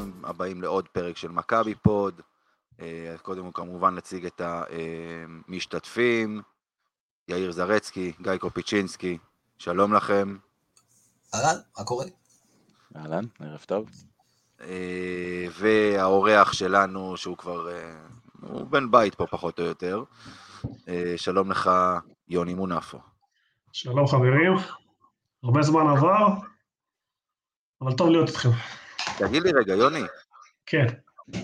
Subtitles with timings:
[0.00, 2.20] ברוכים הבאים לעוד פרק של מכבי פוד.
[2.80, 6.42] אה, קודם כל כמובן נציג את המשתתפים,
[7.28, 9.18] יאיר זרצקי, גיא קופיצ'ינסקי,
[9.58, 10.36] שלום לכם.
[11.34, 12.04] אהלן, מה קורה?
[12.96, 13.90] אהלן, ערב טוב.
[14.60, 17.98] אה, והאורח שלנו, שהוא כבר, אה,
[18.40, 20.04] הוא בן בית פה פחות או יותר,
[21.16, 21.70] שלום לך,
[22.28, 22.98] יוני מונפו.
[23.72, 24.52] שלום חברים,
[25.42, 26.26] הרבה זמן עבר,
[27.82, 28.50] אבל טוב להיות איתכם.
[29.26, 30.02] תגיד לי רגע, יוני,
[30.66, 30.86] כן,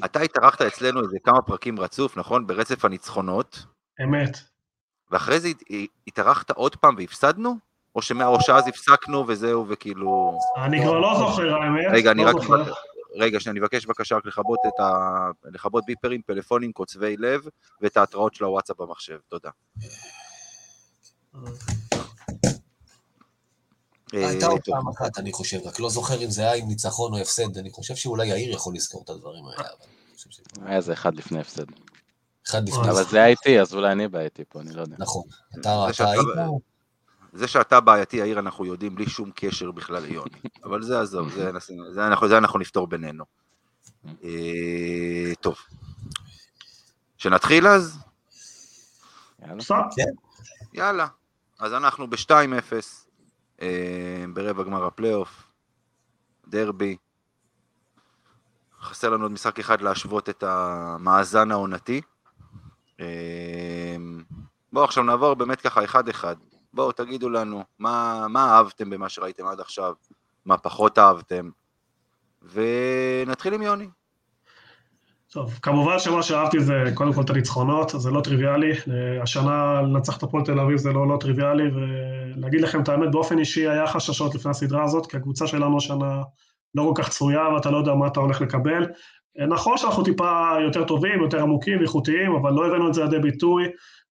[0.05, 2.47] אתה התארחת אצלנו איזה כמה פרקים רצוף, נכון?
[2.47, 3.67] ברצף הניצחונות,
[4.03, 4.39] אמת.
[5.11, 5.63] ואחרי זה הת-
[6.07, 7.55] התארחת עוד פעם והפסדנו?
[7.95, 8.03] או
[8.41, 10.39] שאז הפסקנו וזהו, וכאילו...
[10.57, 12.67] אני כבר לא זוכר האמת, רגע, אני לא רק...
[13.19, 15.31] רגע, שאני מבקש בבקשה רק לכבות את ה...
[15.45, 17.45] לכבות ביפרים, פלאפונים, קוצבי לב,
[17.81, 19.19] ואת ההתראות של הוואטסאפ במחשב.
[19.29, 19.51] תודה.
[24.15, 24.61] אה, הייתה עוד.
[24.65, 27.71] פעם אחת, אני חושב, רק לא זוכר אם זה היה עם ניצחון או הפסד, אני
[27.71, 29.67] חושב שאולי יאיר יכול לזכור את הדברים האלה, אבל
[30.09, 30.41] אני חושב ש...
[30.63, 31.65] היה איזה אחד לפני הפסד.
[32.49, 34.97] אחד לפני אבל אבל זה היה איתי, אז אולי אני בעייתי פה, אני לא יודע.
[34.99, 35.23] נכון.
[35.55, 36.27] זה אתה היית...
[37.33, 40.39] זה שאתה בעייתי, יאיר, אנחנו יודעים, בלי שום קשר בכלל ליוני.
[40.65, 41.51] אבל זה עזוב, זה
[41.93, 43.25] זה אנחנו- זה אנחנו נפתור בינינו.
[44.25, 45.57] אה, טוב.
[47.19, 47.99] שנתחיל אז?
[49.43, 49.63] יאללה.
[50.73, 51.07] יאללה.
[51.59, 52.79] אז אנחנו ב-2-0 אה,
[54.35, 55.53] ברבע גמר הפלייאוף,
[56.49, 56.97] דרבי.
[58.81, 62.01] חסר לנו עוד משחק אחד להשוות את המאזן העונתי.
[63.01, 63.97] אה,
[64.73, 66.37] בואו עכשיו נעבור באמת ככה אחד-אחד.
[66.73, 69.95] בואו תגידו לנו מה, מה אהבתם במה שראיתם עד עכשיו,
[70.45, 71.51] מה פחות אהבתם,
[72.43, 73.89] ונתחיל עם יוני.
[75.33, 78.73] טוב, כמובן שמה שאהבתי זה קודם כל את הניצחונות, זה לא טריוויאלי.
[78.73, 83.11] אה, השנה לנצח את הפועל תל אביב זה לא, לא טריוויאלי, ולהגיד לכם את האמת,
[83.11, 86.23] באופן אישי היה חששות לפני הסדרה הזאת, כי הקבוצה שלנו השנה
[86.75, 88.87] לא כל כך צפויה, ואתה לא יודע מה אתה הולך לקבל.
[89.41, 93.19] אה, נכון שאנחנו טיפה יותר טובים, יותר עמוקים, איכותיים, אבל לא הבאנו את זה לידי
[93.19, 93.65] ביטוי.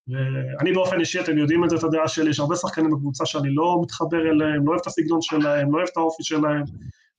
[0.08, 3.56] ואני באופן אישי, אתם יודעים את זה, את הדעה שלי, יש הרבה שחקנים בקבוצה שאני
[3.56, 6.64] לא מתחבר אליהם, לא אוהב את הסגנון שלהם, לא אוהב את האופי שלהם,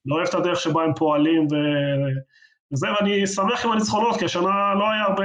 [0.06, 1.54] לא אוהב את הדרך שבה הם פועלים, ו...
[2.72, 5.24] וזה, ואני שמח עם הניצחונות, כי השנה לא היה הרבה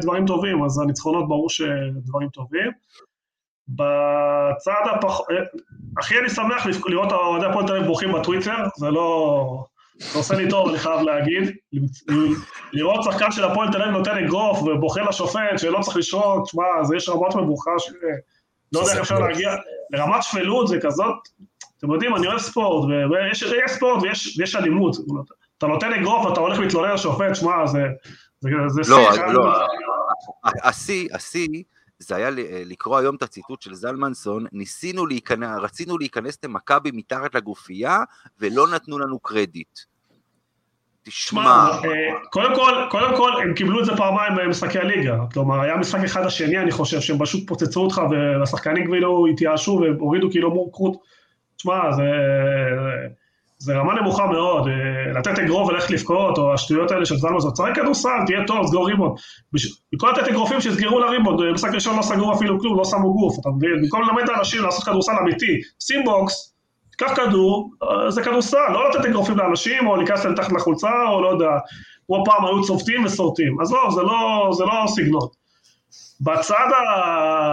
[0.00, 2.70] דברים טובים, אז הניצחונות ברור שדברים טובים.
[3.68, 5.20] בצד הפח...
[5.98, 9.64] הכי אני שמח לראות אוהדי הפועל תל אביב בוכים בטוויטר, זה לא...
[9.98, 11.56] זה עושה לי טוב, אני חייב להגיד.
[12.72, 16.92] לראות שחקן של הפועל תל אביב נותן אגרוף ובוכה לשופט שלא צריך לשרוק, שמע, אז
[16.92, 17.90] יש רמת מבוכה ש...
[18.72, 19.54] לא יודע איך אפשר להגיע,
[19.90, 21.14] לרמת שפלות זה כזאת,
[21.78, 24.96] אתם יודעים, אני אוהב ספורט, ויש יש ספורט ויש אלימות.
[25.60, 27.82] אתה נותן אגרוף ואתה הולך להתלונן לשופט, שמע, זה...
[28.40, 29.52] זה, זה לא, שיא, לא,
[30.62, 31.62] השיא, השיא,
[31.98, 32.30] זה היה
[32.64, 37.98] לקרוא היום את הציטוט של זלמנסון, ניסינו להיכנס, רצינו להיכנס למכבי מתחת לגופייה,
[38.38, 39.78] ולא נתנו לנו קרדיט.
[41.02, 41.42] תשמע...
[41.42, 41.80] אה,
[42.30, 45.16] קודם כל, קודם כל, הם קיבלו את זה פעמיים במשחקי הליגה.
[45.32, 50.30] כלומר, היה משחק אחד השני, אני חושב, שהם פשוט פוצצו אותך, והשחקנים כאילו התייאשו והורידו
[50.30, 50.96] כאילו מורכות.
[51.56, 52.02] תשמע, זה...
[53.62, 54.68] זה רמה נמוכה מאוד,
[55.14, 59.14] לתת אגרוף וללכת לבכות, או השטויות האלה של זלמנסון, צחק כדורסל, תהיה טוב, סגור ריבאונד.
[59.92, 63.48] במקום לתת אגרופים שיסגרו לריבאונד, משחק ראשון לא סגרו אפילו כלום, לא שמו גוף, אתה
[63.48, 63.82] מבין?
[63.82, 66.54] במקום ללמד את האנשים לעשות כדורסל אמיתי, שים box,
[66.96, 67.70] קח כדור,
[68.08, 71.50] זה כדורסל, לא לתת אגרופים לאנשים, או להיכנס להם תחת לחולצה, או לא יודע,
[72.06, 73.60] כמו פעם היו צובטים וסורטים.
[73.60, 75.28] עזוב, זה לא, זה לא סגנון.
[76.20, 76.68] בצד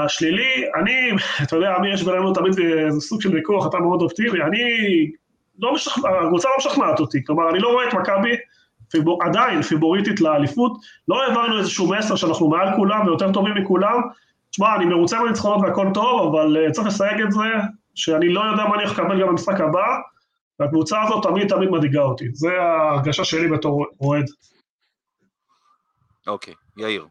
[0.05, 1.11] השלילי, אני,
[1.43, 2.53] אתה יודע, עמי יש בינינו תמיד
[2.85, 4.61] איזה סוג של ויכוח, אתה מאוד אופטימי, אני
[5.59, 8.35] לא משכנע, הקבוצה לא משכנעת אותי, כלומר, אני לא רואה את מכבי
[8.91, 10.71] פיבור, עדיין פיבוריטית לאליפות,
[11.07, 14.01] לא העברנו איזשהו מסר שאנחנו מעל כולם ויותר טובים מכולם,
[14.49, 17.43] תשמע, אני מרוצה מהניצחונות והכל טוב, אבל צריך לסייג את זה,
[17.95, 19.87] שאני לא יודע מה אני הולך לקבל גם במשחק הבא,
[20.59, 24.25] והקבוצה הזאת תמיד תמיד מדאיגה אותי, זה ההרגשה שלי בתור אוהד.
[26.27, 27.07] אוקיי, יאיר.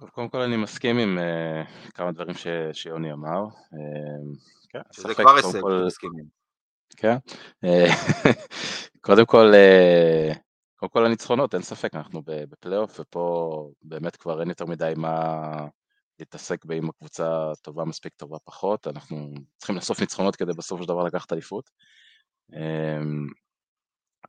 [0.00, 3.44] טוב, קודם כל אני מסכים עם uh, כמה דברים ש, שיוני אמר.
[3.44, 5.60] Uh, כן, שזה כבר הישג.
[5.86, 6.24] מסכימים.
[6.96, 7.16] כן.
[9.06, 10.38] קודם כל, uh,
[10.76, 15.30] קודם כל הניצחונות, אין ספק, אנחנו בפלייאוף, ופה באמת כבר אין יותר מדי מה
[16.18, 21.04] להתעסק באם הקבוצה טובה מספיק טובה פחות, אנחנו צריכים לאסוף ניצחונות כדי בסופו של דבר
[21.04, 21.70] לקחת אליפות.
[22.52, 23.26] אמ,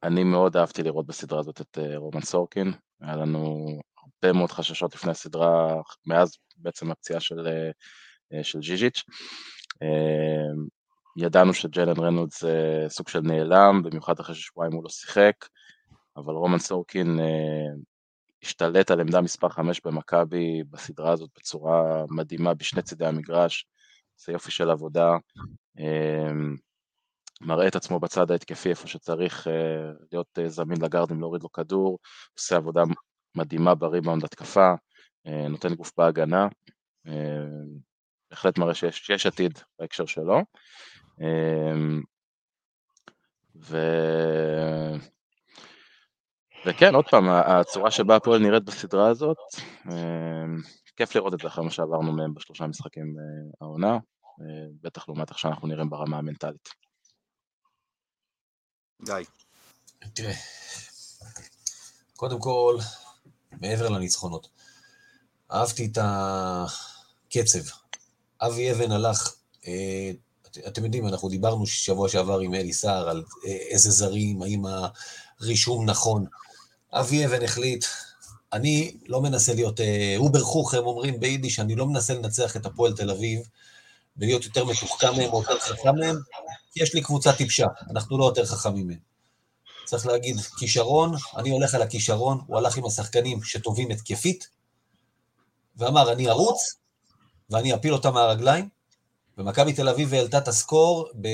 [0.04, 3.68] אני מאוד אהבתי לראות בסדרה הזאת את אה, רומן סורקין, היה לנו
[3.98, 7.72] הרבה מאוד חששות לפני הסדרה, מאז בעצם הפציעה של, אה,
[8.34, 9.04] אה, של ז'יז'יץ'.
[9.82, 10.68] אמ,
[11.18, 15.36] ידענו שג'לן רנוד זה סוג של נעלם, במיוחד אחרי ששבועיים הוא לא שיחק,
[16.18, 17.20] אבל רומן סורקין
[18.44, 23.66] השתלט על עמדה מספר 5 במכבי בסדרה הזאת בצורה מדהימה בשני צידי המגרש,
[24.18, 25.18] זה יופי של עבודה,
[25.80, 26.56] אמ,
[27.42, 32.00] מראה את עצמו בצד ההתקפי איפה שצריך אה, להיות אה, זמין לגארדים להוריד לו כדור,
[32.38, 32.84] עושה עבודה
[33.36, 34.74] מדהימה בריבאונד התקפה,
[35.28, 36.48] אה, נותן גוף בהגנה,
[38.32, 40.40] בהחלט מראה שיש, שיש עתיד בהקשר שלו.
[43.56, 43.78] ו...
[46.66, 49.38] וכן, עוד פעם, הצורה שבה הפועל נראית בסדרה הזאת,
[50.96, 53.16] כיף לראות את זה אחרי מה שעברנו מהם בשלושה משחקים
[53.62, 53.98] העונה,
[54.82, 56.70] בטח לעומת איך שאנחנו נראים ברמה המנטלית.
[59.06, 59.16] גיא.
[60.14, 60.34] תראה,
[62.16, 62.78] קודם כל,
[63.52, 64.50] מעבר לניצחונות,
[65.52, 67.81] אהבתי את הקצב.
[68.42, 69.34] אבי אבן הלך,
[69.68, 70.12] אה,
[70.68, 74.64] אתם יודעים, אנחנו דיברנו שבוע שעבר עם אלי סער על אה, איזה זרים, האם
[75.40, 76.26] הרישום נכון.
[76.94, 77.86] אבי אבן החליט,
[78.54, 82.94] אני לא מנסה להיות אה, איבער חכם, אומרים ביידיש, אני לא מנסה לנצח את הפועל
[82.94, 83.42] תל אביב
[84.18, 86.16] ולהיות יותר מתוחכם מהם או יותר חכם מהם,
[86.72, 89.12] כי יש לי קבוצה טיפשה, אנחנו לא יותר חכמים מהם.
[89.86, 94.48] צריך להגיד, כישרון, אני הולך על הכישרון, הוא הלך עם השחקנים שטובים התקפית,
[95.76, 96.81] ואמר, אני ארוץ,
[97.52, 98.70] ואני אפיל אותם מהרגליים,
[99.38, 101.28] ומכבי תל אביב העלתה את ה score, ב...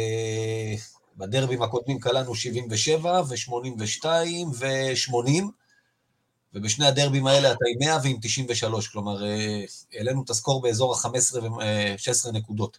[1.17, 4.05] בדרבים הקודמים קלענו 77 ו-82
[4.57, 5.43] ו-80,
[6.53, 11.37] ובשני הדרבים האלה אתה עם 100 ועם 93, כלומר, אה, העלינו את הסקור באזור ה-15
[11.43, 12.77] ו-16 נקודות.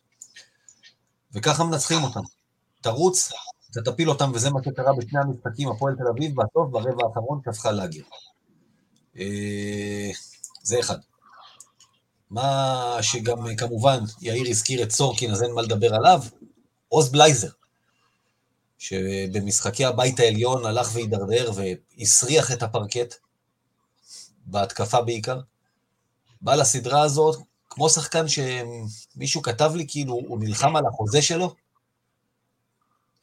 [1.33, 2.21] וככה מנצחים אותם.
[2.81, 3.33] תרוץ,
[3.73, 7.73] אתה תפיל אותם, וזה מה שקרה בשני המשחקים, הפועל תל אביב, בסוף, ברבע האחרון, שפכה
[7.73, 8.03] לאגר.
[9.19, 10.11] אה,
[10.63, 10.99] זה אחד.
[12.31, 16.23] מה שגם, כמובן, יאיר הזכיר את סורקין, אז אין מה לדבר עליו,
[16.89, 17.51] עוז בלייזר,
[18.79, 23.15] שבמשחקי הבית העליון הלך והידרדר והסריח את הפרקט,
[24.47, 25.41] בהתקפה בעיקר.
[26.41, 27.39] בא לסדרה הזאת,
[27.71, 31.55] כמו שחקן שמישהו כתב לי, כאילו, הוא נלחם על החוזה שלו,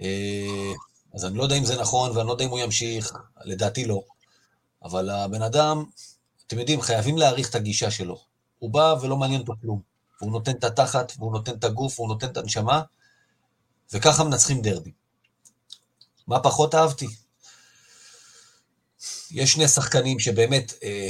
[0.01, 0.73] אה,
[1.13, 3.13] אז אני לא יודע אם זה נכון, ואני לא יודע אם הוא ימשיך,
[3.45, 4.01] לדעתי לא.
[4.83, 5.83] אבל הבן אדם,
[6.47, 8.34] אתם יודעים, חייבים להעריך את הגישה שלו.
[8.59, 9.81] הוא בא ולא מעניין אותו כלום.
[10.21, 12.81] והוא נותן את התחת, והוא נותן את הגוף, והוא נותן את הנשמה,
[13.93, 14.91] וככה מנצחים דרבי.
[16.27, 17.07] מה פחות אהבתי?
[19.31, 21.09] יש שני שחקנים שבאמת, אה,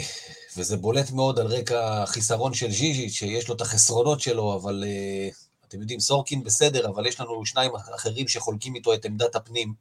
[0.58, 5.30] וזה בולט מאוד על רקע החיסרון של ז'יז'י, שיש לו את החסרונות שלו, אבל אה,
[5.68, 9.74] אתם יודעים, סורקין בסדר, אבל יש לנו שניים אחרים שחולקים איתו את עמדת הפנים.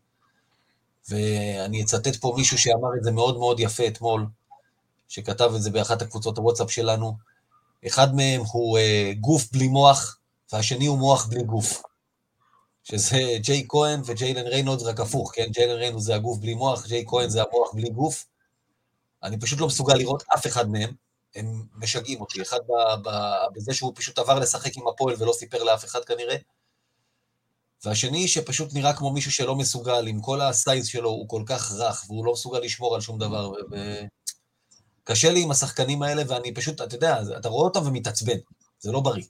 [1.08, 4.26] ואני אצטט פה מישהו שאמר את זה מאוד מאוד יפה אתמול,
[5.08, 7.16] שכתב את זה באחת הקבוצות הוואטסאפ שלנו.
[7.86, 10.18] אחד מהם הוא uh, גוף בלי מוח,
[10.52, 11.82] והשני הוא מוח בלי גוף.
[12.84, 15.46] שזה ג'ייק כהן וג'יילן ריינולדס, רק הפוך, כן?
[15.50, 18.26] ג'יילן ריינולדס זה הגוף בלי מוח, ג'ייק כהן זה המוח בלי גוף.
[19.22, 20.92] אני פשוט לא מסוגל לראות אף אחד מהם.
[21.34, 22.42] הם משגעים אותי.
[22.42, 22.60] אחד
[23.54, 26.36] בזה שהוא פשוט עבר לשחק עם הפועל ולא סיפר לאף אחד כנראה.
[27.84, 31.72] והשני שפשוט נראה כמו מישהו שלא מסוגל, עם כל ה size שלו, הוא כל כך
[31.72, 33.50] רך, והוא לא מסוגל לשמור על שום דבר.
[33.70, 34.00] ו...
[35.04, 38.36] קשה לי עם השחקנים האלה, ואני פשוט, אתה יודע, אתה רואה אותם ומתעצבן,
[38.78, 39.24] זה לא בריא.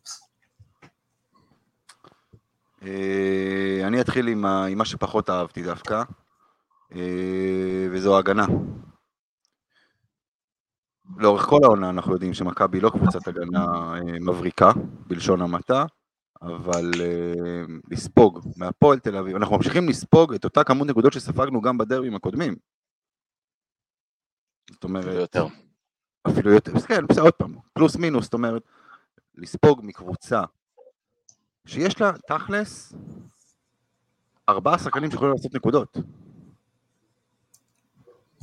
[2.82, 4.42] אה, אני אתחיל עם
[4.78, 6.02] מה שפחות אהבתי דווקא,
[6.94, 8.46] אה, וזו ההגנה.
[11.16, 13.64] לאורך כל העונה אנחנו יודעים שמכבי לא קבוצת הגנה
[13.94, 14.70] אה, מבריקה,
[15.06, 15.84] בלשון המעטה,
[16.42, 16.90] אבל
[17.90, 22.56] לספוג מהפועל תל אביב, אנחנו ממשיכים לספוג את אותה כמות נקודות שספגנו גם בדרבים הקודמים.
[24.70, 25.14] זאת אומרת...
[25.20, 25.46] יותר.
[26.28, 28.62] אפילו יותר, כן, בסדר, עוד פעם, פלוס מינוס, זאת אומרת,
[29.34, 30.42] לספוג מקבוצה
[31.66, 32.92] שיש לה תכלס
[34.48, 35.98] ארבעה שחקנים שיכולים לעשות נקודות.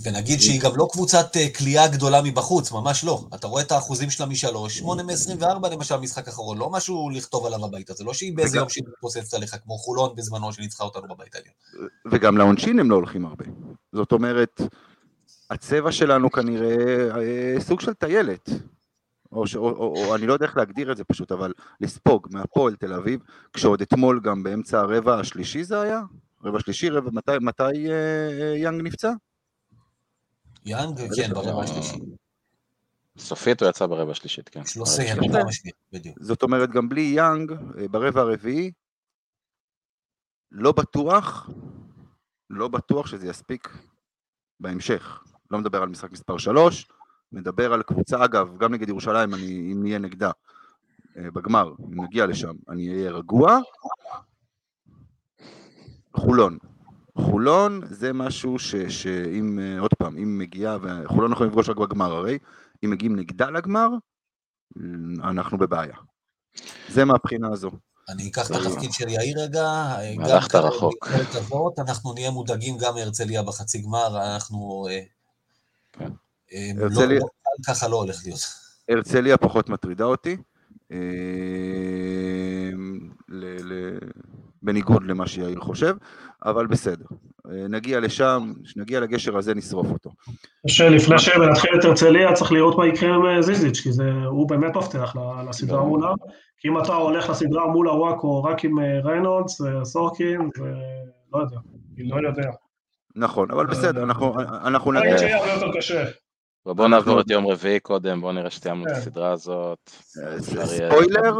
[0.03, 3.23] ונגיד שהיא גם לא קבוצת כליאה אה, גדולה מבחוץ, ממש לא.
[3.35, 7.65] אתה רואה את האחוזים שלה משלוש, שמונה מ-24 למשל, משחק אחרון, לא משהו לכתוב עליו
[7.65, 11.35] הביתה, זה לא שהיא באיזה יום שהיא מתפוצצת עליך, כמו חולון בזמנו שניצחה אותנו בבית
[11.35, 11.53] העליון.
[12.11, 13.45] וגם לעונשין הם לא הולכים הרבה.
[13.93, 14.61] זאת אומרת,
[15.51, 16.75] הצבע שלנו כנראה
[17.17, 18.49] אה, סוג של טיילת.
[19.31, 22.27] או, ש, או, או, או אני לא יודע איך להגדיר את זה פשוט, אבל לספוג
[22.31, 23.19] מהפועל תל אביב,
[23.53, 26.01] כשעוד אתמול גם באמצע הרבע השלישי זה היה?
[26.43, 27.91] רבע שלישי, רבע, מתי, מתי אה,
[28.41, 29.11] אה, יאנג נפצע?
[30.65, 31.33] יאנג, בטח כן.
[31.33, 31.97] ברבע השלישי.
[33.17, 34.59] סופית הוא יצא ברבע השלישית, כן.
[34.59, 35.17] השלישית.
[35.17, 36.17] בפעם השביעית, בדיוק.
[36.21, 38.71] זאת אומרת, גם בלי יאנג, אה, ברבע הרביעי,
[40.51, 41.49] לא בטוח,
[42.49, 43.69] לא בטוח שזה יספיק
[44.59, 45.23] בהמשך.
[45.51, 46.87] לא מדבר על משחק מספר 3,
[47.31, 50.31] מדבר על קבוצה, אגב, גם נגד ירושלים, אני, אם נהיה נגדה
[51.17, 53.59] אה, בגמר, אם נגיע לשם, אני אהיה רגוע.
[56.15, 56.57] חולון.
[57.17, 62.11] חולון זה משהו ש, שאם, אה, עוד פעם, אם מגיעה, וחולון יכולים לפגוש רק בגמר
[62.11, 62.37] הרי,
[62.85, 63.87] אם מגיעים נגדה לגמר,
[65.23, 65.95] אנחנו בבעיה.
[66.89, 67.71] זה מהבחינה הזו.
[68.09, 69.95] אני אקח את התפקיד של יאיר רגע.
[70.17, 71.07] גם הלכת רחוק.
[71.77, 74.87] אנחנו נהיה מודאגים גם מהרצליה בחצי גמר, אנחנו...
[75.93, 76.05] כן.
[76.53, 78.39] אה, הרצליה- לא- לא- ככה לא הולך להיות.
[78.89, 80.37] הרצליה פחות מטרידה אותי,
[83.29, 83.97] ל- ל-
[84.63, 85.95] בניגוד למה שיאיר חושב,
[86.45, 87.05] אבל בסדר.
[87.51, 90.09] אה, נגיע לשם, כשנגיע לגשר הזה נשרוף אותו.
[90.67, 94.75] שלפני שנתחיל את הרצליה צריך לראות מה יקרה עם אה, זיזיץ', כי זה, הוא באמת
[94.75, 96.13] מפתח ל- לסדרה מולה.
[96.57, 100.71] כי אם אתה הולך לסדרה מול אלון וואקו רק עם אה, ריינולדס וסורקין, זה
[101.33, 101.57] לא יודע,
[101.97, 102.49] אני לא יודע.
[103.15, 105.17] נכון, אבל בסדר, אנחנו, אנחנו נגיד נגיע.
[105.17, 106.05] שיהיה הרבה יותר קשה.
[106.65, 108.95] ובואו נעבור את יום רביעי קודם, בואו נראה שתיאמנו את כן.
[108.97, 109.91] הסדרה הזאת.
[110.23, 111.33] אה, ספוילר.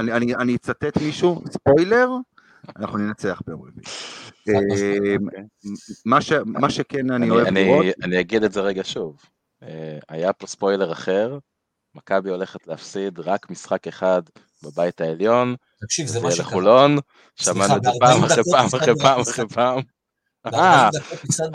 [0.00, 2.08] אני, אני, אני אצטט מישהו, ספוילר,
[2.78, 3.84] אנחנו ננצח ביום רביעי.
[4.48, 5.16] אה,
[6.06, 9.16] מה, ש, מה שכן אני אני- אוהב אני- לראות, אני אגיד את זה רגע שוב.
[9.62, 11.38] אה, היה פה ספוילר אחר,
[11.94, 14.22] מכבי הולכת להפסיד רק משחק אחד
[14.64, 15.54] בבית העליון,
[15.84, 16.46] תקשיב, זה מה שקרה.
[16.46, 16.96] לחולון,
[17.36, 19.20] שמענו את זה פעם 40 אחרי פעם אחרי פעם.
[19.20, 19.80] אחרי פעם.
[20.50, 20.88] ב- אה,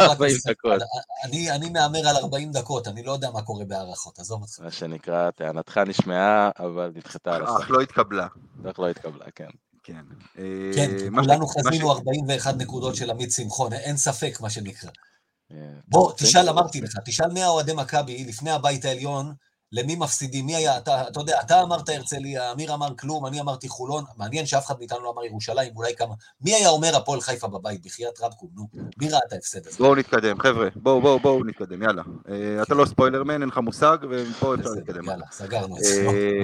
[0.01, 0.81] 40 דקות 40.
[1.23, 4.59] אני אני מהמר על 40 דקות, אני לא יודע מה קורה בהערכות, עזוב אותך.
[4.59, 7.59] מה שנקרא, טענתך נשמעה, אבל נדחתה על הסף.
[7.63, 8.27] אך לא התקבלה.
[8.65, 9.50] איך לא התקבלה, כן.
[9.83, 10.01] כן.
[10.75, 14.89] כן, אה, כולנו חזינו 41 נקודות של עמית שמחון, אין ספק מה שנקרא.
[15.51, 15.57] אה,
[15.88, 16.12] בוא?
[16.17, 19.33] תשאל, אמרתי לך, תשאל מי האוהדי מכבי לפני הבית העליון,
[19.74, 23.70] למי מפסידים, מי היה, אתה, אתה יודע, אתה אמרת הרצליה, אמיר אמר כלום, אני אמרתי
[23.70, 27.48] חולון, מעניין שאף אחד מאיתנו לא אמר ירושלים, אולי כמה, מי היה אומר הפועל חיפה
[27.48, 29.77] בבית, בחייאת רבקום, נו, מי ראה את ההפסד הזה?
[29.77, 32.03] בואו נתקדם, חבר'ה, בואו בואו בואו נתקדם, יאללה.
[32.30, 35.06] אה, אתה לא ספוילרמן, אין לך מושג, ופה אפשר להתקדם.
[35.06, 36.08] יאללה, סגרנו את זה.
[36.08, 36.44] אה,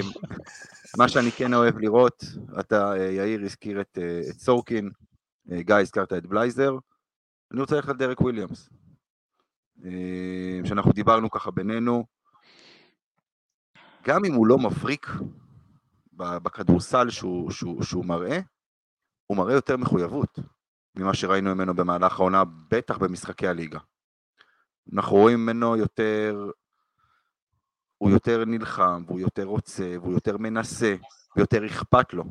[0.98, 2.24] מה שאני כן אוהב לראות,
[2.60, 3.98] אתה, אה, יאיר הזכיר את,
[4.40, 4.90] סורקין,
[5.50, 6.72] גיא הזכרת את בלייזר,
[7.52, 8.70] אני רוצה ללכת לדרק וויליאמס.
[10.66, 12.04] שאנחנו דיברנו ככה בינינו,
[14.04, 15.08] גם אם הוא לא מבריק
[16.14, 18.40] בכדורסל שהוא, שהוא, שהוא מראה,
[19.28, 20.40] הוא מראה יותר מחויבות
[20.96, 23.80] ממה שראינו ממנו במהלך העונה, בטח במשחקי הליגה.
[24.94, 26.52] אנחנו רואים ממנו יותר,
[27.98, 30.96] הוא יותר נלחם, והוא יותר רוצה, והוא יותר מנסה,
[31.36, 32.24] ויותר אכפת לו.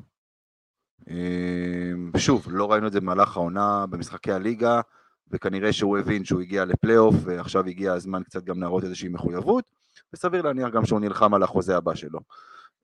[1.08, 4.80] אמ, שוב, לא ראינו את זה במהלך העונה במשחקי הליגה,
[5.30, 9.77] וכנראה שהוא הבין שהוא הגיע לפלייאוף, ועכשיו הגיע הזמן קצת גם להראות איזושהי מחויבות,
[10.12, 12.20] וסביר להניח גם שהוא נלחם על החוזה הבא שלו.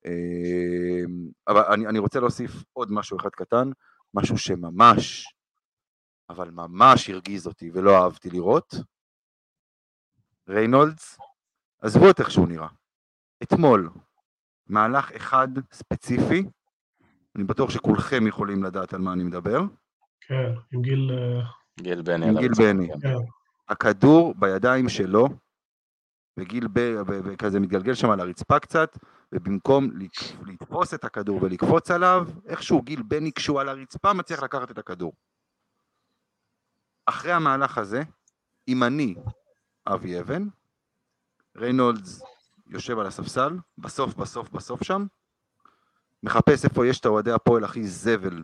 [0.04, 3.71] אמ, אבל אני, אני רוצה להוסיף עוד משהו אחד קטן,
[4.14, 5.35] משהו שממש,
[6.30, 8.75] אבל ממש הרגיז אותי ולא אהבתי לראות.
[10.49, 11.18] ריינולדס,
[11.80, 12.68] עזבו את איך שהוא נראה.
[13.42, 13.90] אתמול,
[14.66, 16.44] מהלך אחד ספציפי,
[17.37, 19.61] אני בטוח שכולכם יכולים לדעת על מה אני מדבר,
[20.21, 21.11] כן, עם גיל...
[21.12, 21.42] אה,
[21.80, 22.28] גיל בני.
[22.28, 22.88] עם גיל בני.
[22.88, 23.00] כן.
[23.00, 23.14] כן.
[23.68, 25.28] הכדור בידיים שלו,
[26.36, 26.80] וגיל ב...
[27.06, 28.98] וכזה מתגלגל שם על הרצפה קצת,
[29.32, 29.90] ובמקום
[30.46, 35.12] לתפוס את הכדור ולקפוץ עליו, איכשהו גיל בני כשהוא על הרצפה מצליח לקחת את הכדור.
[37.06, 38.02] אחרי המהלך הזה,
[38.68, 39.14] אם אני
[39.86, 40.48] אבי אבן,
[41.56, 42.22] ריינולדס
[42.66, 45.06] יושב על הספסל, בסוף בסוף בסוף שם,
[46.22, 48.42] מחפש איפה יש את האוהדי הפועל הכי זבל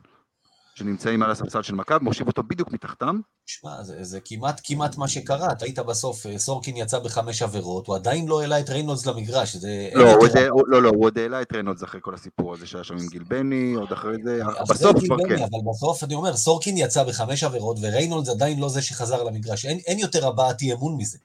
[0.80, 5.08] שנמצאים על הספסל של מכבי, מושיב אותו בדיוק מתחתם, שמע, זה, זה כמעט כמעט מה
[5.08, 9.06] שקרה, אתה היית בסוף, אה, סורקין יצא בחמש עבירות, הוא עדיין לא העלה את ריינולדס
[9.06, 9.88] למגרש, זה...
[9.94, 12.66] לא, הוא עוד- הוא- לא, לא, הוא עוד העלה את ריינולדס אחרי כל הסיפור הזה
[12.66, 15.38] שהיה שם עם גיל בני, עוד אחרי זה, אחרי בסוף כבר כן.
[15.38, 19.78] אבל בסוף אני אומר, סורקין יצא בחמש עבירות, וריינולדס עדיין לא זה שחזר למגרש, אין,
[19.86, 21.18] אין יותר הבעת אי אמון מזה.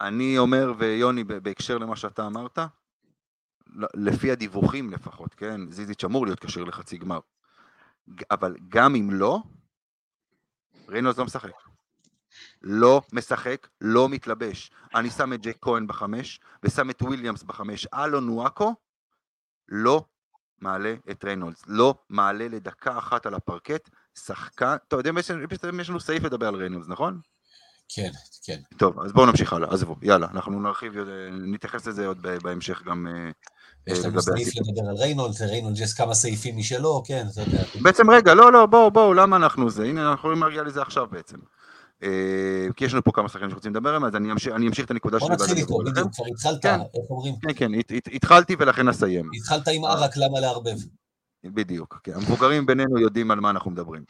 [0.00, 2.58] אני אומר, ויוני, בהקשר למה שאתה אמרת,
[3.94, 7.18] לפי הדיווחים לפחות, כן, זיזיץ' אמור להיות כשיר לחצי גמר.
[8.30, 9.38] אבל גם אם לא,
[10.88, 11.50] ריינולדס לא משחק.
[12.62, 14.70] לא משחק, לא מתלבש.
[14.94, 17.86] אני שם את ג'ייק כהן בחמש, ושם את וויליאמס בחמש.
[17.86, 18.74] אלון וואקו
[19.68, 20.04] לא
[20.58, 26.22] מעלה את ריינולדס, לא מעלה לדקה אחת על הפרקט, שחקן, אתה יודע, יש, לנו סעיף
[26.22, 27.20] לדבר על ריינולדס, נכון?
[27.88, 28.10] כן,
[28.44, 28.60] כן.
[28.76, 33.06] טוב, אז בואו נמשיך הלאה, עזבו, יאללה, אנחנו נרחיב, אה, נתייחס לזה עוד בהמשך גם
[33.06, 33.30] אה,
[33.86, 34.48] יש לנו סעיף.
[34.56, 37.62] לדבר על ריינולדס, לריינולדס יש כמה סעיפים משלו, כן, אתה יודע.
[37.82, 39.84] בעצם רגע, לא, לא, בואו, בואו, למה אנחנו זה?
[39.84, 41.36] הנה, אנחנו יכולים להגיע לזה עכשיו בעצם.
[42.02, 42.08] אה,
[42.76, 44.90] כי יש לנו פה כמה שחקנים שרוצים לדבר עליהם, אז אני אמשיך, אני אמשיך את
[44.90, 45.34] הנקודה בוא שלי.
[45.34, 45.90] נתחיל ואז אני איתו.
[45.90, 46.80] בדיוק, כבר התחלת, כן.
[46.80, 47.34] איך אומרים?
[47.42, 49.30] כן, כן, הת- הת- התחלתי ולכן אסיים.
[49.34, 50.76] התחלת עם ערק, למה לערבב?
[51.44, 52.12] בדיוק, כן.
[52.14, 54.04] המבוגרים בינינו יודעים על מה אנחנו מדברים.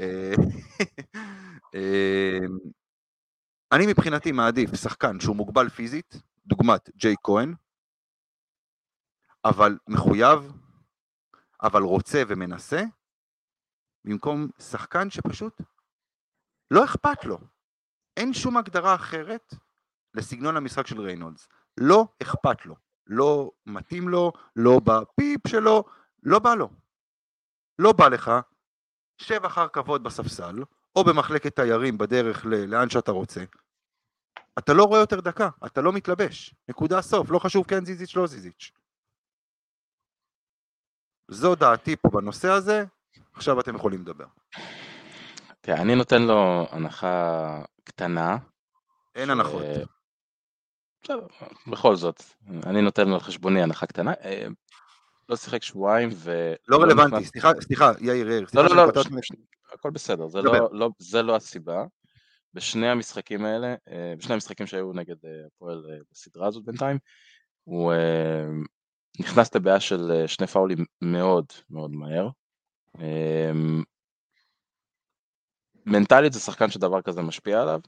[0.00, 0.32] אה,
[1.74, 2.38] אה,
[3.72, 6.16] אני מבחינתי מעדיף שחקן שהוא מוגבל פיזית,
[6.46, 7.54] דוגמת ג'יי כהן,
[9.44, 10.52] אבל מחויב,
[11.62, 12.82] אבל רוצה ומנסה,
[14.04, 15.60] במקום שחקן שפשוט
[16.70, 17.38] לא אכפת לו.
[18.16, 19.54] אין שום הגדרה אחרת
[20.14, 21.48] לסגנון המשחק של ריינולדס.
[21.80, 22.76] לא אכפת לו.
[23.06, 25.84] לא מתאים לו, לא בפיפ שלו,
[26.22, 26.70] לא בא לו.
[27.78, 28.30] לא בא לך,
[29.18, 30.64] שב אחר כבוד בספסל,
[30.96, 33.44] או במחלקת תיירים בדרך ל- לאן שאתה רוצה.
[34.58, 36.54] אתה לא רואה יותר דקה, אתה לא מתלבש.
[36.68, 38.72] נקודה סוף, לא חשוב כן זיזיץ' לא זיזיץ'.
[41.34, 42.84] זו דעתי פה בנושא הזה,
[43.34, 44.24] עכשיו אתם יכולים לדבר.
[45.60, 48.36] תראה, אני נותן לו הנחה קטנה.
[49.14, 49.62] אין הנחות.
[51.02, 51.26] בסדר,
[51.66, 52.22] בכל זאת,
[52.66, 54.12] אני נותן לו על חשבוני הנחה קטנה.
[54.24, 54.46] אה,
[55.28, 56.54] לא שיחק שבועיים ו...
[56.68, 58.92] לא רלוונטי, נכנס- סליחה, סליחה, יאיר, יאיר, לא, לא, לא,
[59.72, 60.42] הכל בסדר, זה.
[60.42, 61.84] לא, לא, זה לא הסיבה.
[62.54, 66.98] בשני המשחקים האלה, אה, בשני המשחקים שהיו נגד אה, הפועל בסדרה הזאת בינתיים,
[67.64, 67.92] הוא
[69.20, 72.28] נכנס לבעיה של אה, שני פאולים מאוד מאוד מהר.
[73.00, 73.52] אה,
[75.86, 77.80] מנטלית זה שחקן שדבר כזה משפיע עליו.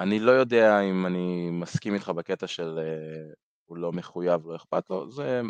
[0.00, 3.32] אני לא יודע אם אני מסכים איתך בקטע של אה,
[3.64, 5.10] הוא לא מחויב, לא אכפת לו.
[5.10, 5.40] זה,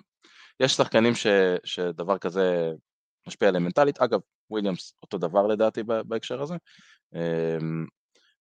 [0.61, 1.27] יש שחקנים ש,
[1.65, 2.73] שדבר כזה
[3.27, 3.99] משפיע עליהם מנטלית.
[3.99, 6.55] אגב, וויליאמס אותו דבר לדעתי בהקשר הזה.
[7.15, 7.59] אה,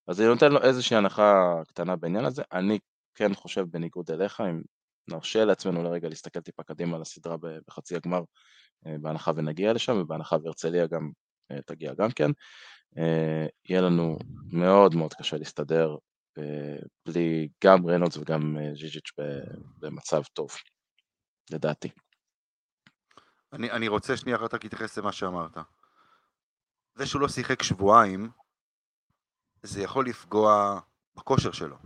[0.08, 2.44] אז אני נותן לו איזושהי הנחה קטנה בעניין הזה.
[2.54, 2.80] אני
[3.16, 4.62] כן חושב בניגוד אליך, אם
[5.08, 7.36] נרשה לעצמנו לרגע להסתכל טיפה קדימה על הסדרה
[7.68, 8.22] בחצי הגמר,
[8.88, 11.12] אה, בהנחה ונגיע לשם, ובהנחה והרצליה גם
[11.52, 12.32] אה, תגיע גם כן,
[12.98, 14.18] אה, יהיה לנו
[14.54, 15.96] מאוד מאוד קשה להסתדר
[17.06, 19.12] בלי גם ריינולדס וגם ז'יז'יץ'
[19.80, 20.50] במצב טוב,
[21.52, 21.90] לדעתי.
[23.54, 25.58] אני, אני רוצה שנייה אחת רק להתייחס למה שאמרת.
[26.96, 28.30] זה שהוא לא שיחק שבועיים,
[29.64, 30.80] זה יכול לפגוע
[31.16, 31.78] בכושר שלו,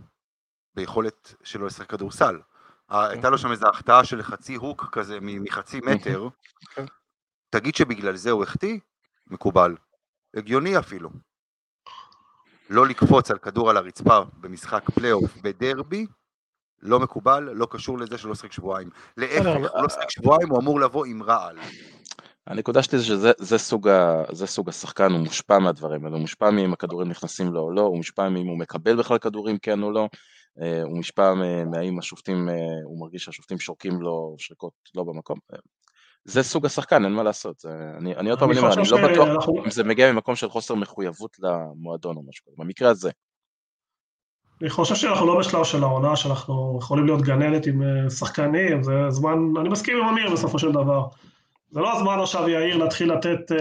[0.74, 2.40] ביכולת שלו לשחק כדורסל.
[2.88, 6.28] הייתה לו שם איזו החטאה של חצי הוק כזה מחצי מטר,
[6.74, 6.84] כן.
[7.50, 8.78] תגיד שבגלל זה הוא החטיא?
[9.26, 9.76] מקובל.
[10.36, 11.10] הגיוני אפילו.
[12.70, 16.06] לא לקפוץ על כדור על הרצפה במשחק פלייאוף בדרבי,
[16.82, 18.90] לא מקובל, לא קשור לזה שלא שיחק שבועיים.
[19.16, 21.58] להפך, לא שיחק שבועיים, הוא אמור לבוא עם רעל.
[22.46, 26.20] הנקודה שלי זה שזה זה סוג, ה, זה סוג השחקן, הוא מושפע מהדברים האלה, הוא
[26.20, 29.82] מושפע מאם הכדורים נכנסים לו או לא, הוא מושפע מאם הוא מקבל בכלל כדורים כן
[29.82, 30.08] או לא,
[30.58, 35.38] הוא מושפע מ- מהאם השופטים, אה, הוא מרגיש שהשופטים שורקים לו שריקות לא במקום.
[35.52, 35.58] אה,
[36.24, 37.64] זה סוג השחקן, אין מה לעשות.
[37.98, 40.74] אני, אני עוד פעם אני אומר, אני לא בטוח אם זה מגיע ממקום של חוסר
[40.74, 43.10] מחויבות למועדון או משהו כזה, במקרה הזה.
[44.60, 48.92] אני חושב שאנחנו לא בשלב של העונה, שאנחנו יכולים להיות גננת עם אה, שחקנים, זה
[49.08, 51.06] זמן, אני מסכים עם אמיר בסופו של דבר.
[51.70, 53.52] זה לא הזמן עכשיו, יאיר, להתחיל לתת...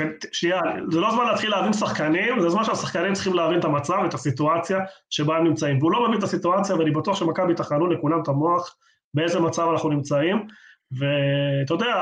[0.00, 3.98] ת- שנייה, זה לא זמן להתחיל להבין שחקנים, זה זמן שהשחקנים צריכים להבין את המצב,
[4.06, 4.78] את הסיטואציה
[5.10, 5.78] שבה הם נמצאים.
[5.78, 8.76] והוא לא מבין את הסיטואציה, ואני בטוח שמכבי תחנו לכולם את המוח
[9.14, 10.46] באיזה מצב אנחנו נמצאים.
[10.98, 11.94] ואתה יודע,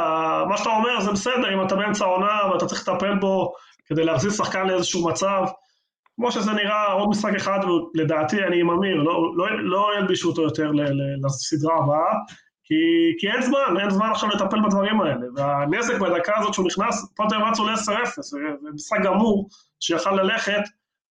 [0.48, 3.52] מה שאתה אומר זה בסדר, אם אתה באמצע העונה ואתה צריך לטפל בו
[3.86, 5.42] כדי להחזיר שחקן לאיזשהו מצב,
[6.16, 7.58] כמו שזה נראה עוד משחק אחד,
[7.94, 10.70] לדעתי אני עם אמיר, לא, לא, לא ילבישו אותו יותר
[11.24, 12.14] לסדרה הבאה,
[12.64, 12.74] כי,
[13.18, 15.26] כי אין זמן, אין זמן עכשיו לטפל בדברים האלה.
[15.36, 18.38] והנזק בדקה הזאת שהוא נכנס, אתם רצו ל-10-0, זה
[18.74, 19.48] משחק גמור
[19.80, 20.62] שיכל ללכת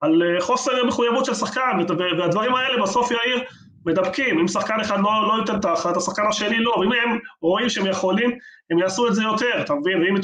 [0.02, 1.78] על אה, חוסר מחויבות של שחקן,
[2.18, 3.44] והדברים האלה בסוף יאיר
[3.86, 7.86] מדבקים, אם שחקן אחד לא, לא ייתן תחת, השחקן השני לא, ואם הם רואים שהם
[7.86, 8.32] יכולים,
[8.72, 10.02] הם יעשו את זה יותר, אתה מבין?
[10.02, 10.16] ואם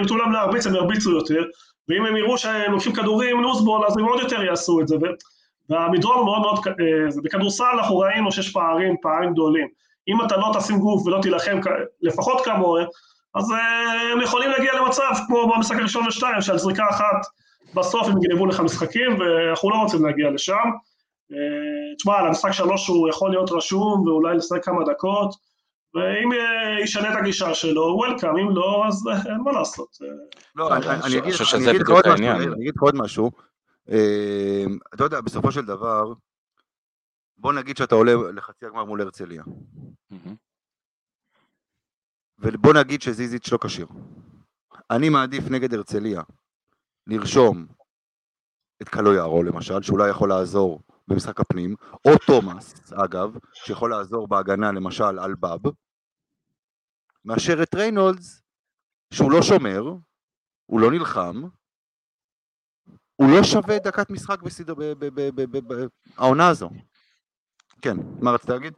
[0.00, 1.44] ייתנו להם להרביץ, הם ירביצו יותר,
[1.88, 4.96] ואם הם יראו שהם לוקחים כדורים לוזבול, אז הם עוד יותר יעשו את זה.
[5.70, 9.68] והמדרון מאוד מאוד, אה, בכדורסל אנחנו ראינו שיש פערים, פערים גדולים.
[10.08, 11.60] אם אתה לא תשים גוף ולא תילחם
[12.02, 12.86] לפחות כמוהם,
[13.34, 17.26] אז אה, הם יכולים להגיע למצב כמו במשחק הראשון ושתיים, שעל זריקה אחת
[17.74, 20.64] בסוף הם יגנבו לך משחקים, ואנחנו לא רוצים להגיע לשם.
[21.32, 25.34] אה, תשמע, על המשחק שלוש הוא יכול להיות רשום ואולי לשחק כמה דקות,
[25.94, 29.88] ואם אה, ישנה את הגישה שלו, וולקאם, אם לא, אז אין מה לעשות.
[30.56, 31.18] לא, אני-
[32.60, 33.30] אגיד לך עוד משהו,
[34.94, 36.12] אתה יודע, בסופו של דבר,
[37.38, 39.42] בוא נגיד שאתה עולה לחצי הגמר מול הרצליה.
[42.38, 43.86] ובוא נגיד שזיזיץ' לא כשיר.
[44.90, 46.22] אני מעדיף נגד הרצליה
[47.06, 47.66] לרשום
[48.82, 55.18] את קלויארו למשל, שאולי יכול לעזור במשחק הפנים, או תומאס, אגב, שיכול לעזור בהגנה למשל
[55.18, 55.60] על באב,
[57.24, 58.42] מאשר את ריינולדס,
[59.14, 59.82] שהוא לא שומר,
[60.66, 61.42] הוא לא נלחם,
[63.16, 64.74] הוא לא שווה דקת משחק בסדר,
[66.16, 66.70] העונה הזו.
[67.82, 68.72] כן, מה רצית להגיד?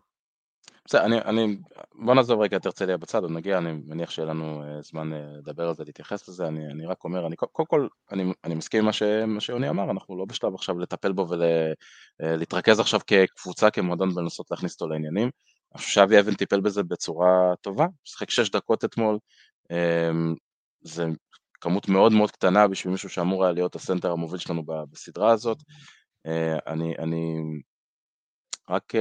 [0.89, 1.57] בסדר, אני, אני,
[1.95, 5.17] בוא נעזוב רגע את הרצליה בצד, עוד נגיע, אני מניח שיהיה לנו uh, זמן uh,
[5.39, 8.79] לדבר על זה, להתייחס לזה, אני, אני רק אומר, אני, קודם כל, אני, אני מסכים
[8.79, 12.85] עם מה, ש, מה שיוני אמר, אנחנו לא בשלב עכשיו לטפל בו ולהתרכז ול, uh,
[12.85, 15.31] עכשיו כקבוצה, כמועדון, ולנסות להכניס אותו לעניינים.
[15.75, 19.19] אני חושב אבן טיפל בזה בצורה טובה, שיחק שש דקות אתמול,
[19.73, 20.35] um,
[20.81, 21.07] זה
[21.61, 25.59] כמות מאוד מאוד קטנה בשביל מישהו שאמור היה להיות הסנטר המוביל שלנו בסדרה הזאת.
[26.67, 27.35] אני, אני
[28.71, 28.93] רק,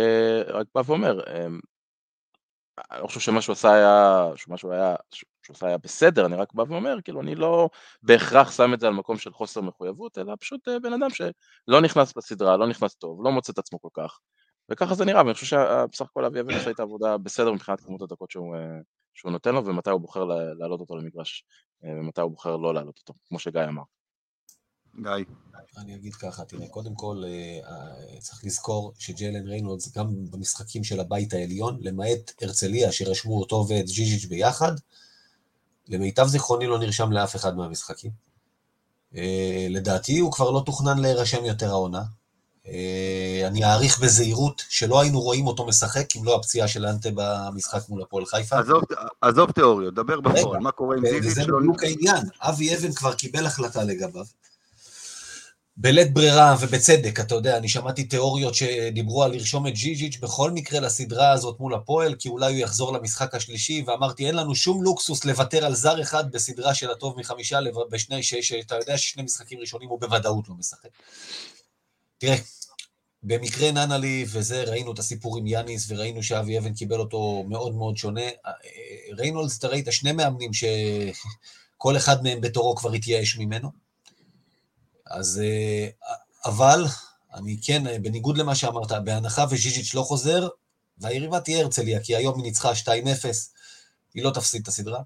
[0.47, 1.19] רק בא ואומר,
[2.91, 6.35] אני לא חושב שמה שהוא עשה היה, שמה שהוא היה, שהוא עשה היה בסדר, אני
[6.35, 7.69] רק בא ואומר, כאילו אני לא
[8.03, 11.81] בהכרח שם את זה על מקום של חוסר מחויבות, אלא פשוט אה, בן אדם שלא
[11.81, 14.19] נכנס לסדרה, לא נכנס טוב, לא מוצא את עצמו כל כך,
[14.69, 18.01] וככה זה נראה, ואני חושב שבסך הכל אבי אבן עושה את העבודה בסדר מבחינת כמות
[18.01, 18.79] הדקות שהוא, אה,
[19.13, 20.23] שהוא נותן לו, ומתי הוא בוחר
[20.59, 21.45] להעלות אותו למגרש,
[21.83, 23.83] אה, ומתי הוא בוחר לא להעלות אותו, כמו שגיא אמר.
[24.99, 25.25] גיא.
[25.77, 30.99] אני אגיד ככה, תראה, קודם כל אה, אה, צריך לזכור שג'יילן ריינולדס, גם במשחקים של
[30.99, 34.71] הבית העליון, למעט הרצליה שרשמו אותו ואת ג'יז'יץ' ביחד,
[35.87, 38.11] למיטב זיכרוני לא נרשם לאף אחד מהמשחקים.
[39.15, 42.03] אה, לדעתי הוא כבר לא תוכנן להירשם יותר העונה.
[43.47, 48.01] אני אעריך בזהירות שלא היינו רואים אותו משחק אם לא הפציעה של אנטה במשחק מול
[48.01, 48.59] הפועל חיפה.
[48.59, 48.83] עזוב,
[49.21, 51.31] עזוב תיאוריות, דבר בפועל, מה קורה עם זיזיץ'?
[51.31, 54.25] וזה בדיוק העניין, אבי אבן כבר קיבל החלטה לגביו.
[55.79, 60.79] בלית ברירה ובצדק, אתה יודע, אני שמעתי תיאוריות שדיברו על לרשום את ג'יג'יץ' בכל מקרה
[60.79, 65.25] לסדרה הזאת מול הפועל, כי אולי הוא יחזור למשחק השלישי, ואמרתי, אין לנו שום לוקסוס
[65.25, 67.59] לוותר על זר אחד בסדרה של הטוב מחמישה,
[67.91, 70.89] בשני, שאתה יודע ששני משחקים ראשונים הוא בוודאות לא משחק.
[72.17, 72.35] תראה,
[73.23, 77.97] במקרה ננלי וזה, ראינו את הסיפור עם יאניס, וראינו שאבי אבן קיבל אותו מאוד מאוד
[77.97, 78.25] שונה.
[79.17, 83.86] ריינולדס, אתה ראית שני מאמנים שכל אחד מהם בתורו כבר התייאש ממנו.
[85.09, 85.87] אז אה,
[86.45, 86.85] אבל,
[87.33, 90.47] אני כן, אה, בניגוד למה שאמרת, בהנחה וז'יז'יץ' לא חוזר,
[90.97, 92.87] והיריבה תהיה הרצליה, כי היום היא ניצחה 2-0,
[94.13, 95.01] היא לא תפסיד את הסדרה.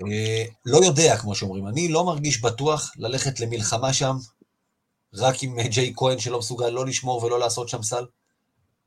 [0.00, 4.16] אה, לא יודע, כמו שאומרים, אני לא מרגיש בטוח ללכת למלחמה שם,
[5.14, 8.04] רק עם ג'יי כהן שלא מסוגל לא לשמור ולא לעשות שם סל.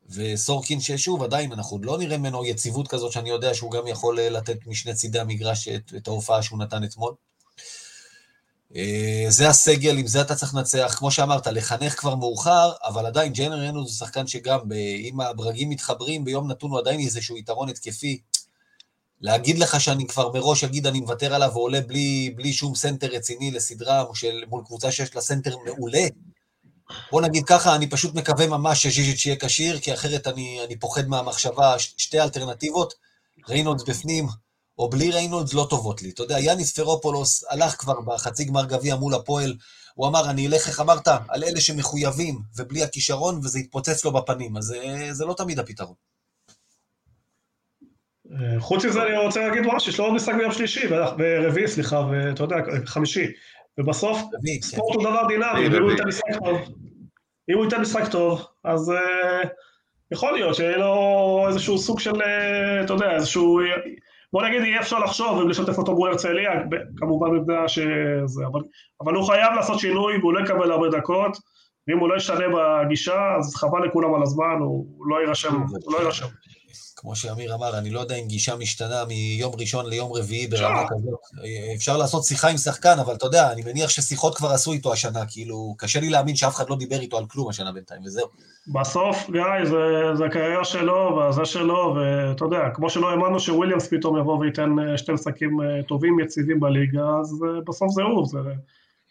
[0.10, 4.58] וסורקין ששוב, עדיין, אנחנו לא נראה ממנו יציבות כזאת שאני יודע שהוא גם יכול לתת
[4.68, 7.14] משני צידי המגרש את, את ההופעה שהוא נתן אתמול.
[8.76, 10.96] אה, זה הסגל, עם זה אתה צריך לנצח.
[10.98, 14.60] כמו שאמרת, לחנך כבר מאוחר, אבל עדיין ג'יילן ריינולדס זה שחקן שגם,
[15.00, 18.22] אם הברגים מתחברים, ביום נתון הוא עדיין איזשהו יתרון התקפי.
[19.22, 23.52] להגיד לך שאני כבר מראש אגיד אני מוותר עליו ועולה בלי, בלי שום סנטר רציני
[23.52, 26.08] לסדרה של, מול קבוצה שיש לה סנטר מעולה,
[27.12, 31.08] בוא נגיד ככה, אני פשוט מקווה ממש שזיזיץ' יהיה כשיר, כי אחרת אני, אני פוחד
[31.08, 32.94] מהמחשבה, שתי אלטרנטיבות,
[33.50, 34.28] ריינולדס בפנים,
[34.78, 36.10] או בלי ריינולדס לא טובות לי.
[36.10, 39.54] אתה יודע, יאניס ספרופולוס הלך כבר בחצי גמר גביע מול הפועל,
[39.96, 44.58] הוא אמר, אני אלך, איך אמרת, על אלה שמחויבים ובלי הכישרון, וזה יתפוצץ לו בפנים,
[44.58, 45.96] אז זה, אה, זה לא תמיד הפתרון.
[48.32, 52.08] אה, חוץ מזה אני רוצה להגיד משהו, יש לו עוד משחק ביום שלישי, ברביעי, סליחה,
[52.12, 53.26] ואתה יודע, חמישי.
[53.78, 54.62] ובסוף, כן.
[54.62, 56.58] ספורט הוא דבר דינמי, ואם הוא ייתן משחק טוב,
[57.50, 59.48] אם הוא ייתן משחק טוב, אז uh,
[60.12, 62.22] יכול להיות שיהיה לו איזשהו סוג של,
[62.86, 63.60] אתה יודע, איזשהו
[64.36, 66.52] בוא נגיד יהיה אפשר לחשוב אם לשתף אותו מול הרצליה,
[66.98, 68.62] כמובן בגלל שזה, אבל,
[69.02, 71.38] אבל הוא חייב לעשות שינוי והוא לא יקבל הרבה דקות,
[71.88, 75.98] ואם הוא לא ישתנה בגישה, אז חבל לכולם על הזמן, הוא, לא יירשם, הוא לא
[75.98, 76.28] יירשם.
[76.96, 81.20] כמו שאמיר אמר, אני לא יודע אם גישה משתנה מיום ראשון ליום רביעי ברמה כזאת.
[81.76, 85.20] אפשר לעשות שיחה עם שחקן, אבל אתה יודע, אני מניח ששיחות כבר עשו איתו השנה,
[85.28, 88.28] כאילו, קשה לי להאמין שאף אחד לא דיבר איתו על כלום השנה בינתיים, וזהו.
[88.68, 89.78] בסוף, גיא, זה,
[90.14, 94.98] זה הקריירה שלו, וזה שלו, ואתה יודע, כמו שלא האמנו שוויליאמס פתאום יבוא וייתן אה,
[94.98, 98.40] שתי משחקים אה, טובים, יציבים בליגה, אז אה, בסוף זה הוא, זה,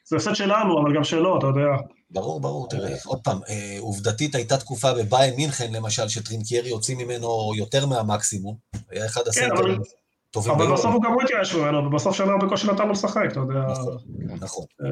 [0.05, 1.77] זה הפסד שלנו, אבל גם שלו, אתה יודע.
[2.11, 7.53] ברור, ברור, תראה, עוד פעם, אה, עובדתית הייתה תקופה בביין מינכן, למשל, שטרינקיירי הוציא ממנו
[7.57, 8.57] יותר מהמקסימום,
[8.91, 9.81] היה אחד כן, הסנטרים.
[10.37, 13.61] אבל בסוף הוא גם הוא התייאש ממנו, ובסוף שנה בקושי נתן לו לשחק, אתה יודע.
[13.71, 13.99] נכון,
[14.41, 14.65] נכון.
[14.83, 14.87] אה,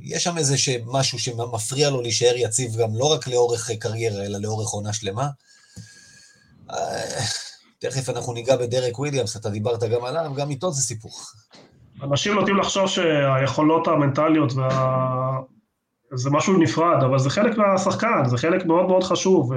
[0.00, 4.68] יש שם איזה משהו שמפריע לו להישאר יציב גם לא רק לאורך קריירה, אלא לאורך
[4.68, 5.28] עונה שלמה.
[6.70, 7.24] אה,
[7.78, 11.12] תכף אנחנו ניגע בדרק וויליאמס, אתה דיברת גם עליו, גם איתו זה סיפור.
[12.02, 15.38] אנשים נוטים לחשוב שהיכולות המנטליות וה...
[16.14, 19.52] זה משהו נפרד, אבל זה חלק מהשחקן, זה חלק מאוד מאוד חשוב.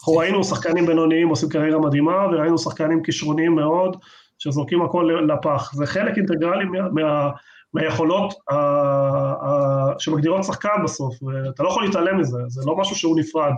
[0.00, 3.96] אנחנו ראינו שחקנים בינוניים עושים קריירה מדהימה, וראינו שחקנים כישרוניים מאוד,
[4.38, 5.72] שזורקים הכל לפח.
[5.74, 7.30] זה חלק אינטגרלי מה, מה,
[7.74, 13.18] מהיכולות ה, ה, שמגדירות שחקן בסוף, ואתה לא יכול להתעלם מזה, זה לא משהו שהוא
[13.18, 13.52] נפרד.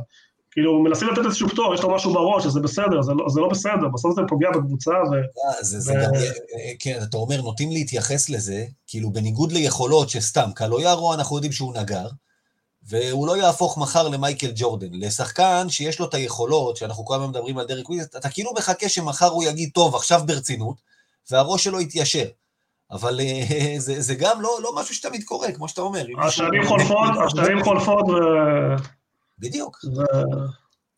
[0.50, 3.48] כאילו, מנסים לתת איזשהו פטור, יש לו משהו בראש, שזה בסדר, זה לא, זה לא
[3.48, 5.14] בסדר, בסוף זה פוגע בקבוצה, ו...
[5.14, 10.50] אה, זה, זה גם, אה, כן, אתה אומר, נוטים להתייחס לזה, כאילו בניגוד ליכולות שסתם,
[10.54, 12.06] קלויארו, אנחנו יודעים שהוא נגר,
[12.88, 14.88] והוא לא יהפוך מחר למייקל ג'ורדן.
[14.92, 18.52] לשחקן שיש לו את היכולות, שאנחנו כל הזמן מדברים על דה רק וויז, אתה כאילו
[18.56, 20.76] מחכה שמחר הוא יגיד, טוב, עכשיו ברצינות,
[21.30, 22.26] והראש שלו יתיישר.
[22.90, 26.04] אבל אה, זה, זה גם לא, לא משהו שתמיד קורה, כמו שאתה אומר.
[26.22, 28.14] השנים חולפות, השנים חולפות ו...
[29.40, 29.78] בדיוק.
[29.84, 30.00] ו...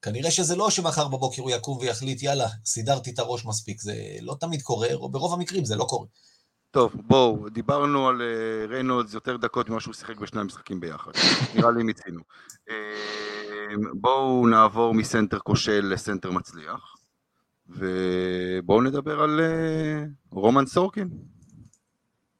[0.03, 3.81] כנראה שזה לא שמחר בבוקר הוא יקום ויחליט, יאללה, סידרתי את הראש מספיק.
[3.81, 6.07] זה לא תמיד קורה, או ברוב המקרים זה לא קורה.
[6.71, 11.11] טוב, בואו, דיברנו על uh, ריינולדס יותר דקות ממה שהוא שיחק בשני המשחקים ביחד.
[11.55, 12.21] נראה לי מיצינו.
[12.69, 12.73] Uh,
[13.95, 16.97] בואו נעבור מסנטר כושל לסנטר מצליח,
[17.69, 21.09] ובואו נדבר על uh, רומן סורקין.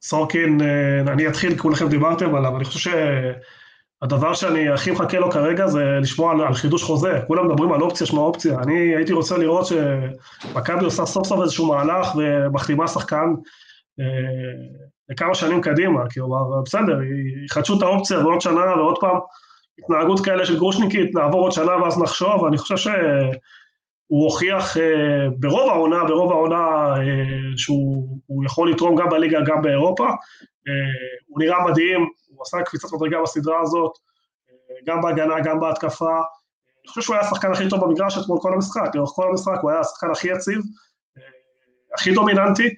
[0.01, 2.91] סורקין, uh, אני אתחיל, כולכם דיברתם עליו, אני חושב
[4.03, 7.19] שהדבר שאני הכי מחכה לו כרגע זה לשמוע על, על חידוש חוזה.
[7.27, 8.59] כולם מדברים על אופציה, שמה אופציה.
[8.59, 13.33] אני הייתי רוצה לראות שמכבי עושה סוף סוף איזשהו מהלך ומחתימה שחקן
[13.99, 14.05] אה,
[15.09, 16.99] לכמה שנים קדימה, כלומר, בסדר,
[17.45, 19.17] יחדשו את האופציה ועוד שנה ועוד פעם
[19.79, 25.69] התנהגות כאלה של גרושניקית, נעבור עוד שנה ואז נחשוב, אני חושב שהוא הוכיח אה, ברוב
[25.69, 27.03] העונה, ברוב העונה אה,
[27.57, 30.07] שהוא יכול לתרום גם בליגה, גם באירופה.
[31.27, 33.91] הוא נראה מדהים, הוא עשה קפיצת מדרגה בסדרה הזאת,
[34.85, 36.15] גם בהגנה, גם בהתקפה.
[36.15, 39.71] אני חושב שהוא היה השחקן הכי טוב במגרש אתמול כל המשחק, לאורך כל המשחק הוא
[39.71, 40.61] היה השחקן הכי יציב,
[41.93, 42.75] הכי דומיננטי.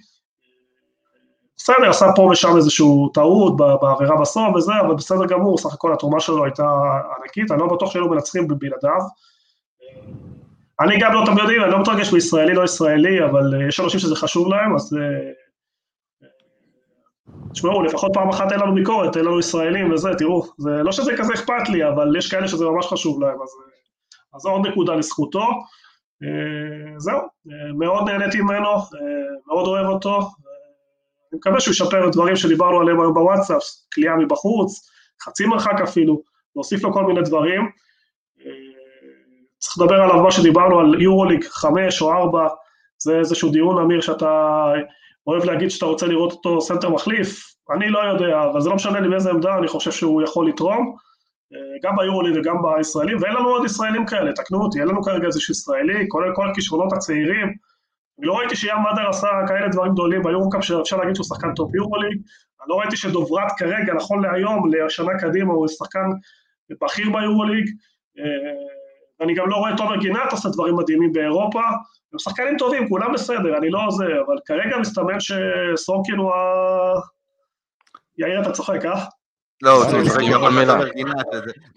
[1.58, 6.20] בסדר, עשה פה ושם איזושהי טעות בעבירה בסוף וזה, אבל בסדר גמור, סך הכל התרומה
[6.20, 6.70] שלו הייתה
[7.22, 9.02] ענקית, אני לא בטוח שהיינו מנצחים בבלעדיו.
[10.80, 14.16] אני גם לא, אתם יודעים, אני לא מתרגש בישראלי, לא ישראלי, אבל יש אנשים שזה
[14.16, 14.98] חשוב להם, אז...
[17.56, 20.92] אה, תשמעו, לפחות פעם אחת אין לנו ביקורת, אין לנו ישראלים וזה, תראו, זה לא
[20.92, 23.50] שזה כזה אכפת לי, אבל יש כאלה שזה ממש חשוב להם, אז,
[24.36, 25.46] אז זו עוד נקודה לזכותו.
[26.24, 28.70] אה, זהו, אה, מאוד נהניתי ממנו,
[29.48, 34.90] מאוד אוהב אותו, אני מקווה שהוא ישפר את דברים שדיברנו עליהם היום בוואטסאפ, קליעה מבחוץ,
[35.24, 36.22] חצי מרחק אפילו,
[36.56, 37.62] להוסיף לו כל מיני דברים.
[37.62, 38.52] אה,
[39.58, 42.48] צריך לדבר עליו מה שדיברנו על יורוליג 5 או 4,
[42.98, 44.74] זה איזשהו דיון, אמיר, שאתה
[45.28, 49.00] אוהב להגיד שאתה רוצה לראות אותו סנטר מחליף, אני לא יודע, אבל זה לא משנה
[49.00, 50.96] לי באיזה עמדה, אני חושב שהוא יכול לתרום,
[51.54, 55.28] אה, גם ביורוליג וגם בישראלים, ואין לנו עוד ישראלים כאלה, תקנו אותי, אין לנו כרגע
[55.28, 57.54] איזשהו ישראלי, כולל כל הכישרונות הצעירים,
[58.20, 61.76] אני לא ראיתי ים מדר עשה כאלה דברים גדולים ביורוקאפ שאפשר להגיד שהוא שחקן top
[61.76, 62.14] יורוליג,
[62.62, 66.10] אני לא ראיתי שדוברת כרגע, נכון להיום, לשנה קדימה, הוא שחקן
[66.82, 67.70] בכיר ביורוליג,
[68.20, 68.24] אה,
[69.20, 71.62] ואני גם לא רואה את תומר גינת עושה דברים מדהימים באירופה,
[72.16, 76.40] הם שחקנים טובים, כולם בסדר, אני לא זה, אבל כרגע מסתמן שסורקין הוא ה...
[78.18, 79.06] יאיר, אתה צוחק, אה?
[79.62, 79.84] לא,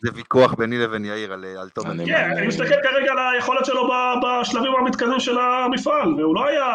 [0.02, 2.06] זה ויכוח ביני לבין יאיר על תומר.
[2.06, 3.88] כן, אני מסתכל כרגע על היכולת שלו
[4.22, 6.66] בשלבים המתקדמים של המפעל, והוא לא היה,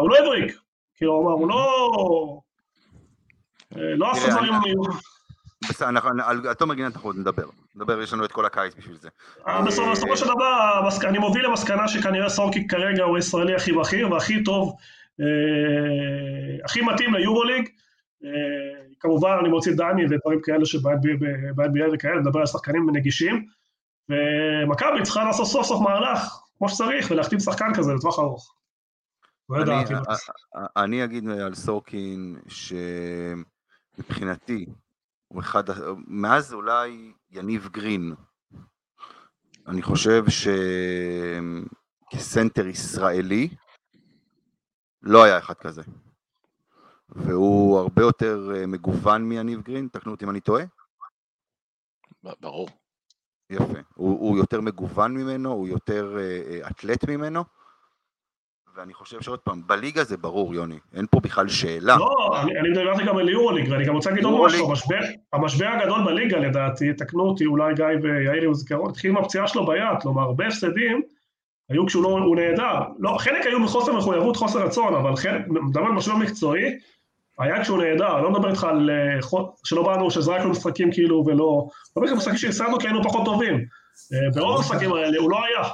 [0.00, 0.58] הוא לא הבריק.
[0.96, 2.40] כאילו, הוא לא...
[3.76, 4.52] לא עשה דברים...
[5.68, 5.88] בסדר,
[6.24, 7.44] על תומר גינת אנחנו עוד נדבר.
[7.74, 9.08] נדבר, יש לנו את כל הקיץ בשביל זה.
[9.48, 14.42] אה, בסופו של דבר, אני מוביל למסקנה שכנראה סורקיק כרגע הוא הישראלי הכי בכיר והכי
[14.42, 14.76] טוב,
[15.20, 15.26] אה,
[16.64, 17.68] הכי מתאים ליורוליג.
[18.24, 18.30] אה,
[19.00, 23.46] כמובן אני מוציא דני ודברים כאלה שב-NBA וכאלה, מדבר על שחקנים נגישים,
[24.08, 28.54] ומכבי צריכה לעשות סוף סוף מהלך כמו שצריך ולהחתים שחקן כזה לטווח ארוך.
[29.48, 29.64] לא
[30.76, 32.36] אני אגיד על סורקין
[33.98, 34.66] שמבחינתי
[35.32, 35.64] הוא אחד,
[36.06, 38.14] מאז אולי יניב גרין,
[39.66, 40.24] אני חושב
[42.10, 43.48] שכסנטר ישראלי
[45.02, 45.82] לא היה אחד כזה.
[47.08, 50.64] והוא הרבה יותר אה, מגוון מיניב גרין, תקנו אותי אם אני טועה.
[52.40, 52.68] ברור.
[53.50, 53.78] יפה.
[53.94, 57.44] הוא, הוא יותר מגוון ממנו, הוא יותר uh, אתלט ממנו,
[58.80, 61.96] ואני חושב שעוד פעם, בליגה זה ברור, יוני, אין פה בכלל שאלה.
[61.96, 64.98] לא, אני, אני מדברתי גם על יורוליג, ואני גם רוצה להגיד עוד משהו, המשבר,
[65.32, 69.66] המשבר הגדול בליגה לדעתי, תקנו אותי, אולי גיא ויאיר עם זיכרון, התחיל עם הפציעה שלו
[69.66, 71.02] ביד, כלומר, הרבה הפסדים
[71.68, 72.78] היו כשהוא לא, נהדר.
[72.98, 76.78] לא, חלק היו מחוסר מחויבות, חוסר רצון, אבל חלק, מדבר על משהו מקצועי,
[77.38, 81.66] היה כשהוא נהדר, לא מדבר איתך על אה, שלא באנו, שזרקנו משחקים כאילו ולא...
[81.96, 83.54] מדבר איתך על משחקים שהפסדנו כי היינו פחות טובים.
[83.54, 85.68] אה, ברוב המשחקים האלה הוא לא היה.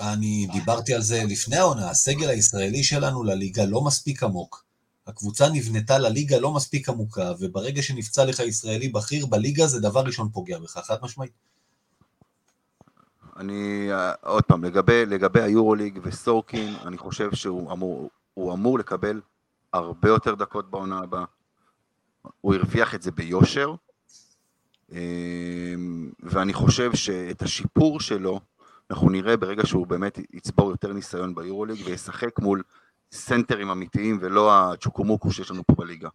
[0.00, 4.64] אני דיברתי על זה לפני העונה, הסגל הישראלי שלנו לליגה לא מספיק עמוק.
[5.06, 10.28] הקבוצה נבנתה לליגה לא מספיק עמוקה, וברגע שנפצע לך ישראלי בכיר בליגה, זה דבר ראשון
[10.28, 11.32] פוגע בך, חד משמעית.
[13.36, 13.88] אני,
[14.22, 19.20] עוד פעם, לגבי, לגבי היורוליג וסורקין, אני חושב שהוא אמור, אמור לקבל
[19.72, 21.24] הרבה יותר דקות בעונה הבאה.
[22.40, 23.74] הוא הרוויח את זה ביושר,
[24.92, 28.40] אמ, ואני חושב שאת השיפור שלו
[28.94, 32.62] אנחנו נראה ברגע שהוא באמת יצבור יותר ניסיון ביורוליג וישחק מול
[33.12, 36.08] סנטרים אמיתיים ולא הצ'וקומוקו שיש לנו פה בליגה.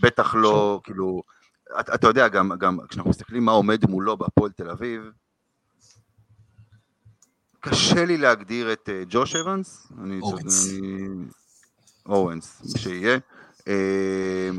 [0.00, 1.22] בטח לא, כאילו,
[1.80, 5.10] אתה, אתה יודע, גם, גם כשאנחנו מסתכלים מה עומד מולו בהפועל תל אביב,
[7.60, 10.68] קשה לי להגדיר את uh, ג'וש אבנס, אני, אורנס.
[12.06, 13.18] אורנס, שיהיה,
[13.60, 13.64] אה,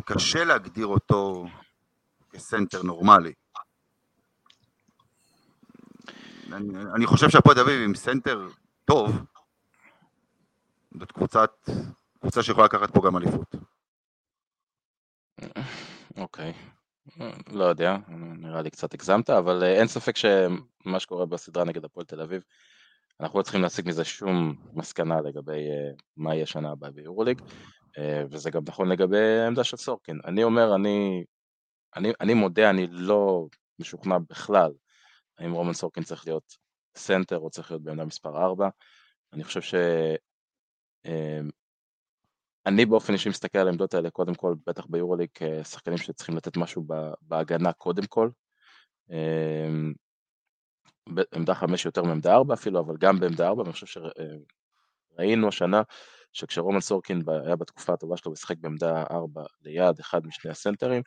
[0.05, 1.47] קשה להגדיר אותו
[2.31, 3.33] כסנטר נורמלי.
[6.95, 8.47] אני, חושב שהפועל תל אביב עם סנטר
[8.85, 9.11] טוב,
[10.99, 11.51] זאת קבוצת,
[12.19, 13.55] קבוצה שיכולה לקחת פה גם אליפות.
[16.17, 16.53] אוקיי.
[17.51, 17.97] לא יודע,
[18.37, 22.43] נראה לי קצת הגזמת, אבל אה, אין ספק שמה שקורה בסדרה נגד הפועל תל אביב,
[23.19, 27.41] אנחנו לא צריכים להסיק מזה שום מסקנה לגבי אה, מה יהיה שנה הבאה ביורוליג,
[27.97, 30.19] אה, וזה גם נכון לגבי העמדה של סורקין.
[30.25, 31.23] אני אומר, אני,
[31.95, 33.47] אני, אני מודה, אני לא
[33.79, 34.71] משוכנע בכלל
[35.37, 36.57] האם רומן סורקין צריך להיות
[36.97, 38.69] סנטר או צריך להיות בעמדה מספר 4.
[39.33, 39.75] אני חושב ש...
[42.65, 46.85] אני באופן אישי מסתכל על העמדות האלה קודם כל, בטח ביורוליג, כשחקנים שצריכים לתת משהו
[47.21, 48.29] בהגנה קודם כל.
[49.09, 49.93] אמ,
[51.35, 54.01] עמדה חמש יותר מעמדה ארבע אפילו, אבל גם בעמדה ארבע, אני חושב
[55.15, 55.81] שראינו השנה
[56.33, 61.01] שכשרומן סורקין היה בתקופה הטובה שלו ושיחק בעמדה ארבע ליד אחד משני הסנטרים,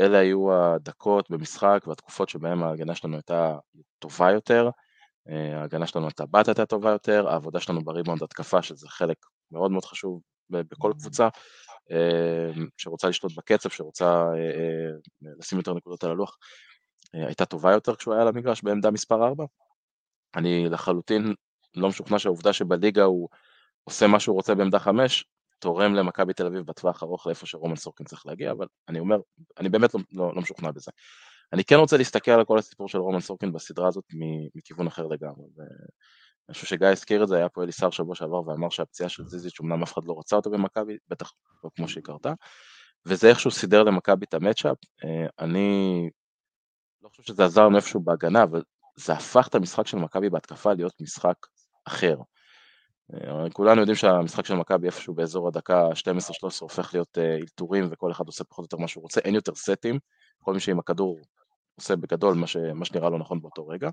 [0.00, 3.56] אלה היו הדקות במשחק והתקופות שבהן ההגנה שלנו הייתה
[3.98, 4.70] טובה יותר,
[5.28, 9.16] אה, ההגנה שלנו הייתה בת הייתה טובה יותר, העבודה שלנו בריבאונד התקפה, שזה חלק
[9.50, 11.28] מאוד מאוד חשוב בכל קבוצה
[11.90, 14.90] אה, שרוצה לשלוט בקצב, שרוצה אה,
[15.38, 16.36] לשים יותר נקודות על הלוח,
[17.12, 19.44] הייתה טובה יותר כשהוא היה על המגרש בעמדה מספר 4.
[20.36, 21.34] אני לחלוטין
[21.74, 23.28] לא משוכנע שהעובדה שבליגה הוא
[23.84, 25.24] עושה מה שהוא רוצה בעמדה 5,
[25.62, 29.16] תורם למכבי תל אביב בטווח ארוך לאיפה שרומן סורקין צריך להגיע, אבל אני אומר,
[29.58, 30.90] אני באמת לא, לא, לא משוכנע בזה.
[31.52, 34.04] אני כן רוצה להסתכל על כל הסיפור של רומן סורקין בסדרה הזאת
[34.54, 35.44] מכיוון אחר לגמרי.
[36.48, 39.60] אני חושב שגיא הזכיר את זה, היה פה אליסר שבוע שעבר ואמר שהפציעה של זיזיץ'
[39.60, 41.32] אמנם אף אחד לא רצה אותו במכבי, בטח
[41.64, 42.32] לא כמו שהיא קרתה,
[43.06, 44.76] וזה איכשהו סידר למכבי את המצ'אפ.
[45.04, 46.10] אה, אני
[47.02, 48.62] לא חושב שזה עזר לנו איפשהו בהגנה, אבל
[48.96, 51.36] זה הפך את המשחק של מכבי בהתקפה להיות משחק
[51.84, 52.16] אחר.
[53.14, 55.92] אה, כולנו יודעים שהמשחק של מכבי איפשהו באזור הדקה 12-13
[56.60, 59.54] הופך להיות אה, אלתורים וכל אחד עושה פחות או יותר מה שהוא רוצה, אין יותר
[59.54, 59.98] סטים,
[60.42, 61.20] כל מי שעם הכדור
[61.74, 63.90] עושה בגדול מה, ש, מה שנראה לו נכון באותו רגע.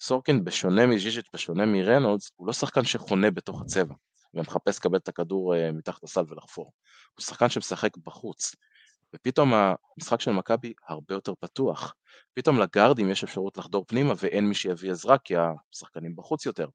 [0.00, 3.94] וסורקין בשונה מז'יז'יץ', בשונה מרנולדס, הוא לא שחקן שחונה בתוך הצבע
[4.34, 6.72] ומחפש לקבל את הכדור אה, מתחת לסל ולחפור.
[7.14, 8.54] הוא שחקן שמשחק בחוץ,
[9.14, 11.94] ופתאום המשחק של מכבי הרבה יותר פתוח.
[12.34, 16.66] פתאום לגארדים יש אפשרות לחדור פנימה ואין מי שיביא עזרה כי השחקנים בחוץ יותר.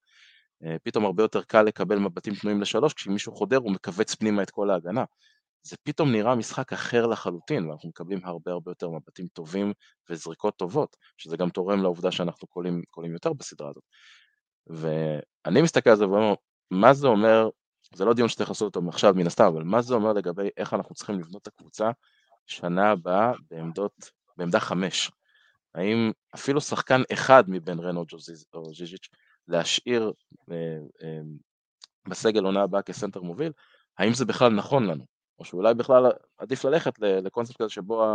[0.63, 4.51] אה, פתאום הרבה יותר קל לקבל מבטים פנויים לשלוש, כשמישהו חודר הוא מכווץ פנימה את
[4.51, 5.03] כל ההגנה.
[5.63, 9.73] זה פתאום נראה משחק אחר לחלוטין, ואנחנו מקבלים הרבה הרבה יותר מבטים טובים
[10.09, 13.83] וזריקות טובות, שזה גם תורם לעובדה שאנחנו קולים, קולים יותר בסדרה הזאת.
[14.67, 16.33] ואני מסתכל על זה ואומר,
[16.71, 17.49] מה זה אומר,
[17.93, 20.73] זה לא דיון שצריך לעשות אותו עכשיו מן הסתם, אבל מה זה אומר לגבי איך
[20.73, 21.91] אנחנו צריכים לבנות את הקבוצה
[22.45, 25.11] שנה הבאה בעמדות, בעמדה חמש.
[25.75, 28.05] האם אפילו שחקן אחד מבין רנו
[28.53, 29.09] או ז'יז'יץ'
[29.47, 30.11] להשאיר
[30.51, 30.55] אה,
[31.03, 31.19] אה,
[32.07, 33.51] בסגל עונה הבאה כסנטר מוביל,
[33.97, 35.05] האם זה בכלל נכון לנו?
[35.39, 38.05] או שאולי בכלל עדיף ללכת לקונספט כזה שבו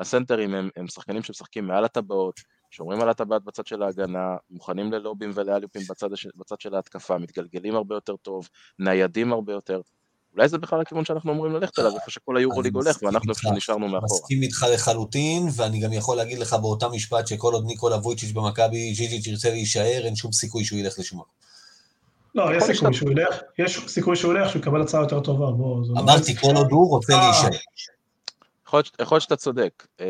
[0.00, 5.30] הסנטרים הם, הם שחקנים שמשחקים מעל הטבעות, שומרים על הטבעת בצד של ההגנה, מוכנים ללובים
[5.34, 9.80] ולאליופים בצד, בצד של ההתקפה, מתגלגלים הרבה יותר טוב, ניידים הרבה יותר.
[10.36, 13.88] אולי זה בכלל הכיוון שאנחנו אמורים ללכת אליו, איפה שכל היורוליג הולך, ואנחנו איפה שנשארנו
[13.88, 14.20] מאחורה.
[14.20, 18.94] מסכים איתך לחלוטין, ואני גם יכול להגיד לך באותה משפט שכל עוד ניקולה וויצ'יץ' במכבי,
[18.94, 21.32] ז'יז'יץ' ירצה להישאר, אין שום סיכוי שהוא ילך לשום מקום.
[22.34, 25.82] לא, יש סיכוי שהוא ילך, יש סיכוי שהוא ילך, שהוא יקבל הצעה יותר טובה, בוא.
[25.88, 27.20] לא אמרתי, כל עוד הוא רוצה אה.
[27.20, 27.58] להישאר.
[28.66, 30.06] יכול להיות שאתה צודק, אמ,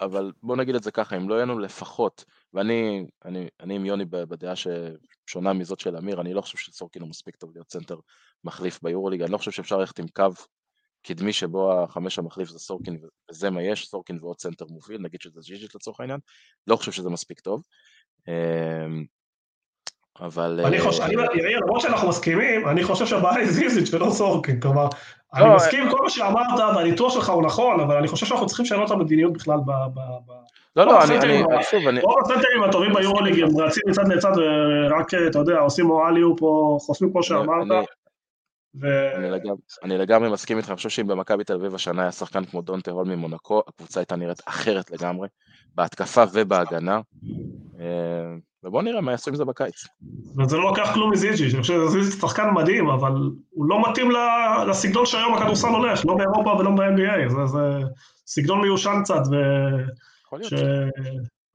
[0.00, 3.86] אבל בוא נגיד את זה ככה, אם לא יהיה לנו לפחות, ואני אני, אני עם
[3.86, 7.96] יוני בדעה ששונה מזאת של אמיר, אני לא חושב שסורקין הוא מספיק טוב להיות סנטר
[8.44, 10.24] מחליף ביורוליג, אני לא חושב שאפשר ללכת עם קו
[11.02, 12.98] קדמי שבו החמש המחליף זה סורקין
[13.30, 16.18] וזה מה יש, סורקין ועוד סנטר מוביל, נגיד שזה ז'יז'יץ' לצורך העניין,
[16.66, 17.62] לא חושב שזה מספיק טוב.
[18.28, 19.04] אמ,
[20.20, 20.60] אבל...
[20.64, 24.84] אני חושב, אני, יאיר, למרות שאנחנו מסכימים, אני חושב שהבעיה היא ז'יז'יץ' ולא סורקין, כלומר,
[24.84, 28.46] לא, אני מסכים עם כל מה שאמרת, והניתוח שלך הוא נכון, אבל אני חושב שאנחנו
[28.46, 29.70] צריכים לשנות את המדיניות בכלל ב...
[30.76, 35.38] לא, לא, אני, שוב, אני, רוב הסנטרים הטובים ביורוליג הם רצים מצד לצד ורק, אתה
[35.38, 37.66] יודע, עושים מורליו פה, חוסמים כמו שאמרת,
[38.74, 38.86] ו...
[39.16, 42.44] אני, לגמרי, אני לגמרי מסכים איתך, אני חושב שאם במכבי תל אביב השנה היה שחקן
[42.44, 45.28] כמו דונטה הול ממונקו, הקבוצה הייתה נראית אחרת לגמרי,
[45.74, 47.00] בהתקפה ובהגנה,
[47.80, 47.84] אה,
[48.64, 49.84] ובואו נראה מה יעשו עם זה בקיץ.
[50.38, 53.12] וזה לא לקח כלום מזיז'יץ', אני חושב שזיז'יץ' שחקן מדהים, אבל
[53.50, 54.10] הוא לא מתאים
[54.68, 57.80] לסגנון שהיום הכדורסל הולך, לא באירופה ולא ב-NBA, זה, זה
[58.26, 59.34] סגנון מיושן קצת, ו...
[60.24, 60.50] יכול להיות.
[60.50, 60.54] ש...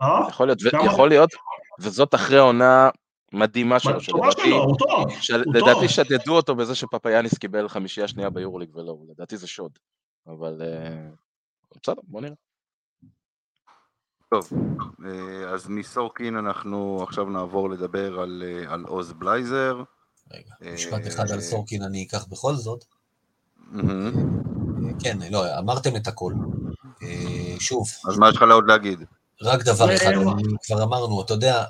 [0.02, 0.22] אה?
[0.30, 1.30] יכול להיות, ו- יכול להיות,
[1.80, 2.90] וזאת אחרי עונה
[3.34, 5.10] מדהימה שלו, טובה שלדעתי, שלו, הוא טוב.
[5.56, 5.90] לדעתי.
[5.90, 9.72] שדדו אותו בזה שפפאיאניס קיבל חמישייה שנייה ביורוליג ולא, לדעתי זה שוד.
[10.28, 11.10] אבל אה,
[11.84, 12.36] בסדר, בוא נראה.
[14.30, 14.50] טוב,
[15.06, 19.84] אה, אז מסורקין אנחנו עכשיו נעבור לדבר על, אה, על עוז בלייזר.
[20.32, 22.86] רגע, משפט אחד על סורקין אני אקח בכל זאת.
[25.04, 26.34] כן, לא, אמרתם את הכל.
[27.60, 29.00] שוב, אז מה יש לך עוד להגיד?
[29.44, 30.12] רק דבר אחד,
[30.64, 31.64] כבר אמרנו, אתה יודע,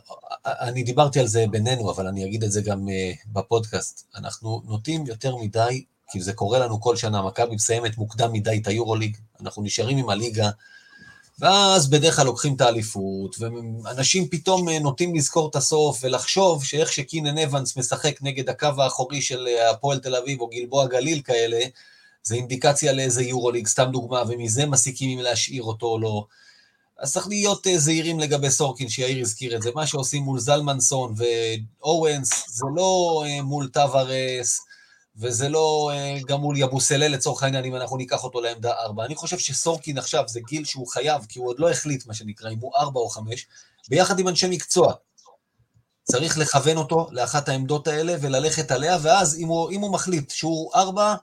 [0.45, 4.07] אני דיברתי על זה בינינו, אבל אני אגיד את זה גם אה, בפודקאסט.
[4.15, 8.67] אנחנו נוטים יותר מדי, כי זה קורה לנו כל שנה, מכבי מסיימת מוקדם מדי את
[8.67, 10.49] היורוליג, אנחנו נשארים עם הליגה,
[11.39, 16.93] ואז בדרך כלל לוקחים את האליפות, ואנשים פתאום אה, נוטים לזכור את הסוף ולחשוב שאיך
[16.93, 21.59] שקינן אבנס משחק נגד הקו האחורי של אה, הפועל תל אביב או גלבוע גליל כאלה,
[22.23, 26.25] זה אינדיקציה לאיזה יורוליג, סתם דוגמה, ומזה מסיקים אם להשאיר אותו או לא.
[26.99, 29.69] אז צריך להיות אה, זהירים לגבי סורקין, שיאיר הזכיר את זה.
[29.75, 34.59] מה שעושים מול זלמנסון ואורנס, זה לא אה, מול טווארס,
[35.15, 39.05] וזה לא אה, גם מול יבוסלה לצורך העניין, אם אנחנו ניקח אותו לעמדה 4.
[39.05, 42.49] אני חושב שסורקין עכשיו זה גיל שהוא חייב, כי הוא עוד לא החליט, מה שנקרא,
[42.49, 43.47] אם הוא 4 או 5,
[43.89, 44.93] ביחד עם אנשי מקצוע.
[46.03, 50.71] צריך לכוון אותו לאחת העמדות האלה וללכת עליה, ואז אם הוא, אם הוא מחליט שהוא
[50.75, 51.15] 4,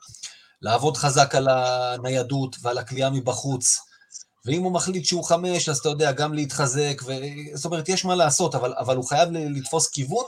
[0.62, 3.89] לעבוד חזק על הניידות ועל הכלייה מבחוץ.
[4.44, 7.12] ואם הוא מחליט שהוא חמש, אז אתה יודע, גם להתחזק, ו...
[7.54, 10.24] זאת אומרת, יש מה לעשות, אבל, אבל הוא חייב לתפוס כיוון.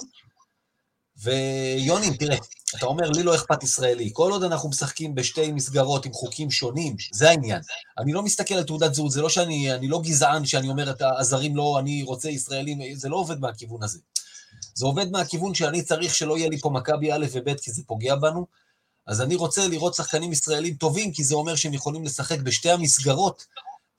[1.16, 2.36] ויוני, תראה,
[2.76, 4.10] אתה אומר, לי לא אכפת ישראלי.
[4.12, 7.60] כל עוד אנחנו משחקים בשתי מסגרות עם חוקים שונים, זה העניין.
[7.98, 11.02] אני לא מסתכל על תעודת זהות, זה לא שאני, אני לא גזען שאני אומר את
[11.18, 13.98] הזרים לא, אני רוצה ישראלים, זה לא עובד מהכיוון הזה.
[14.74, 18.14] זה עובד מהכיוון שאני צריך שלא יהיה לי פה מכבי א' וב', כי זה פוגע
[18.14, 18.46] בנו.
[19.06, 23.46] אז אני רוצה לראות שחקנים ישראלים טובים, כי זה אומר שהם יכולים לשחק בשתי המסגרות,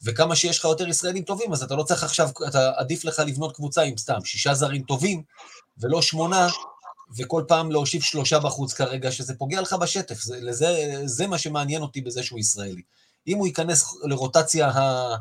[0.04, 3.56] וכמה שיש לך יותר ישראלים טובים, אז אתה לא צריך עכשיו, אתה עדיף לך לבנות
[3.56, 5.24] קבוצה עם סתם שישה זרים טובים,
[5.78, 6.47] ולא שמונה,
[7.18, 10.22] וכל פעם להושיב שלושה בחוץ כרגע, שזה פוגע לך בשטף.
[10.22, 12.82] זה, לזה, זה מה שמעניין אותי בזה שהוא ישראלי.
[13.28, 15.16] אם הוא ייכנס לרוטציה, ה,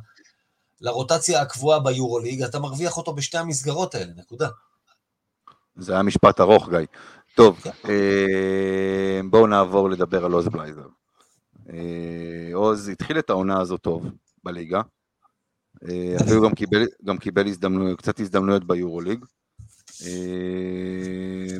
[0.80, 4.49] לרוטציה הקבועה ביורוליג, אתה מרוויח אותו בשתי המסגרות האלה, נקודה.
[5.76, 6.78] זה היה משפט ארוך, גיא.
[7.35, 7.70] טוב, כן.
[7.89, 10.87] אה, בואו נעבור לדבר על עוז בלייזר.
[11.72, 14.07] אה, עוז התחיל את העונה הזו טוב
[14.45, 14.80] בליגה.
[15.88, 19.24] אה, אפילו גם קיבל, גם קיבל הזדמנויות, קצת הזדמנויות ביורוליג.
[20.07, 21.57] אה,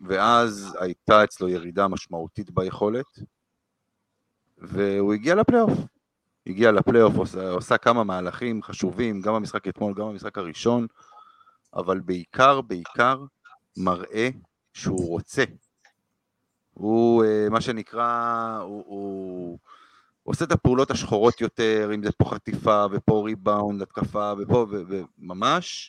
[0.00, 3.06] ואז הייתה אצלו ירידה משמעותית ביכולת,
[4.58, 5.72] והוא הגיע לפלייאוף.
[6.46, 10.86] הגיע לפלייאוף, עושה, עושה כמה מהלכים חשובים, גם במשחק אתמול, גם במשחק הראשון,
[11.74, 13.24] אבל בעיקר, בעיקר,
[13.76, 14.28] מראה
[14.74, 15.44] שהוא רוצה.
[16.74, 19.58] הוא, אה, מה שנקרא, הוא, הוא
[20.30, 25.88] עושה את הפעולות השחורות יותר, אם זה פה חטיפה ופה ריבאונד, התקפה ופה, וממש,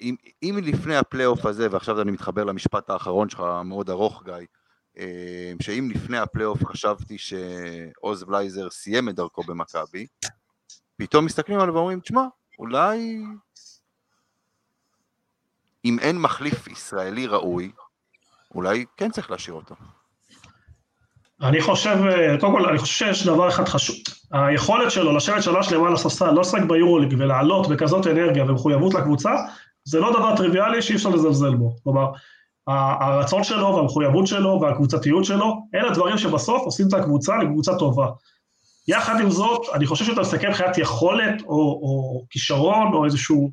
[0.00, 4.34] אם, אם לפני הפלייאוף הזה, ועכשיו אני מתחבר למשפט האחרון שלך, המאוד ארוך, גיא,
[4.98, 10.06] אה, שאם לפני הפלייאוף חשבתי שעוז בלייזר סיים את דרכו במכבי,
[10.96, 12.22] פתאום מסתכלים עליו ואומרים, תשמע,
[12.58, 13.22] אולי
[15.84, 17.72] אם אין מחליף ישראלי ראוי,
[18.54, 19.74] אולי כן צריך להשאיר אותו.
[21.42, 23.96] אני חושב, אה, קודם כל, אני חושב שיש דבר אחד חשוב.
[24.32, 29.30] היכולת שלו לשבת שנה שלמה על הספסל, לא לשחק ביורוליג ולעלות בכזאת אנרגיה ומחויבות לקבוצה,
[29.84, 31.76] זה לא דבר טריוויאלי שאי אפשר לזלזל בו.
[31.84, 32.06] כלומר,
[33.00, 38.06] הרצון שלו והמחויבות שלו והקבוצתיות שלו, אלה דברים שבסוף עושים את הקבוצה לקבוצה טובה.
[38.88, 43.50] יחד עם זאת, אני חושב שאתה מסתכל מבחינת יכולת או, או כישרון או איזשהו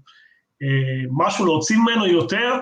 [0.63, 2.53] אה, משהו להוציא ממנו יותר,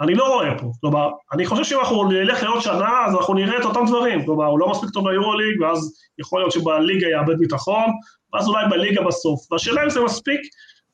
[0.00, 0.72] אני לא רואה פה.
[0.80, 4.24] כלומר, אני חושב שאם אנחנו נלך לעוד שנה, אז אנחנו נראה את אותם דברים.
[4.24, 7.86] כלומר, הוא לא מספיק טוב ביורוליג, ואז יכול להיות שבליגה יאבד ביטחון,
[8.32, 9.52] ואז אולי בליגה בסוף.
[9.52, 10.40] והשאלה אם זה מספיק,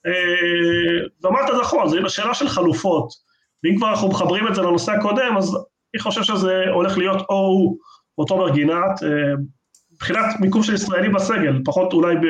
[0.07, 3.09] אה, ואמרת נכון, זו שאלה של חלופות.
[3.65, 5.57] ואם כבר אנחנו מחברים את זה לנושא הקודם, אז
[5.95, 7.77] אני חושב שזה הולך להיות או הוא
[8.19, 9.35] או תומר גינת, אה,
[9.93, 12.21] מבחינת מיקום של ישראלים בסגל, פחות אולי, ב,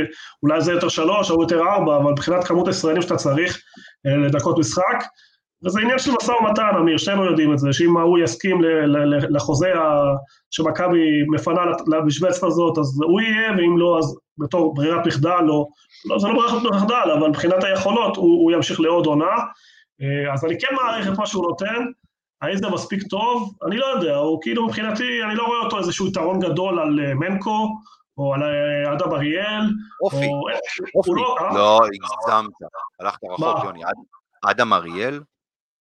[0.43, 3.63] אולי זה יותר שלוש או יותר ארבע, אבל מבחינת כמות הישראלים שאתה צריך
[4.07, 5.05] אה, לדקות משחק,
[5.65, 9.15] וזה עניין של משא ומתן, אמיר, שנינו יודעים את זה, שאם ההוא יסכים ל- ל-
[9.15, 9.73] ל- לחוזה
[10.51, 15.69] שמכבי מפנה למשבצת הזאת, אז הוא יהיה, ואם לא, אז בתור ברירת מחדל, או,
[16.11, 19.37] לא, זה לא ברירת מחדל, אבל מבחינת היכולות, הוא, הוא ימשיך לעוד עונה.
[20.03, 21.85] אה, אז אני כן מעריך את מה שהוא נותן,
[22.43, 23.55] האם זה מספיק טוב?
[23.67, 27.15] אני לא יודע, הוא כאילו מבחינתי, אני לא רואה אותו איזשהו יתרון גדול על אה,
[27.15, 27.69] מנקו,
[28.19, 29.63] או על אה, אדם אריאל,
[30.05, 30.43] אופי, או...
[30.95, 31.11] אופי.
[31.17, 31.37] לא?
[31.55, 32.53] לא, הגזמת,
[33.01, 33.65] הלכת רחוק, מה?
[33.65, 33.85] יוני.
[33.85, 35.21] אד- אדם אריאל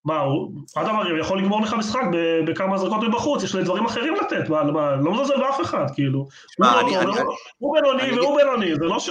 [0.06, 2.02] מה, הוא, אדם הרי יכול לגמור לך משחק
[2.48, 6.28] בכמה זרקות מבחוץ, יש לי דברים אחרים לתת, מה, מה, לא מזלזל באף אחד, כאילו.
[6.56, 7.22] שמע, הוא אני- לא- אני-
[7.58, 9.10] הוא- בינוני והוא בינוני, זה לא ש...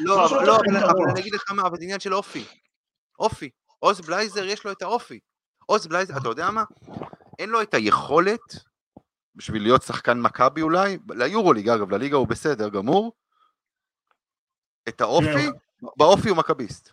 [0.00, 0.56] לא, לא אבל, לא.
[0.90, 2.44] אבל אני אגיד לך מה, אבל זה עניין של אופי.
[3.18, 3.50] אופי.
[3.78, 5.18] עוז בלייזר יש לו את האופי.
[5.66, 6.64] עוז בלייזר, אתה יודע מה?
[7.38, 8.40] אין לו את היכולת,
[9.34, 13.12] בשביל להיות שחקן מכבי אולי, ליורוליג אגב, לליגה הוא בסדר גמור,
[14.88, 15.86] את האופי, כן.
[15.96, 16.92] באופי הוא מכביסט.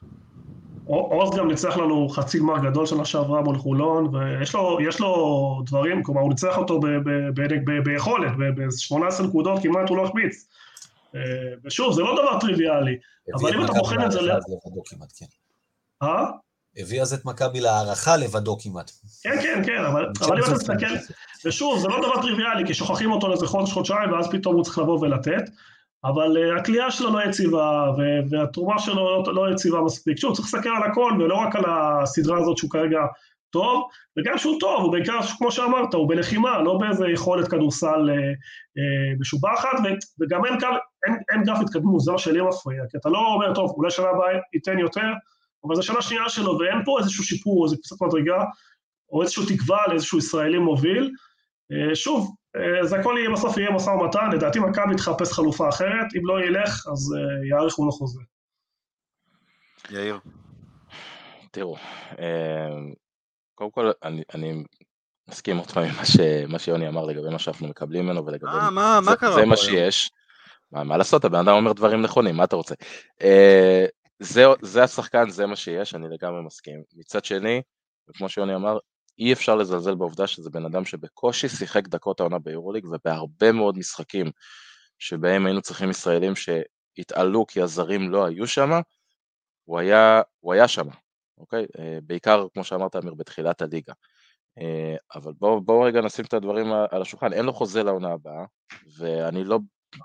[0.85, 6.21] עוז גם ניצח לנו חצי גמר גדול שנה שעברה מול חולון, ויש לו, דברים, כלומר
[6.21, 6.79] הוא ניצח אותו
[7.83, 10.47] ביכולת, ב-18 נקודות כמעט הוא לא החמיץ.
[11.15, 11.21] אה,
[11.63, 12.97] ושוב, זה לא דבר טריוויאלי.
[13.35, 15.25] אבל אם את אתה בוחן את זה להערכה ל- לבדו כמעט, כן.
[16.03, 16.25] אה?
[16.77, 18.91] הביא אז את מכבי להערכה לבדו כמעט.
[19.23, 21.13] כן, כן, כן, אבל, אבל אם אתה מסתכל,
[21.45, 24.77] ושוב, זה לא דבר טריוויאלי, כי שוכחים אותו לאיזה חודש, חודשיים, ואז פתאום הוא צריך
[24.77, 25.49] לבוא ולתת,
[26.05, 27.91] אבל הכלייה שלו לא יציבה,
[28.29, 30.17] והתרומה שלו לא, לא יציבה מספיק.
[30.17, 32.99] שוב, צריך להסתכל על הכל, ולא רק על הסדרה הזאת שהוא כרגע
[33.49, 33.83] טוב,
[34.17, 39.19] וגם שהוא טוב, הוא בעיקר, כמו שאמרת, הוא בלחימה, לא באיזה יכולת כדורסל uh, uh,
[39.19, 39.77] משובחת,
[40.19, 40.53] וגם אין,
[41.07, 44.09] אין, אין גרף התקדמות, זה מה שלי מפריע, כי אתה לא אומר, טוב, אולי שנה
[44.09, 45.07] הבאה ייתן יותר,
[45.65, 48.43] אבל זו שנה שנייה שלו, ואין פה איזשהו שיפור, איזו קצת מדרגה,
[49.11, 51.11] או איזושהי תקווה לאיזשהו ישראלי מוביל.
[51.71, 52.42] אה, שוב, אה,
[52.81, 56.87] זה הכל יהיה בסוף יהיה משא ומתן, לדעתי מכבי תחפש חלופה אחרת, אם לא ילך,
[56.91, 58.19] אז אה, יאריכו לו חוזה.
[59.89, 60.19] יאיר.
[61.51, 61.75] תראו,
[62.19, 62.75] אה,
[63.55, 64.63] קודם כל אני, אני
[65.29, 68.51] מסכים עוד פעם עם מה, ש, מה שיוני אמר לגבי מה שאנחנו מקבלים ממנו ולגבי...
[68.51, 69.57] מה, מה, מה זה, קרה זה מה?
[69.57, 70.11] שיש.
[70.71, 72.75] מה, מה לעשות, הבן אדם אומר דברים נכונים, מה אתה רוצה?
[73.21, 73.85] אה,
[74.19, 76.83] זה, זה השחקן, זה מה שיש, אני לגמרי מסכים.
[76.93, 77.61] מצד שני,
[78.09, 78.77] וכמו שיוני אמר,
[79.19, 84.31] אי אפשר לזלזל בעובדה שזה בן אדם שבקושי שיחק דקות העונה ביורוליג, ובהרבה מאוד משחקים
[84.99, 88.71] שבהם היינו צריכים ישראלים שהתעלו כי הזרים לא היו שם,
[89.63, 90.87] הוא היה, היה שם,
[91.37, 91.65] אוקיי?
[91.79, 93.93] אה, בעיקר, כמו שאמרת, אמיר, בתחילת הליגה.
[94.59, 98.45] אה, אבל בואו בוא רגע נשים את הדברים על השולחן, אין לו חוזה לעונה הבאה,
[98.97, 99.59] ואני לא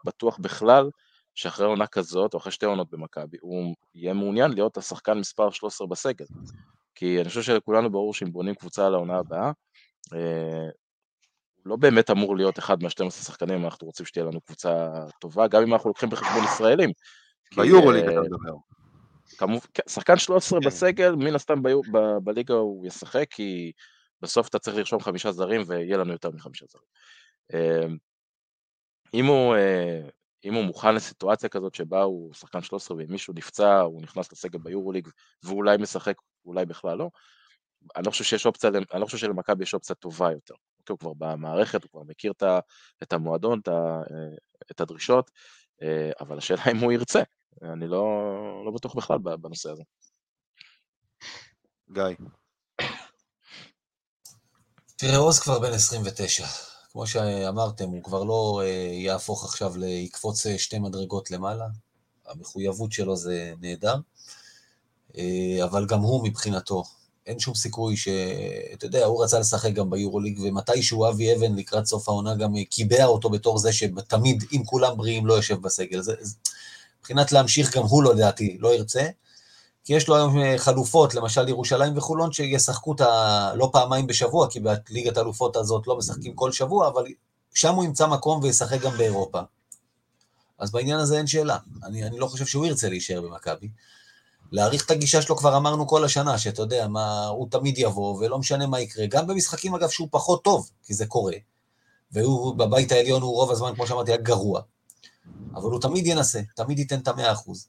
[0.05, 0.91] בטוח בכלל
[1.35, 5.87] שאחרי עונה כזאת, או אחרי שתי עונות במכבי, הוא יהיה מעוניין להיות השחקן מספר 13
[5.87, 6.25] בסגל.
[6.99, 9.53] כי אני חושב שלכולנו ברור שאם בונים קבוצה על העונה הבאה,
[10.15, 10.69] אה,
[11.65, 14.89] לא באמת אמור להיות אחד מה-12 שחקנים, אנחנו רוצים שתהיה לנו קבוצה
[15.21, 16.91] טובה, גם אם אנחנו לוקחים בחשבון ישראלים.
[17.57, 18.55] ביורוליג אה, אתה מדבר.
[19.39, 20.67] כמובן, כן, שחקן 13 כן.
[20.67, 21.63] בסגל, מן הסתם
[22.25, 23.73] בליגה הוא ישחק, כי
[24.23, 26.85] בסוף אתה צריך לרשום חמישה זרים ויהיה לנו יותר מחמישה זרים.
[27.55, 27.87] אה,
[29.15, 29.57] אם הוא,
[30.45, 34.59] אם הוא מוכן לסיטואציה כזאת שבה הוא שחקן 13 ואם מישהו נפצע, הוא נכנס לסגל
[34.59, 35.09] ביורוליג
[35.43, 36.15] ואולי משחק,
[36.45, 37.11] אולי בכלל לא,
[37.97, 40.55] אני לא חושב שיש אופציה, אני לא חושב שלמכבי יש אופציה טובה יותר.
[40.79, 42.33] אוקיי, הוא כבר במערכת, הוא כבר מכיר
[43.03, 44.03] את, המועדון, את, אה,
[44.71, 45.31] את הדרישות,
[45.83, 47.23] אה, אבל השאלה אם הוא ירצה,
[47.63, 48.05] אני לא,
[48.67, 49.83] לא בטוח בכלל בנושא הזה.
[51.93, 52.03] גיא.
[54.97, 56.45] תראה, עוז כבר בן 29.
[56.99, 61.67] כמו שאמרתם, הוא כבר לא אה, יהפוך עכשיו ליקפוץ אה, שתי מדרגות למעלה.
[62.27, 63.95] המחויבות שלו זה נהדר.
[65.19, 66.85] אה, אבל גם הוא מבחינתו,
[67.27, 68.09] אין שום סיכוי ש...
[68.73, 73.05] אתה יודע, הוא רצה לשחק גם ביורוליג, ומתישהו אבי אבן לקראת סוף העונה גם קיבע
[73.05, 76.01] אותו בתור זה שתמיד, אם כולם בריאים, לא יושב בסגל.
[76.01, 76.15] זה,
[77.01, 79.09] מבחינת להמשיך, גם הוא לא, לדעתי, לא ירצה.
[79.89, 83.53] כי יש לו היום אה, חלופות, למשל ירושלים וחולון, שישחקו את ה...
[83.55, 87.05] לא פעמיים בשבוע, כי בליגת האלופות הזאת לא משחקים כל שבוע, אבל
[87.55, 89.41] שם הוא ימצא מקום וישחק גם באירופה.
[90.59, 91.59] אז בעניין הזה אין שאלה.
[91.85, 93.69] אני, אני לא חושב שהוא ירצה להישאר במכבי.
[94.53, 98.39] להעריך את הגישה שלו כבר אמרנו כל השנה, שאתה יודע, מה, הוא תמיד יבוא, ולא
[98.39, 99.07] משנה מה יקרה.
[99.07, 101.37] גם במשחקים, אגב, שהוא פחות טוב, כי זה קורה.
[102.13, 104.61] והוא, בבית העליון הוא רוב הזמן, כמו שאמרתי, היה גרוע.
[105.55, 107.69] אבל הוא תמיד ינסה, תמיד ייתן את המאה אחוז.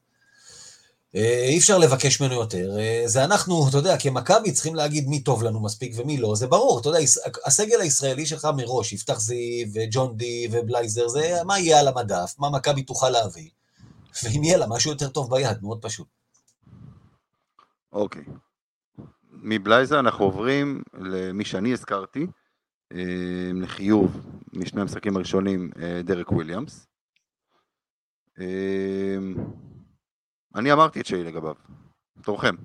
[1.15, 2.79] אה, אי אפשר לבקש ממנו יותר.
[2.79, 6.47] אה, זה אנחנו, אתה יודע, כמכבי צריכים להגיד מי טוב לנו מספיק ומי לא, זה
[6.47, 6.99] ברור, אתה יודע,
[7.45, 12.49] הסגל הישראלי שלך מראש, יפתח זיו וג'ון די ובלייזר, זה מה יהיה על המדף, מה
[12.49, 13.49] מכבי תוכל להביא,
[14.23, 16.07] ואם יהיה לה משהו יותר טוב ביד, מאוד פשוט.
[17.91, 18.23] אוקיי.
[19.31, 22.27] מבלייזר אנחנו עוברים למי שאני הזכרתי,
[22.93, 22.97] אה,
[23.53, 24.21] לחיוב
[24.53, 25.71] משני המשחקים הראשונים,
[26.03, 26.87] דרק וויליאמס.
[30.55, 31.55] אני אמרתי את שלי לגביו,
[32.23, 32.55] תורכם.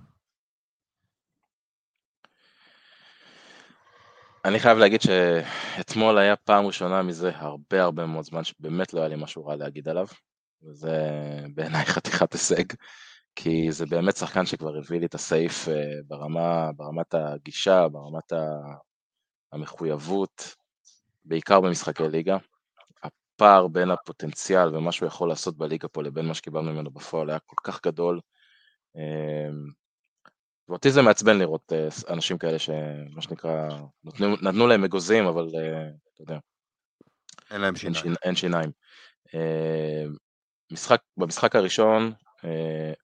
[4.44, 9.08] אני חייב להגיד שאתמול היה פעם ראשונה מזה הרבה הרבה מאוד זמן שבאמת לא היה
[9.08, 10.06] לי משהו רע להגיד עליו,
[10.62, 10.98] וזה
[11.54, 12.64] בעיניי חתיכת הישג,
[13.36, 15.74] כי זה באמת שחקן שכבר הביא לי את הסעיף אה,
[16.06, 18.32] ברמה, ברמת הגישה, ברמת
[19.52, 20.54] המחויבות,
[21.24, 22.36] בעיקר במשחקי ליגה.
[23.34, 27.38] הפער בין הפוטנציאל ומה שהוא יכול לעשות בליגה פה לבין מה שקיבלנו ממנו בפועל היה
[27.38, 28.20] כל כך גדול.
[30.68, 33.68] ואותי זה מעצבן לראות אה, אנשים כאלה שמה שנקרא,
[34.04, 36.38] נתנו, נתנו להם אגוזים, אבל אה, אתה יודע,
[37.50, 38.14] אין להם שיניים.
[38.24, 38.70] אין שיניים.
[39.34, 40.04] אה,
[40.72, 42.12] משחק, במשחק הראשון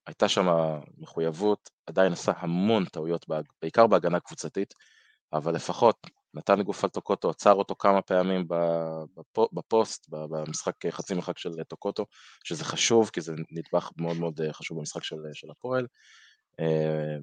[0.06, 0.46] הייתה שם
[0.98, 3.26] מחויבות, עדיין עשה המון טעויות,
[3.62, 4.74] בעיקר בהגנה קבוצתית,
[5.32, 5.96] אבל לפחות
[6.34, 8.48] נתן גוף על טוקוטו, עצר אותו כמה פעמים
[9.52, 12.06] בפוסט, במשחק אה, חצי מרחק של טוקוטו,
[12.44, 15.86] שזה חשוב, כי זה נדבך מאוד מאוד אה, חשוב במשחק של, של הפועל.
[16.60, 17.16] אה,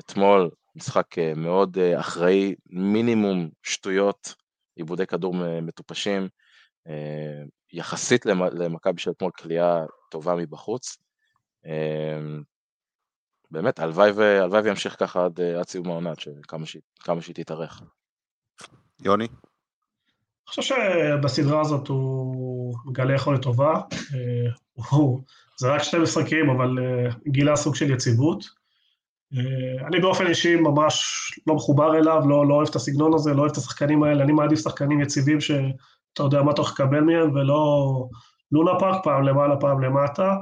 [0.00, 4.34] אתמול משחק אה, מאוד אה, אחראי, מינימום שטויות,
[4.76, 6.28] עיבודי כדור מטופשים,
[6.88, 7.42] אה,
[7.72, 10.96] יחסית למ- למכבי של אתמול כליאה טובה מבחוץ.
[11.66, 12.18] אה,
[13.50, 14.10] באמת, הלוואי
[14.64, 16.12] וימשיך ככה עד, אה, סיום העונה,
[16.98, 17.82] כמה שהיא תתארך.
[19.04, 19.24] יוני?
[19.24, 23.74] אני חושב שבסדרה הזאת הוא מגלה יכולת טובה.
[24.14, 24.98] אה,
[25.56, 28.44] זה רק שני משחקים, אבל אה, גילה סוג של יציבות.
[29.36, 31.04] אה, אני באופן אישי ממש
[31.46, 34.32] לא מחובר אליו, לא, לא אוהב את הסגנון הזה, לא אוהב את השחקנים האלה, אני
[34.32, 38.08] מעדיף שחקנים יציבים שאתה יודע מה אתה הולך לקבל מהם, ולא
[38.52, 40.36] לונה פארק פעם למעלה, פעם למטה.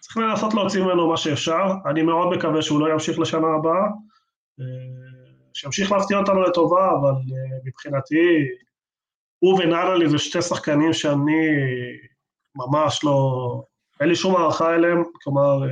[0.00, 3.86] צריך לנסות להוציא ממנו מה שאפשר, אני מאוד מקווה שהוא לא ימשיך לשנה הבאה,
[4.60, 5.23] אה,
[5.54, 8.48] שימשיך להפתיע אותנו לטובה, אבל אה, מבחינתי,
[9.38, 11.46] הוא ונאנלי זה שתי שחקנים שאני
[12.56, 13.62] ממש לא,
[14.00, 15.68] אין לי שום הערכה אליהם, כלומר, אה,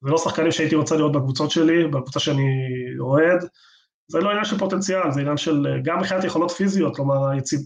[0.00, 2.48] זה לא שחקנים שהייתי רוצה לראות בקבוצות שלי, בקבוצה שאני
[3.00, 3.44] אוהד,
[4.08, 7.60] זה לא עניין של פוטנציאל, זה עניין של, אה, גם מבחינת יכולות פיזיות, כלומר, היציב...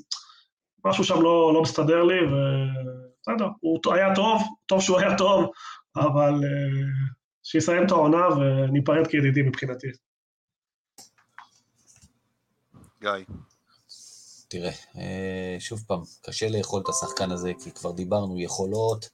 [0.87, 5.51] משהו שם לא, לא מסתדר לי, ובסדר, הוא היה טוב, טוב שהוא היה טוב,
[5.97, 6.35] אבל
[7.43, 9.87] שיסיים את העונה וניפרד כידידים מבחינתי.
[13.05, 13.35] גיא.
[14.49, 19.09] תראה, אה, שוב פעם, קשה לאכול את השחקן הזה, כי כבר דיברנו, יכולות,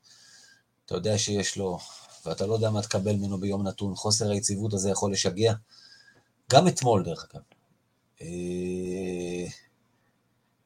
[0.87, 1.79] אתה יודע שיש לו,
[2.27, 5.53] ואתה לא יודע מה תקבל ממנו ביום נתון, חוסר היציבות הזה יכול לשגע.
[6.53, 7.43] גם אתמול, דרך אגב.
[8.23, 9.47] אה,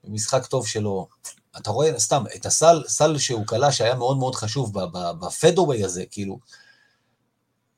[0.04, 1.08] משחק טוב שלו,
[1.56, 4.72] אתה רואה, סתם, את הסל, סל שהוא כלה שהיה מאוד מאוד חשוב
[5.20, 6.38] בפדווי הזה, כאילו,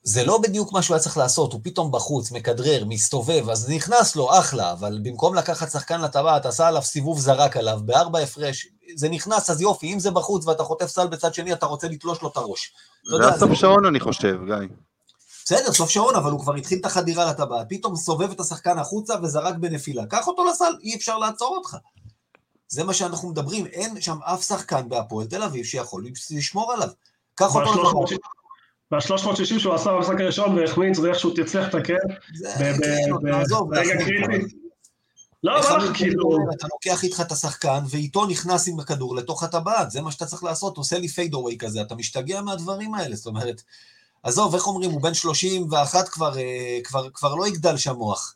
[0.08, 4.16] זה לא בדיוק מה שהוא היה צריך לעשות, הוא פתאום בחוץ, מכדרר, מסתובב, אז נכנס
[4.16, 9.08] לו, אחלה, אבל במקום לקחת שחקן לטבעת, עשה עליו סיבוב זרק עליו, בארבע הפרש, זה
[9.08, 12.28] נכנס, אז יופי, אם זה בחוץ ואתה חוטף סל בצד שני, אתה רוצה לתלוש לו
[12.28, 12.72] את הראש.
[13.10, 14.54] זה היה סוף זה- שעון אני חושב, גיא.
[15.44, 19.14] בסדר, סוף שעון, אבל הוא כבר התחיל את החדירה לטבעת, פתאום סובב את השחקן החוצה
[19.22, 20.06] וזרק בנפילה.
[20.06, 21.76] קח אותו לסל, אי אפשר לעצור אותך.
[22.68, 26.88] זה מה שאנחנו מדברים, אין שם אף שחקן בהפועל תל אביב שיכול לשמור עליו.
[27.34, 27.60] קח אותו
[28.04, 28.20] לטבעת.
[28.92, 31.94] וה-360 שהוא עשה במשחק הראשון והחמיץ, זה איך שהוא תצליח לתקן.
[32.34, 34.08] זה- ב- ב- ב- נעזוב, רגע נעזוב.
[34.08, 34.56] קריטי.
[35.42, 36.38] לא, אני לך, כאילו...
[36.56, 40.44] אתה לוקח איתך את השחקן, ואיתו נכנס עם הכדור לתוך הטבעת, זה מה שאתה צריך
[40.44, 43.62] לעשות, עושה לי פיידאווי כזה, אתה משתגע מהדברים האלה, זאת אומרת,
[44.22, 48.34] עזוב, איך אומרים, הוא בן 31 כבר, אה, כבר, כבר לא יגדל שם מוח.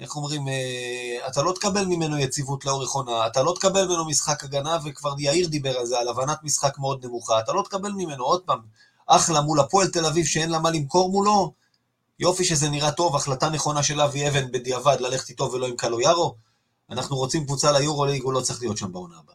[0.00, 4.44] איך אומרים, אה, אתה לא תקבל ממנו יציבות לאורך עונה, אתה לא תקבל ממנו משחק
[4.44, 8.24] הגנה, וכבר יאיר דיבר על זה, על הבנת משחק מאוד נמוכה, אתה לא תקבל ממנו,
[8.24, 8.60] עוד פעם,
[9.10, 11.52] אחלה מול הפועל תל אביב שאין לה מה למכור מולו,
[12.18, 16.36] יופי שזה נראה טוב, החלטה נכונה של אבי אבן בדיעבד ללכת איתו ולא עם קלויארו.
[16.90, 19.34] אנחנו רוצים קבוצה ליורוליג, הוא לא צריך להיות שם בעונה הבאה.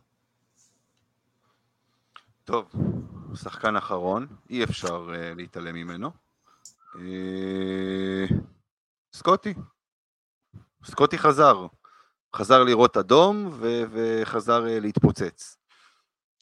[2.44, 2.66] טוב,
[3.36, 6.10] שחקן אחרון, אי אפשר uh, להתעלם ממנו.
[6.94, 6.98] Uh,
[9.14, 9.54] סקוטי.
[10.86, 11.68] סקוטי חזר.
[12.36, 15.58] חזר לראות אדום ו- וחזר uh, להתפוצץ.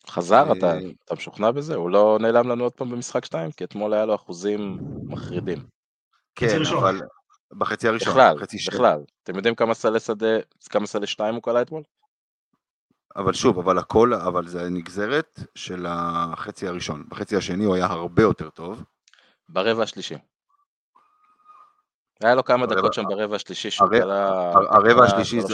[0.09, 0.47] חזר?
[0.47, 0.73] אה, אתה,
[1.05, 1.75] אתה משוכנע בזה?
[1.75, 3.51] הוא לא נעלם לנו עוד פעם במשחק 2?
[3.51, 4.77] כי אתמול היה לו אחוזים
[5.07, 5.65] מחרידים.
[6.35, 6.47] כן.
[6.79, 7.01] אבל
[7.57, 8.13] בחצי הראשון.
[8.13, 8.37] בכלל,
[8.73, 8.99] בכלל.
[9.23, 10.27] אתם יודעים כמה סלי שדה,
[10.69, 11.83] כמה סלי 2 הוא קלע אתמול?
[13.15, 17.03] אבל שוב, אבל הכל, אבל זה נגזרת של החצי הראשון.
[17.09, 18.83] בחצי השני הוא היה הרבה יותר טוב.
[19.49, 20.15] ברבע השלישי.
[22.23, 25.53] היה לו כמה הרבע- דקות שם ברבע השלישי שהוא קלע הר- הרבע השלישי זה-.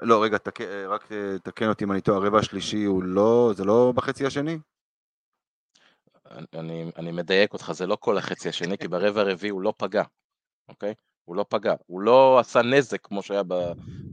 [0.00, 0.60] לא, רגע, תק...
[0.88, 4.58] רק אה, תקן אותי אם אני טועה, הרבע השלישי הוא לא, זה לא בחצי השני?
[6.54, 10.02] אני- אני, מדייק אותך, זה לא כל החצי השני, כי ברבע הרביעי הוא לא פגע,
[10.68, 10.94] אוקיי?
[11.24, 11.74] הוא לא פגע.
[11.86, 13.42] הוא לא עשה נזק כמו שהיה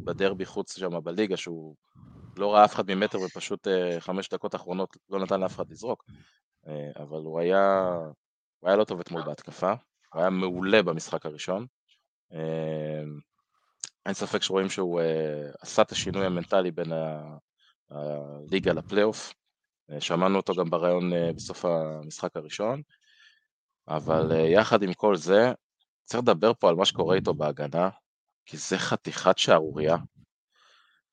[0.06, 1.76] בדרבי חוץ שם בליגה, שהוא
[2.38, 6.04] לא ראה אף אחד ממטר ופשוט אה, חמש דקות אחרונות לא נתן לאף אחד לזרוק.
[6.68, 7.96] אה, אבל הוא היה,
[8.60, 9.74] הוא היה לא טוב אתמול בהתקפה,
[10.14, 11.66] הוא היה מעולה במשחק הראשון.
[14.06, 17.38] אין ספק שרואים שהוא אה, עשה את השינוי המנטלי בין ה-
[17.90, 19.34] הליגה לפלייאוף.
[19.92, 22.82] אה, שמענו אותו גם בריאיון אה, בסוף המשחק הראשון,
[23.88, 25.52] אבל אה, יחד עם כל זה,
[26.04, 27.90] צריך לדבר פה על מה שקורה איתו בהגנה,
[28.46, 29.98] כי זה חתיכת שערורייה.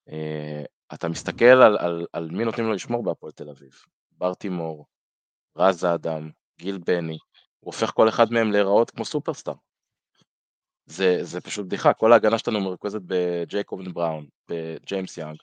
[0.09, 0.63] אה,
[0.95, 3.71] אתה מסתכל על, על, על מי נותנים לו לשמור בהפועל תל אביב.
[4.11, 4.87] בר תימור,
[5.57, 7.19] רז אדם, גיל בני,
[7.61, 9.55] הוא הופך כל אחד מהם להיראות כמו סופרסטאר.
[10.91, 15.37] זה, זה פשוט בדיחה, כל ההגנה שלנו מרוכזת בג'ייקובן בראון, בג'יימס יאנג,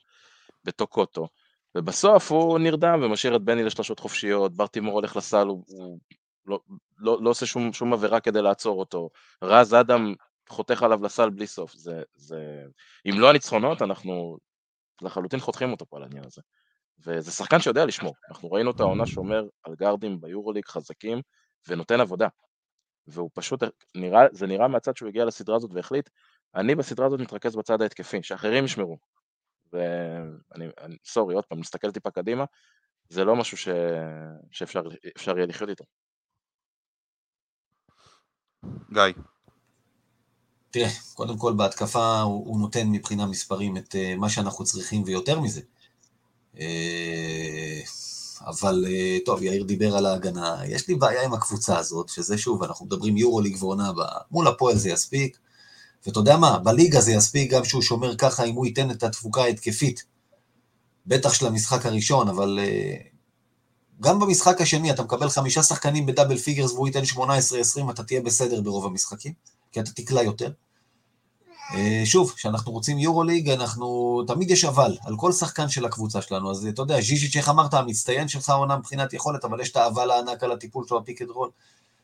[0.64, 1.28] בטוקוטו,
[1.76, 6.00] ובסוף הוא נרדם ומשאיר את בני לשלושות חופשיות, ברטימור הולך לסל, הוא, הוא
[6.46, 6.60] לא,
[6.98, 9.10] לא, לא עושה שום, שום עבירה כדי לעצור אותו,
[9.44, 10.14] רז אדם
[10.50, 12.64] חותך עליו לסל בלי סוף, זה, זה...
[13.06, 14.38] אם לא הניצחונות, אנחנו
[15.02, 16.42] לחלוטין חותכים אותו פה על העניין הזה.
[17.06, 21.22] וזה שחקן שיודע לשמור, אנחנו ראינו את העונה שומר על גארדים ביורוליג חזקים,
[21.68, 22.28] ונותן עבודה.
[23.08, 23.64] והוא פשוט,
[23.96, 26.10] נראה, זה נראה מהצד שהוא הגיע לסדרה הזאת והחליט,
[26.56, 28.98] אני בסדרה הזאת מתרכז בצד ההתקפי, שאחרים ישמרו.
[29.74, 32.46] ואני, אני, סורי, עוד פעם, נסתכל טיפה קדימה,
[33.10, 33.68] זה לא משהו ש...
[34.52, 35.84] שאפשר יהיה לחיות איתו.
[38.94, 39.04] גיא.
[40.72, 45.40] תראה, קודם כל בהתקפה הוא, הוא נותן מבחינה מספרים את uh, מה שאנחנו צריכים ויותר
[45.40, 45.62] מזה.
[46.56, 46.60] Uh,
[48.46, 52.64] אבל uh, טוב, יאיר דיבר על ההגנה, יש לי בעיה עם הקבוצה הזאת, שזה שוב,
[52.64, 55.38] אנחנו מדברים יורו ליג ועונה הבאה, מול הפועל זה יספיק,
[56.06, 59.42] ואתה יודע מה, בליגה זה יספיק גם שהוא שומר ככה אם הוא ייתן את התפוקה
[59.42, 60.04] ההתקפית,
[61.06, 63.18] בטח של המשחק הראשון, אבל אה,
[64.02, 68.22] גם במשחק השני אתה מקבל חמישה שחקנים ב double figures והוא ייתן 18-20, אתה תהיה
[68.22, 69.34] בסדר ברוב המשחקים,
[69.72, 70.52] כי אתה תקלע יותר.
[71.74, 76.52] אה, שוב, כשאנחנו רוצים יורוליג, אנחנו, תמיד יש אבל, על כל שחקן של הקבוצה שלנו,
[76.52, 80.12] אז אתה יודע, ז'יז'יץ', איך אמרת, המצטיין שלך עונה מבחינת יכולת, אבל יש את האבל
[80.12, 81.50] הענק על הטיפול שלו ב pick roll.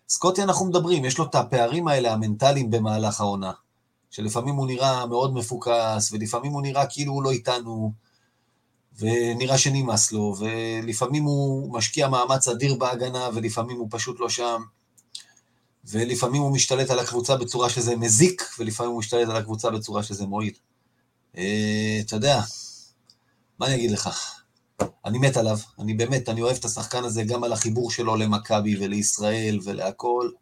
[0.09, 3.51] סקוטי אנחנו מדברים, יש לו את הפערים האלה, המנטליים במהלך העונה,
[4.09, 7.93] שלפעמים הוא נראה מאוד מפוקס, ולפעמים הוא נראה כאילו הוא לא איתנו,
[8.99, 14.61] ונראה שנמאס לו, ולפעמים הוא משקיע מאמץ אדיר בהגנה, ולפעמים הוא פשוט לא שם.
[15.85, 20.25] ולפעמים הוא משתלט על הקבוצה בצורה שזה מזיק, ולפעמים הוא משתלט על הקבוצה בצורה שזה
[20.25, 20.53] מועיל.
[21.37, 22.41] אה, אתה יודע,
[23.59, 24.09] מה אני אגיד לך?
[25.05, 28.75] אני מת עליו, אני באמת, אני אוהב את השחקן הזה גם על החיבור שלו למכבי
[28.79, 30.33] ולישראל ולהכול,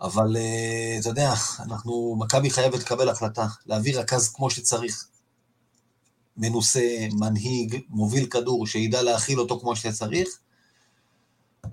[0.00, 5.06] אבל אה, אתה יודע, אנחנו, מכבי חייבת לקבל החלטה, להביא רכז כמו שצריך,
[6.36, 10.28] מנוסה, מנהיג, מוביל כדור, שידע להכיל אותו כמו שצריך,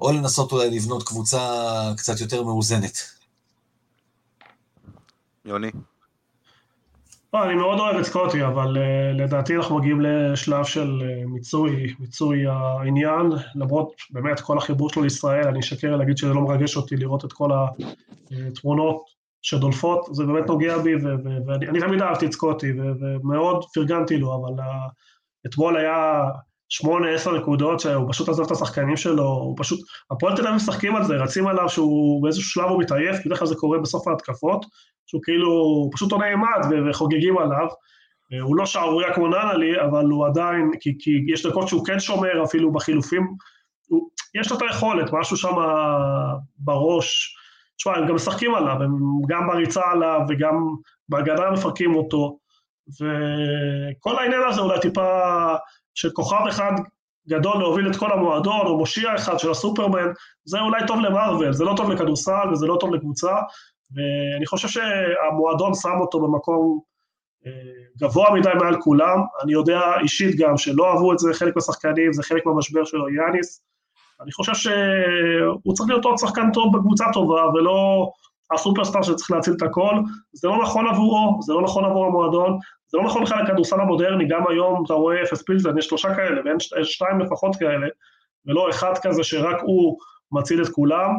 [0.01, 1.39] או לנסות אולי לבנות קבוצה
[1.97, 2.97] קצת יותר מאוזנת.
[5.45, 5.71] יוני?
[7.33, 11.93] לא, אני מאוד אוהב את סקוטי, אבל uh, לדעתי אנחנו מגיעים לשלב של uh, מיצוי,
[11.99, 16.95] מיצוי העניין, למרות באמת כל החיבור שלו לישראל, אני אשקר להגיד שזה לא מרגש אותי
[16.95, 17.49] לראות את כל
[18.31, 19.03] התמונות
[19.41, 20.95] שדולפות, זה באמת נוגע בי,
[21.47, 24.91] ואני תמיד אהבתי את סקוטי, ומאוד פרגנתי לו, אבל uh,
[25.45, 26.23] אתמול היה
[26.70, 29.80] שמונה, עשר נקודות, שהוא פשוט עזב את השחקנים שלו, הוא פשוט,
[30.11, 33.47] הפועל תל אביב משחקים על זה, רצים עליו שהוא באיזשהו שלב הוא מתעייף, בדרך כלל
[33.47, 34.66] זה קורה בסוף ההתקפות,
[35.07, 37.68] שהוא כאילו, הוא פשוט עונה אימד וחוגגים עליו.
[38.41, 42.43] הוא לא שערורייה כמו ננלי, אבל הוא עדיין, כי, כי יש דקות שהוא כן שומר
[42.43, 43.28] אפילו בחילופים,
[43.88, 45.53] הוא, יש לו את היכולת, משהו שם
[46.57, 47.36] בראש.
[47.78, 48.91] תשמע, הם גם משחקים עליו, הם
[49.28, 50.76] גם בריצה עליו וגם
[51.09, 52.38] בהגנה מפרקים אותו,
[52.88, 55.09] וכל העניין הזה אולי טיפה
[55.96, 56.72] שכוכב אחד
[57.30, 60.08] גדול להוביל את כל המועדון, או מושיע אחד של הסופרמן,
[60.46, 63.36] זה אולי טוב למרוויל, זה לא טוב לכדורסל וזה לא טוב לקבוצה,
[63.91, 66.80] ואני חושב שהמועדון שם אותו במקום
[67.46, 67.52] אה,
[67.98, 69.18] גבוה מדי מעל כולם.
[69.43, 73.62] אני יודע אישית גם שלא אהבו את זה חלק מהשחקנים, זה חלק מהמשבר שלו, יאניס.
[74.22, 78.10] אני חושב שהוא צריך להיות עוד שחקן טוב בקבוצה טובה, ולא
[78.54, 79.96] הסופרסטאר שצריך להציל את הכל.
[80.34, 82.60] זה לא נכון עבורו, זה לא נכון עבור המועדון,
[82.96, 86.41] זה לא נכון בכלל לכדורסל המודרני, גם היום אתה רואה אפס פילזן, יש שלושה כאלה,
[86.46, 87.88] ואין שתיים לפחות כאלה,
[88.46, 89.98] ולא אחד כזה שרק הוא
[90.32, 91.10] מציל את כולם.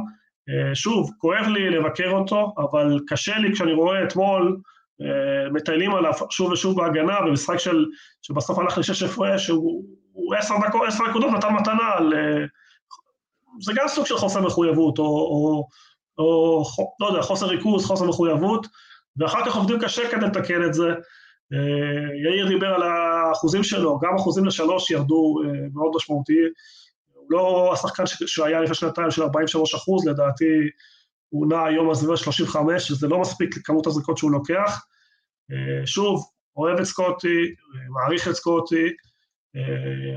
[0.48, 4.56] אה, שוב, כואב לי לבקר אותו, אבל קשה לי כשאני רואה אתמול,
[5.02, 7.86] אה, מטיילים עליו שוב ושוב בהגנה, במשחק של,
[8.22, 12.14] שבסוף הלך לשש הפרש, שהוא עשר דקות, עשר נקודות נתן מתנה על...
[12.14, 12.44] אה,
[13.60, 15.64] זה גם סוג של חוסר מחויבות, או, או,
[16.18, 16.62] או
[17.00, 18.66] לא יודע, חוסר ריכוז, חוסר מחויבות,
[19.16, 20.94] ואחר כך עובדים קשה כדי לתקן את זה.
[21.52, 26.38] אה, יאיר דיבר על האחוזים שלו, גם אחוזים לשלוש ירדו אה, מאוד משמעותי.
[27.12, 30.68] הוא לא השחקן שהיה לפני שנתיים של 43 אחוז, לדעתי
[31.28, 34.86] הוא נע היום על סביבה 35, וזה לא מספיק לכמות הזריקות שהוא לוקח.
[35.52, 37.54] אה, שוב, אוהב את סקוטי,
[37.88, 38.86] מעריך את סקוטי,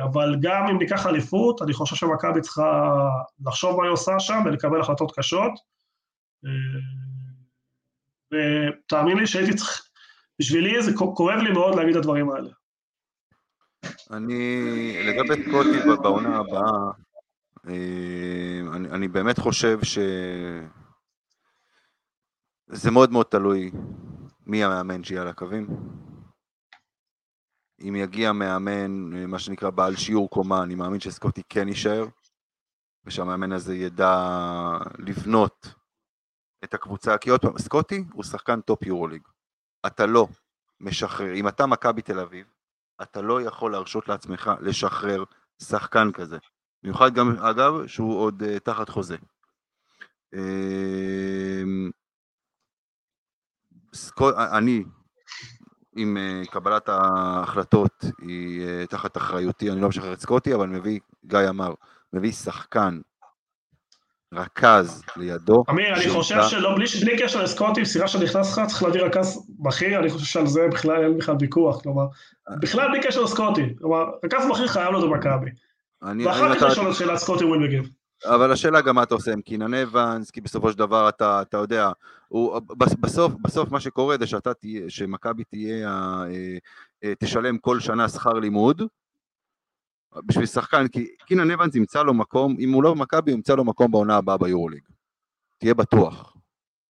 [0.03, 2.93] אבל גם אם ניקח אליפות, אני חושב שמכבי צריכה
[3.45, 5.51] לחשוב מה היא עושה שם ולקבל החלטות קשות.
[8.33, 9.88] ותאמין לי שהייתי צריך
[10.39, 12.49] בשבילי זה כואב לי מאוד להגיד את הדברים האלה.
[14.11, 16.91] אני, לגבי סקוטי בעונה הבאה,
[17.67, 19.99] אה, אני, אני באמת חושב ש...
[22.67, 23.71] זה מאוד מאוד תלוי
[24.45, 25.67] מי המאמן שיהיה על הקווים.
[27.81, 32.05] אם יגיע מאמן, אה, מה שנקרא בעל שיעור קומה, אני מאמין שסקוטי כן יישאר,
[33.05, 34.15] ושהמאמן הזה ידע
[34.99, 35.73] לבנות
[36.63, 39.21] את הקבוצה, כי עוד פעם, סקוטי הוא שחקן top יורוליג.
[39.87, 40.27] אתה לא
[40.79, 42.47] משחרר, אם אתה מכבי תל אביב,
[43.01, 45.23] אתה לא יכול להרשות לעצמך לשחרר
[45.63, 46.37] שחקן כזה.
[46.83, 49.17] במיוחד גם, אגב, שהוא עוד uh, תחת חוזה.
[50.35, 50.39] Uh,
[53.93, 54.83] סקוט, אני,
[55.95, 61.49] עם uh, קבלת ההחלטות היא תחת אחריותי, אני לא משחרר את סקוטי, אבל מביא, גיא
[61.49, 61.73] אמר,
[62.13, 63.01] מביא שחקן
[64.33, 65.63] רכז לידו.
[65.69, 69.99] אמיר, אני חושב שלא, בלי, בלי קשר לסקוטי, סירה שנכנס לך, צריך להביא רכז בכיר,
[69.99, 72.05] אני חושב שעל זה בכלל אין בכלל ויכוח, כלומר,
[72.59, 75.51] בכלל בלי קשר לסקוטי, כלומר, רכז בכיר חייב להיות במכבי.
[76.25, 77.83] ואחר כך לשאול את שאלת סקוטי ווילבגים.
[78.25, 81.57] אבל השאלה גם מה אתה עושה עם קינן אבנס, כי בסופו של דבר אתה, אתה
[81.57, 81.91] יודע,
[82.27, 86.25] הוא, בסוף, בסוף מה שקורה זה שאתה תהיה, שמכבי תהיה, אה,
[87.03, 88.81] אה, תשלם כל שנה שכר לימוד,
[90.25, 93.91] בשביל שחקן, כי קינן אבנס ימצא לו מקום, אם הוא לא במכבי, ימצא לו מקום
[93.91, 94.81] בעונה הבאה ביורוליג.
[95.59, 96.33] תהיה בטוח.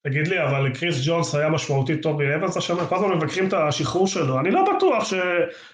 [0.04, 2.86] תגיד לי, אבל קריס ג'ונס היה משמעותית טוב מאבנס השנה?
[2.86, 4.40] כל הזמן מבקרים את השחרור שלו.
[4.40, 5.14] אני לא בטוח ש,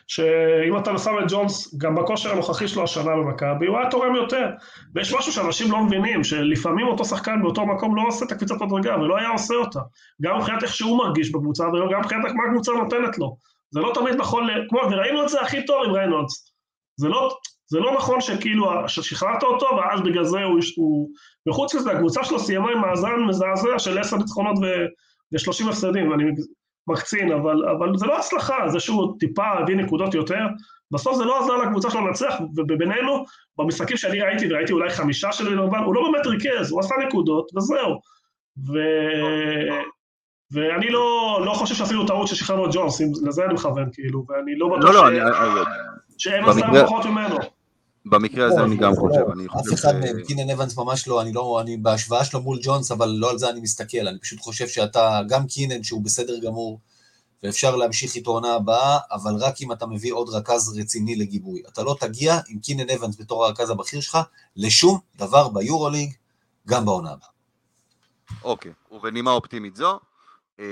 [0.07, 4.49] שאם אתה שם את ג'ונס, גם בכושר הנוכחי שלו השנה במכבי, הוא היה תורם יותר.
[4.95, 8.99] ויש משהו שאנשים לא מבינים, שלפעמים אותו שחקן באותו מקום לא עושה את הקפיצת מדרגה,
[8.99, 9.79] ולא היה עושה אותה.
[10.21, 13.37] גם מבחינת איך שהוא מרגיש בקבוצה, וגם מבחינת מה הקבוצה נותנת לו.
[13.71, 16.54] זה לא תמיד נכון, כמו, וראינו את זה הכי טוב עם ריינולדס.
[16.97, 17.37] זה לא,
[17.67, 21.09] זה לא נכון שכאילו, ששחררת אותו ואז בגלל זה הוא, הוא...
[21.49, 26.23] וחוץ מזה, הקבוצה שלו סיימה עם מאזן מזעזע של עשר ניצחונות ו-30 הפסדים, ואני
[26.87, 30.39] מקצין, אבל, אבל זה לא הצלחה, זה שהוא טיפה הביא נקודות יותר,
[30.91, 33.25] בסוף זה לא עזר לקבוצה שלו לנצח, ובינינו,
[33.57, 37.51] במשחקים שאני ראיתי, וראיתי אולי חמישה של וילרבן, הוא לא באמת ריכז, הוא עשה נקודות,
[37.55, 37.99] וזהו.
[38.67, 38.73] ו...
[40.51, 44.67] ואני לא, לא חושב שעשינו טעות ששחררנו את ג'ונס, לזה אני מכוון, כאילו, ואני לא
[44.67, 45.03] בטוח לא, לא, ש...
[45.03, 45.19] אני,
[46.17, 47.37] שאין עשה פחות ממנו.
[48.05, 49.73] במקרה הזה אני גם חושב, אני חושב...
[49.73, 53.09] אף אחד מהם, קינן אבנס ממש לא, אני לא, אני בהשוואה שלו מול ג'ונס, אבל
[53.09, 56.79] לא על זה אני מסתכל, אני פשוט חושב שאתה, גם קינן שהוא בסדר גמור,
[57.43, 61.61] ואפשר להמשיך איתו עונה הבאה, אבל רק אם אתה מביא עוד רכז רציני לגיבוי.
[61.67, 64.17] אתה לא תגיע עם קינן אבנס בתור הרכז הבכיר שלך
[64.55, 66.13] לשום דבר ביורוליג,
[66.67, 67.29] גם בעונה הבאה.
[68.43, 69.99] אוקיי, ובנימה אופטימית זו,
[70.59, 70.65] אה,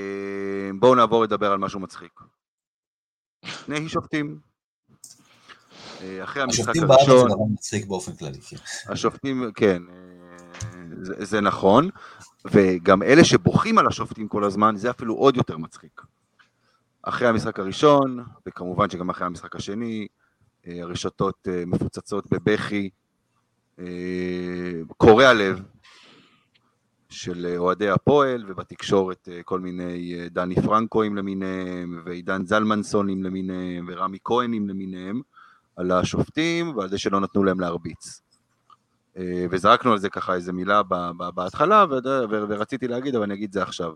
[0.79, 2.19] בואו נעבור לדבר על משהו מצחיק.
[3.45, 4.39] שני שופטים
[6.23, 6.83] אחרי המשחק הראשון...
[6.83, 8.57] השופטים בארץ זה דבר מצחיק באופן כללי, כן.
[8.87, 11.89] השופטים, כן, אה, זה, זה נכון,
[12.51, 16.01] וגם אלה שבוכים על השופטים כל הזמן, זה אפילו עוד יותר מצחיק.
[17.03, 20.07] אחרי המשחק הראשון, וכמובן שגם אחרי המשחק השני,
[20.67, 22.89] אה, הרשתות מפוצצות בבכי,
[24.97, 25.61] קורע לב
[27.09, 35.21] של אוהדי הפועל, ובתקשורת כל מיני דני פרנקואים למיניהם, ועידן זלמנסונים למיניהם, ורמי כהנים למיניהם,
[35.75, 38.21] על השופטים ועל זה שלא נתנו להם להרביץ.
[39.17, 40.81] אה, וזרקנו על זה ככה איזה מילה
[41.35, 41.85] בהתחלה,
[42.29, 43.93] ורציתי להגיד, אבל אני אגיד את זה עכשיו.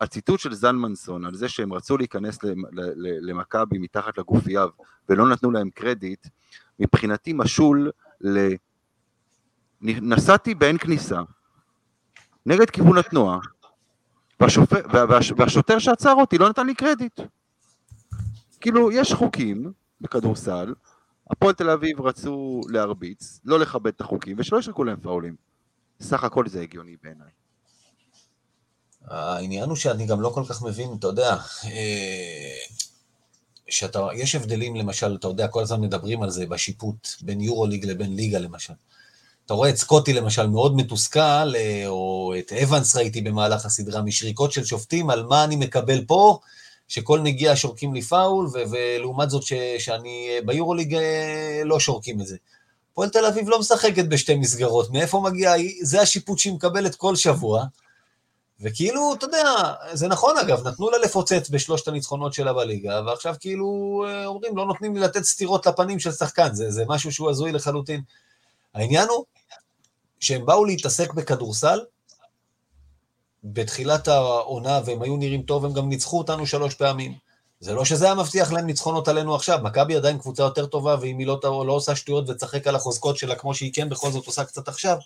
[0.00, 2.38] הציטוט של זלמנסון על זה שהם רצו להיכנס
[3.20, 4.64] למכבי מתחת לגופייה
[5.08, 6.26] ולא נתנו להם קרדיט,
[6.80, 8.48] מבחינתי משול ל...
[9.82, 11.20] נסעתי באין כניסה
[12.46, 13.38] נגד כיוון התנועה,
[14.40, 14.72] והשופ...
[15.36, 17.20] והשוטר שעצר אותי לא נתן לי קרדיט.
[18.60, 20.74] כאילו, יש חוקים בכדורסל,
[21.30, 25.34] הפועל תל אביב רצו להרביץ, לא לכבד את החוקים, ושלא ישרקו להם פאולים.
[26.00, 27.30] סך הכל זה הגיוני בעיניי.
[29.06, 32.56] העניין הוא שאני גם לא כל כך מבין, אתה יודע, אה,
[33.68, 38.16] שאתה, יש הבדלים למשל, אתה יודע, כל הזמן מדברים על זה בשיפוט, בין יורוליג לבין
[38.16, 38.72] ליגה למשל.
[39.46, 44.52] אתה רואה את סקוטי למשל מאוד מתוסכל, אה, או את אבנס ראיתי במהלך הסדרה, משריקות
[44.52, 46.40] של שופטים, על מה אני מקבל פה,
[46.88, 52.26] שכל נגיעה שורקים לי פאול, ו- ולעומת זאת ש- שאני ביורוליג אה, לא שורקים את
[52.26, 52.36] זה.
[52.94, 57.64] פועל תל אביב לא משחקת בשתי מסגרות, מאיפה מגיע, זה השיפוט שהיא מקבלת כל שבוע,
[58.60, 59.44] וכאילו, אתה יודע,
[59.92, 64.66] זה נכון אגב, נתנו לה לפוצץ בשלושת הניצחונות שלה בליגה, ועכשיו כאילו אה, אומרים, לא
[64.66, 68.00] נותנים לי לתת סטירות לפנים של שחקן, זה, זה משהו שהוא הזוי לחלוטין.
[68.74, 69.24] העניין הוא
[70.20, 71.80] שהם באו להתעסק בכדורסל,
[73.52, 77.14] בתחילת העונה והם היו נראים טוב, הם גם ניצחו אותנו שלוש פעמים.
[77.60, 81.18] זה לא שזה היה מבטיח להם ניצחונות עלינו עכשיו, מכבי עדיין קבוצה יותר טובה, ואם
[81.18, 84.44] היא לא, לא עושה שטויות ותשחק על החוזקות שלה כמו שהיא כן בכל זאת עושה
[84.44, 84.96] קצת עכשיו,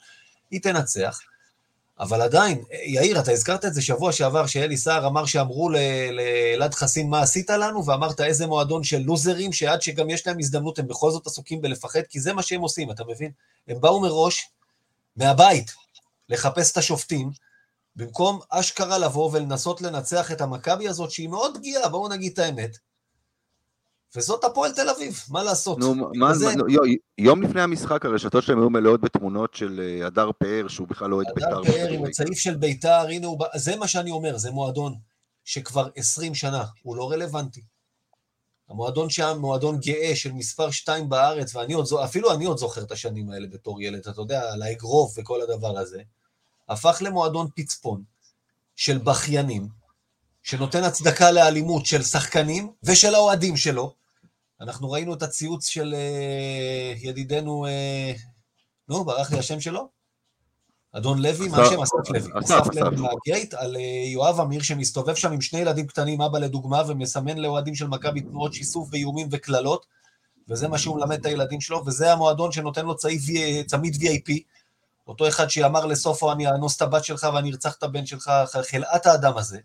[0.50, 1.20] היא תנצח.
[2.00, 7.10] אבל עדיין, יאיר, אתה הזכרת את זה שבוע שעבר, שאלי סער אמר שאמרו לאלעד חסין
[7.10, 11.10] מה עשית לנו, ואמרת איזה מועדון של לוזרים, שעד שגם יש להם הזדמנות, הם בכל
[11.10, 13.30] זאת עסוקים בלפחד, כי זה מה שהם עושים, אתה מבין?
[13.68, 14.48] הם באו מראש,
[15.16, 15.70] מהבית,
[16.28, 17.30] לחפש את השופטים,
[18.00, 22.76] במקום אשכרה לבוא ולנסות לנצח את המכבי הזאת, שהיא מאוד פגיעה, בואו נגיד את האמת.
[24.16, 25.78] וזאת הפועל תל אביב, מה לעשות?
[25.78, 26.80] נו, מה, זה- מה- יו-
[27.18, 31.16] יום לפני המשחק הרשתות שלהם היו מלאות בתמונות של אה, הדר פאר, שהוא בכלל לא
[31.16, 31.58] אוהד בית"ר.
[31.58, 34.94] הדר פאר עם הצעיף של ביתר, הנה הוא זה מה שאני אומר, זה מועדון
[35.44, 37.62] שכבר 20 שנה, הוא לא רלוונטי.
[38.68, 42.92] המועדון שם, מועדון גאה של מספר 2 בארץ, ואני עוד, אפילו אני עוד זוכר את
[42.92, 46.02] השנים האלה בתור ילד, אתה יודע, על האגרוף וכל הדבר הזה,
[46.70, 48.02] הפך למועדון פצפון
[48.76, 49.68] של בכיינים,
[50.42, 53.94] שנותן הצדקה לאלימות של שחקנים ושל האוהדים שלו.
[54.60, 58.12] אנחנו ראינו את הציוץ של אה, ידידנו, אה,
[58.88, 59.88] נו, ברח לי השם שלו?
[60.92, 61.82] אדון לוי, מה השם?
[61.82, 62.30] אסף לוי.
[62.40, 62.66] אסף.
[62.74, 67.38] לוי מהגייט, על אה, יואב אמיר שמסתובב שם עם שני ילדים קטנים, אבא לדוגמה, ומסמן
[67.38, 69.86] לאוהדים של מכבי תנועות שיסוף ואיומים וקללות,
[70.48, 74.32] וזה מה שהוא מלמד את הילדים שלו, וזה המועדון שנותן לו וי- צמיד VIP,
[75.06, 78.30] אותו אחד שאמר לסופו, אני אאנוס את הבת שלך ואני ארצח את הבן שלך,
[78.70, 79.58] חלאת האדם הזה.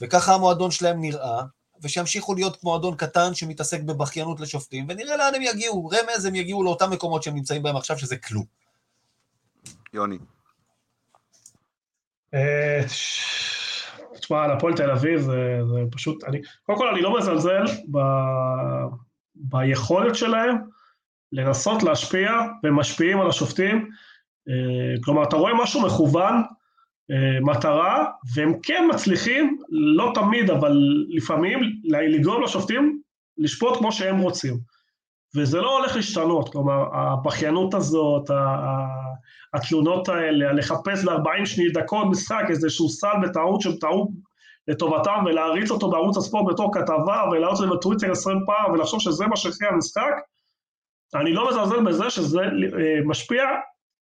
[0.00, 1.42] וככה המועדון שלהם נראה,
[1.82, 5.88] ושימשיכו להיות מועדון קטן שמתעסק בבכיינות לשופטים, ונראה לאן הם יגיעו.
[5.88, 8.44] רמז, הם יגיעו לאותם מקומות שהם נמצאים בהם עכשיו, שזה כלום.
[9.92, 10.18] יוני.
[12.34, 12.80] אה,
[14.14, 17.98] תשמע, על הפועל תל אביב זה, זה פשוט, אני, קודם כל אני לא מזלזל ב,
[19.34, 20.56] ביכולת שלהם
[21.32, 22.30] לנסות להשפיע,
[22.62, 23.90] והם משפיעים על השופטים.
[24.48, 26.34] אה, כלומר, אתה רואה משהו מכוון,
[27.10, 30.78] אה, מטרה, והם כן מצליחים, לא תמיד, אבל
[31.08, 33.00] לפעמים, לגרום לשופטים
[33.38, 34.58] לשפוט כמו שהם רוצים.
[35.36, 38.30] וזה לא הולך להשתנות, כלומר, הבכיינות הזאת,
[39.54, 44.12] התלונות האלה, לחפש ל-40 שני דקות משחק איזשהו סל בטעות שהם טעו
[44.68, 49.36] לטובתם, ולהריץ אותו בערוץ הספורט בתור כתבה, את זה בטוויטר 20 פעם, ולחשוב שזה מה
[49.36, 50.12] שהכריע המשחק,
[51.14, 53.44] אני לא מזלזל בזה שזה אה, משפיע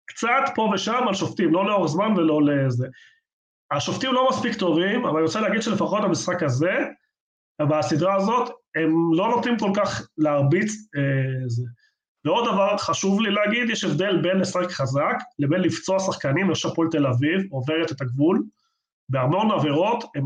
[0.06, 2.88] קצת פה ושם על שופטים, לא לאורך זמן ולא לזה.
[3.72, 6.74] השופטים לא מספיק טובים, אבל אני רוצה להגיד שלפחות במשחק הזה,
[7.62, 11.64] בסדרה הזאת, הם לא נוטים כל כך להרביץ אה, זה.
[12.26, 16.88] ועוד דבר חשוב לי להגיד, יש הבדל בין לשחק חזק לבין לפצוע שחקנים, יש הפועל
[16.92, 18.44] תל אביב, עוברת את הגבול,
[19.10, 20.24] בהמון עבירות הם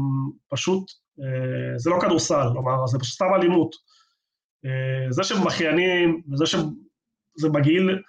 [0.49, 3.75] פשוט, אה, זה לא כדורסל, כלומר, זה פשוט סתם אלימות.
[4.65, 6.61] אה, זה שהם בכיינים, וזה שהם,
[7.37, 8.01] זה מגעיל,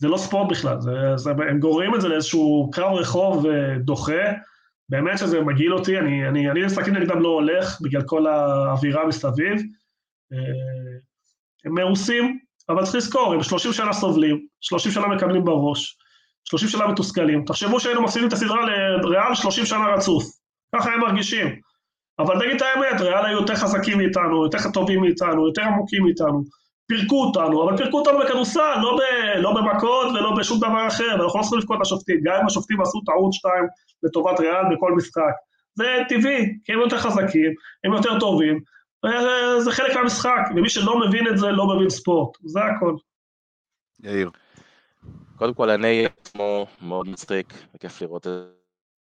[0.00, 3.46] זה לא ספורט בכלל, זה, זה, הם גוררים את זה לאיזשהו קרב רחוב
[3.78, 4.32] דוחה,
[4.88, 9.62] באמת שזה מגעיל אותי, אני, אני, אני למשחקים נגדם לא הולך בגלל כל האווירה מסביב.
[10.32, 10.38] אה,
[11.64, 12.38] הם מרוסים,
[12.68, 15.98] אבל צריך לזכור, הם 30 שנה סובלים, 30 שנה מקבלים בראש,
[16.44, 17.44] 30 שנה מתוסכלים.
[17.44, 18.66] תחשבו שהיינו מפסידים את הסדרה
[19.02, 20.24] לריאל 30 שנה רצוף,
[20.76, 21.60] ככה הם מרגישים.
[22.18, 26.44] אבל נגיד את האמת, ריאל היו יותר חזקים מאיתנו, יותר טובים מאיתנו, יותר עמוקים מאיתנו.
[26.88, 29.00] פירקו אותנו, אבל פירקו אותנו בכדורסל, לא, ב,
[29.38, 32.80] לא במכות ולא בשום דבר אחר, ואנחנו לא צריכים לבכות את השופטים, גם אם השופטים
[32.80, 33.64] עשו טעות שתיים
[34.02, 35.32] לטובת ריאל בכל משחק.
[35.74, 37.52] זה טבעי, כי הם יותר חזקים,
[37.84, 38.60] הם יותר טובים,
[39.06, 42.94] וזה חלק מהמשחק, ומי שלא מבין את זה, לא מבין ספורט, זה הכל.
[44.02, 44.30] יאיר.
[45.36, 48.32] קודם כל, אני עצמו מאוד מצחיק, וכיף לראות את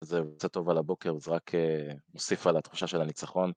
[0.01, 3.51] זה, יוצא טוב על הבוקר, זה רק אה, מוסיף על התחושה של הניצחון.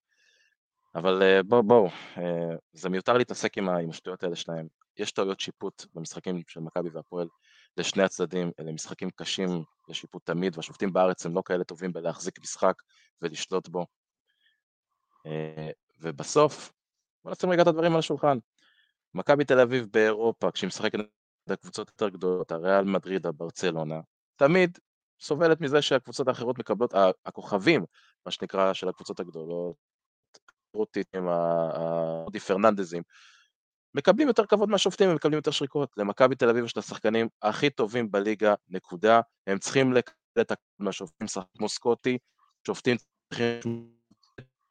[0.95, 1.87] אבל אה, בואו, בואו,
[2.19, 4.67] אה, זה מיותר להתעסק עם השטויות האלה שלהם.
[4.97, 7.29] יש טעויות שיפוט במשחקים של מכבי והפועל
[7.77, 12.75] לשני הצדדים, אלה משחקים קשים לשיפוט תמיד, והשופטים בארץ הם לא כאלה טובים בלהחזיק משחק
[13.23, 13.87] ולשלוט בו.
[15.27, 15.71] אה,
[16.01, 16.73] ובסוף,
[17.25, 18.39] בוא נשים רגע את הדברים על השולחן.
[19.15, 21.09] מכבי תל אביב באירופה, כשהיא משחקת נגד
[21.49, 24.01] הקבוצות יותר גדולות, הריאל מדריד, הברצלונה,
[24.37, 24.79] תמיד
[25.21, 26.95] סובלת מזה שהקבוצות האחרות מקבלות,
[27.27, 27.85] הכוכבים,
[28.27, 29.77] מה שנקרא, של הקבוצות הגדולות,
[30.75, 33.03] רוטיטים, האודי פרננדזים,
[33.95, 35.91] מקבלים יותר כבוד מהשופטים, הם מקבלים יותר שריקות.
[35.97, 39.21] למכבי תל אביב יש את השחקנים הכי טובים בליגה, נקודה.
[39.47, 42.19] הם צריכים לקבל את הכבוד מהשופטים, שחק כמו סקוטי,
[42.67, 42.97] שופטים
[43.29, 43.89] צריכים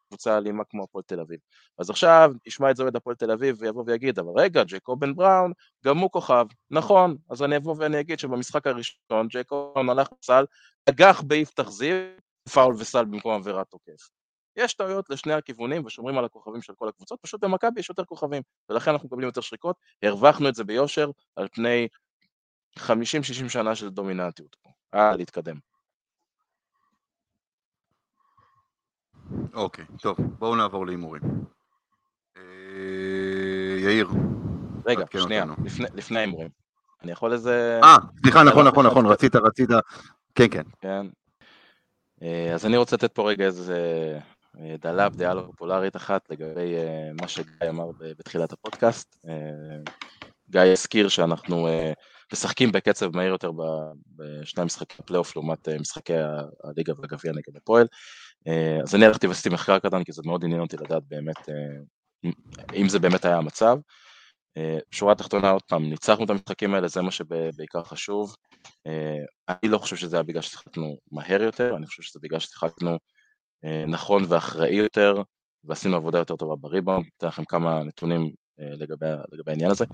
[0.07, 1.39] קבוצה אלימה כמו הפועל תל אביב.
[1.79, 5.15] אז עכשיו ישמע את זה אוהד הפועל תל אביב ויבוא ויגיד, אבל רגע, ג'ייקוב בן
[5.15, 5.51] בראון,
[5.85, 6.45] גם הוא כוכב.
[6.71, 10.45] נכון, אז אני אבוא ואני אגיד שבמשחק הראשון ג'ייקוב בן הלך לסל,
[10.89, 11.95] אגח ביפתח זיו,
[12.53, 14.09] פאול וסל במקום עבירת תוקף.
[14.55, 18.41] יש טעויות לשני הכיוונים ושומרים על הכוכבים של כל הקבוצות, פשוט במכבי יש יותר כוכבים,
[18.69, 21.87] ולכן אנחנו מקבלים יותר שריקות, הרווחנו את זה ביושר על פני
[22.79, 22.83] 50-60
[23.49, 24.69] שנה של דומיננטיות פה.
[24.93, 25.55] אה, להתקדם.
[29.53, 31.21] אוקיי, טוב, בואו נעבור להימורים.
[32.37, 32.41] אה,
[33.79, 34.07] יאיר.
[34.85, 35.45] רגע, שנייה.
[35.93, 36.49] לפני- ההימורים.
[37.03, 37.79] אני יכול איזה...
[37.83, 39.69] אה, סליחה, נכון, נכון, נכון, רצית, רצית,
[40.35, 40.63] כן, כן.
[40.81, 41.05] כן.
[42.21, 43.79] אה, אז אני רוצה לתת פה רגע איזה
[44.79, 49.17] דלב, דעה לא פופולרית אחת לגבי אה, מה שגיא אמר בתחילת הפודקאסט.
[49.27, 49.91] אה,
[50.49, 51.93] גיא הזכיר שאנחנו אה,
[52.33, 53.51] משחקים בקצב מהיר יותר
[54.15, 56.13] בשני משחקי הפלייאוף לעומת משחקי
[56.63, 57.87] הליגה והגביע נגד הפועל.
[58.83, 61.49] אז אני הלכתי ועשיתי מחקר קטן, כי זה מאוד עניין אותי לדעת באמת
[62.73, 63.77] אם זה באמת היה המצב.
[64.91, 68.35] שורה תחתונה עוד פעם, ניצחנו את המשחקים האלה, זה מה שבעיקר חשוב.
[69.49, 72.97] אני לא חושב שזה היה בגלל ששיחקנו מהר יותר, אני חושב שזה בגלל ששיחקנו
[73.87, 75.21] נכון ואחראי יותר,
[75.63, 79.85] ועשינו עבודה יותר טובה בריבאונד, אתן לכם כמה נתונים לגבי, לגבי העניין הזה.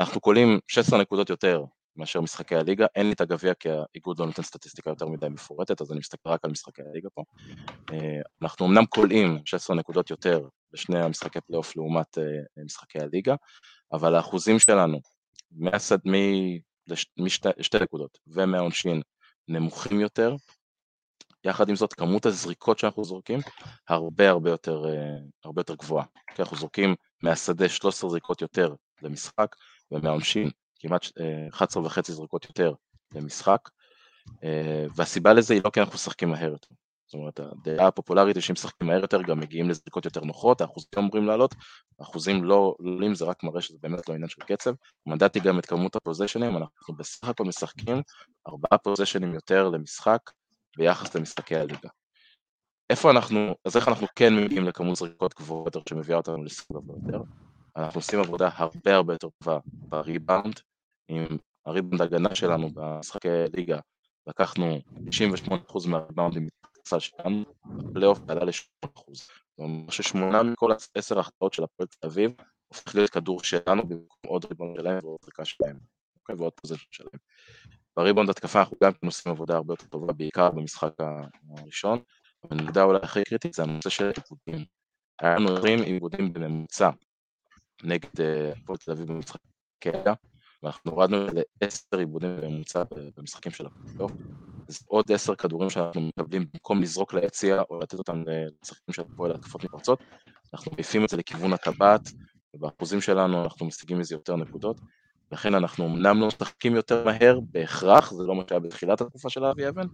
[0.00, 1.64] אנחנו קולעים 16 נקודות יותר
[1.96, 5.80] מאשר משחקי הליגה, אין לי את הגביע כי האיגוד לא נותן סטטיסטיקה יותר מדי מפורטת,
[5.80, 7.22] אז אני מסתכל רק על משחקי הליגה פה.
[8.42, 12.18] אנחנו אמנם קולעים 16 נקודות יותר בשני המשחקי פלייאוף לעומת
[12.64, 13.34] משחקי הליגה,
[13.92, 15.00] אבל האחוזים שלנו
[15.52, 15.98] מהשדה,
[17.18, 19.02] משתי נקודות ומהעונשין
[19.48, 20.34] נמוכים יותר,
[21.44, 23.40] יחד עם זאת כמות הזריקות שאנחנו זורקים
[23.88, 29.56] הרבה הרבה יותר, uh, הרבה יותר גבוהה, כי אנחנו זורקים מהשדה 13 זריקות יותר למשחק
[29.90, 32.74] ומהעונשין כמעט uh, אה, 11 וחצי זריקות יותר
[33.14, 33.68] למשחק,
[34.28, 36.74] uh, והסיבה לזה היא לא כי אנחנו משחקים מהר יותר,
[37.06, 40.88] זאת אומרת, הדעה הפופולרית היא שאם משחקים מהר יותר גם מגיעים לזריקות יותר נוחות, האחוזים
[40.98, 41.54] אמורים לעלות,
[42.00, 44.72] האחוזים לא עולים, זה רק מראה שזה באמת לא עניין של קצב.
[45.06, 48.02] מדדתי גם את כמות הפוזיישנים, אנחנו בסך הכל משחקים
[48.48, 50.20] ארבעה פוזיישנים יותר למשחק
[50.76, 51.88] ביחס למשחקי הליגה.
[52.90, 57.22] איפה אנחנו, אז איך אנחנו כן מגיעים לכמות זריקות גבוהות יותר שמביאה אותנו לסיבוב יותר?
[57.76, 60.60] אנחנו עושים עבודה הרבה הרבה יותר טובה בריבאונד,
[61.08, 61.26] עם
[61.66, 63.78] הריבאונד הגנה שלנו במשחקי ליגה,
[64.26, 64.78] לקחנו
[65.48, 66.48] 98% מהריבאונדים
[66.86, 69.14] הסל שלנו, בפלייאוף עלה ל-8%.
[69.14, 72.32] זאת אומרת ששמונה מכל עשר ההחטאות של הפועל תל אביב
[72.68, 75.78] הופך להיות כדור שלנו במקום עוד ריבאונד שלהם ועוד זריקה שלהם,
[76.20, 76.36] אוקיי?
[76.36, 77.20] ועוד possession שלהם.
[77.96, 80.92] בריבאונד התקפה אנחנו גם כן עושים עבודה הרבה יותר טובה, בעיקר במשחק
[81.58, 81.98] הראשון,
[82.50, 84.66] והנקודה אולי הכי קריטית זה הנושא של איבודים.
[85.20, 86.90] היה לנו 20 איבודים בממוצע
[87.84, 89.40] נגד אה, הפועל תל אביב במשחק
[89.78, 90.12] קטע,
[90.62, 91.26] ואנחנו הורדנו
[91.62, 92.82] לעשר איבודים בממוצע
[93.16, 94.12] במשחקים של הפלייאוף,
[94.68, 98.22] אז עוד עשר כדורים שאנחנו מקבלים במקום לזרוק ליציע או לתת אותם
[98.62, 100.02] לשחקנים של הפועל להתקפות מתפרצות,
[100.54, 102.08] אנחנו מעיפים את זה לכיוון הטבעת,
[102.54, 104.80] ובאחוזים שלנו אנחנו משיגים מזה יותר נקודות,
[105.32, 109.44] לכן אנחנו אמנם לא משחקים יותר מהר בהכרח, זה לא מה שהיה בתחילת התקופה של
[109.44, 109.86] אבי אבן,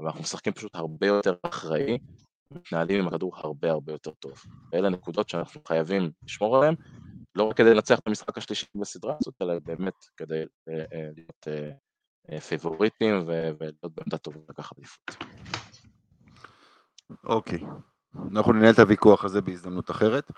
[0.00, 1.98] אבל אנחנו משחקים פשוט הרבה יותר אחראי,
[2.50, 4.32] מתנהלים עם הכדור הרבה הרבה יותר טוב.
[4.72, 6.74] ואלה נקודות שאנחנו חייבים לשמור עליהן,
[7.34, 11.48] לא רק כדי לנצח את המשחק השלישי בסדרה הזאת, אלא באמת כדי אה, אה, להיות
[12.32, 15.16] אה, פיבוריטים ולהיות בעמדה טובה לקחת עדיפות.
[17.24, 17.58] אוקיי,
[18.30, 20.30] אנחנו ננהל את הוויכוח הזה בהזדמנות אחרת.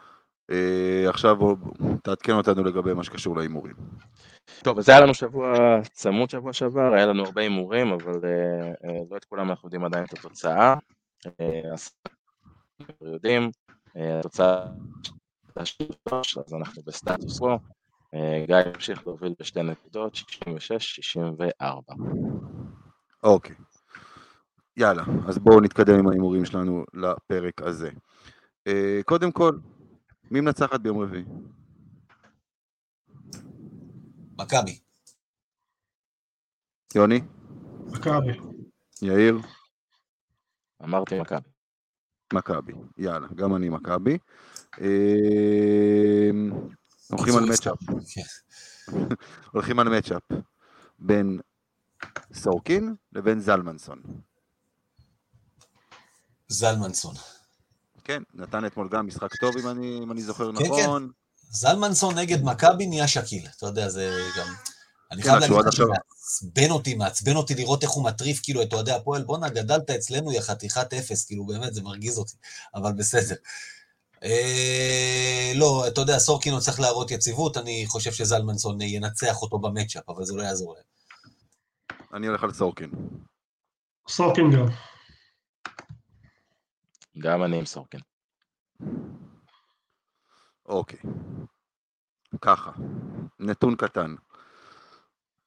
[1.09, 1.36] עכשיו
[2.03, 3.74] תעדכן אותנו לגבי מה שקשור להימורים.
[4.62, 5.55] טוב, אז היה לנו שבוע
[5.92, 8.20] צמוד שבוע שעבר, היה לנו הרבה הימורים, אבל
[9.11, 10.74] לא את כולם אנחנו יודעים עדיין את התוצאה.
[11.72, 11.90] אז
[13.03, 13.51] יודעים,
[13.97, 14.66] התוצאה
[15.57, 17.40] אז אנחנו בסטטוס.
[18.14, 21.95] אה, גיא ימשיך להוביל בשתי נקודות, 66-64.
[23.22, 23.57] אוקיי.
[24.76, 27.90] יאללה, אז בואו נתקדם עם ההימורים שלנו לפרק הזה.
[28.66, 29.53] אה, קודם כל,
[30.31, 31.25] מי מנצחת ביום רביעי?
[34.39, 34.79] מכבי.
[36.95, 37.20] יוני?
[37.87, 38.33] מכבי.
[39.03, 39.39] יאיר?
[40.85, 41.49] אמרתי מכבי.
[42.33, 44.18] מכבי, יאללה, גם אני מכבי.
[44.81, 46.51] אמ,
[47.11, 47.79] הולכים על מצ'אפ.
[48.14, 48.22] כן.
[49.53, 50.22] הולכים על מצ'אפ
[50.99, 51.41] בין
[52.33, 54.03] סורקין לבין זלמנסון.
[56.49, 57.14] זלמנסון.
[58.05, 61.09] כן, נתן אתמול גם משחק טוב אם אני, אם אני זוכר כן, נכון.
[61.09, 61.12] כן.
[61.50, 64.46] זלמנסון נגד מכבי נהיה שקיל, אתה יודע, זה גם...
[65.12, 68.72] אני כן, חייב להגיד לך שמעצבן אותי, מעצבן אותי לראות איך הוא מטריף כאילו את
[68.72, 72.37] אוהדי הפועל, בואנה, גדלת אצלנו, יא חתיכת אפס, כאילו באמת, זה מרגיז אותי,
[72.74, 73.34] אבל בסדר.
[74.22, 80.24] אה, לא, אתה יודע, סורקין צריך להראות יציבות, אני חושב שזלמנסון ינצח אותו במצ'אפ, אבל
[80.24, 80.84] זה לא יעזור להם.
[82.14, 82.91] אני הולך על סורקין.
[84.08, 84.66] סורקין גם.
[87.18, 88.00] גם אני עם סורקין.
[90.66, 90.99] אוקיי.
[92.41, 92.70] ככה,
[93.38, 94.14] נתון קטן.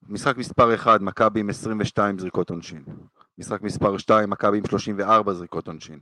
[0.09, 2.83] משחק מספר 1, מכבי עם 22 זריקות עונשין.
[3.37, 5.99] משחק מספר 2, מכבי עם 34 זריקות עונשין.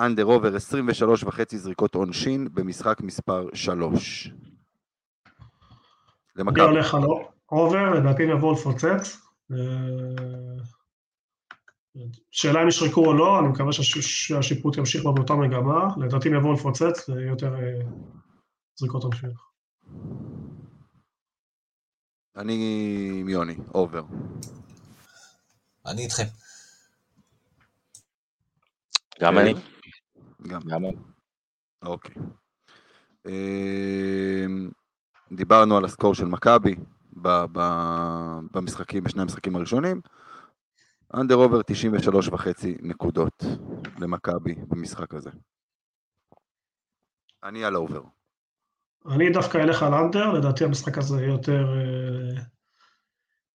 [0.00, 4.30] אנדר עובר 23 וחצי זריקות עונשין במשחק מספר 3.
[6.36, 6.60] למכבי.
[6.60, 7.02] אני הולך על
[7.46, 9.20] עובר, לדעתי יבואו לפוצץ.
[9.52, 9.56] אה,
[12.30, 15.88] שאלה אם ישרקו או לא, אני מקווה שהשיפוט ימשיך באותה מגמה.
[15.96, 17.80] לדעתי הם יבואו לפוצץ, זה יותר אה,
[18.76, 19.30] זריקות עונשין.
[22.36, 22.54] אני
[23.20, 24.02] עם יוני, אובר.
[25.86, 26.24] אני איתכם.
[29.20, 29.54] גם אני.
[30.46, 30.60] גם.
[30.70, 30.96] אני.
[31.82, 32.14] אוקיי.
[33.26, 34.70] אמ,
[35.32, 36.74] דיברנו על הסקור של מכבי
[38.52, 40.00] במשחקים, בשני המשחקים הראשונים.
[41.14, 43.44] אנדר עובר 93 וחצי נקודות
[44.00, 45.30] למכבי במשחק הזה.
[47.44, 48.02] אני על אובר.
[49.10, 52.42] אני דווקא אלך על אנדר, לדעתי המשחק הזה יותר, אה,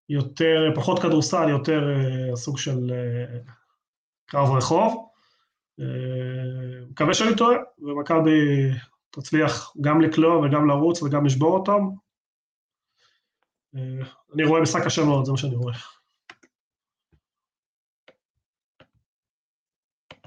[0.10, 3.40] יותר, פחות כדורסל, יותר אה, סוג של אה,
[4.26, 5.10] קרב רחוב.
[6.90, 8.40] מקווה שאני טועה, ומכבי
[9.10, 11.82] תצליח גם לקלוע וגם לרוץ וגם לשבור אותם.
[14.34, 15.74] אני רואה משחק קשה מאוד, זה מה שאני רואה.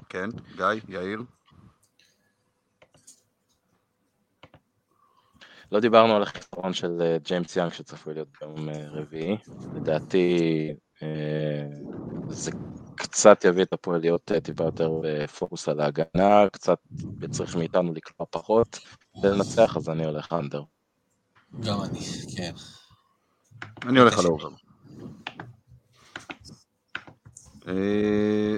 [0.09, 1.21] כן, גיא, יאיר.
[5.71, 9.37] לא דיברנו על החיסרון של אה, ג'יימס יאנג שצפוי להיות ביום אה, רביעי.
[9.75, 10.67] לדעתי
[11.03, 11.67] אה,
[12.29, 12.51] זה
[12.95, 16.79] קצת יביא את הפועל להיות טיפה יותר בפוקוס על ההגנה, קצת
[17.31, 18.79] צריך מאיתנו לקלוע פחות
[19.23, 20.63] ולנצח, אז אני הולך under.
[21.59, 21.99] גם אני,
[22.37, 22.51] כן.
[23.87, 24.49] אני הולך על over.
[24.49, 24.55] אה,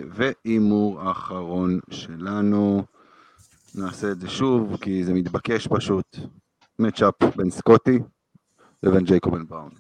[0.10, 2.84] והימור אחרון שלנו,
[3.76, 6.18] נעשה את זה שוב, כי זה מתבקש פשוט.
[6.80, 8.00] מצ'אפ בין סקוטי
[8.84, 9.72] לבין ג'ייקובן בראון.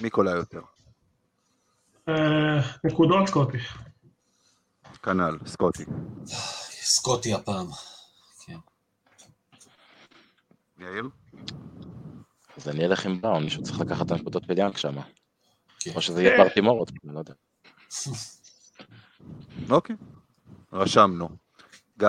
[0.00, 0.60] מי קולע יותר?
[2.08, 3.58] אה, נקודות סקוטי.
[5.02, 5.84] כנ"ל, סקוטי.
[6.70, 7.66] סקוטי הפעם.
[8.46, 8.58] כן.
[10.78, 11.08] יאיר?
[12.56, 14.94] אז אני אלך עם בראון, מישהו צריך לקחת את הנקודות ביאנג שם.
[15.80, 15.90] כן.
[15.94, 17.34] או שזה יהיה פרטימורות, אני לא יודע.
[19.70, 19.96] אוקיי,
[20.72, 21.28] רשמנו.
[21.98, 22.08] גיא,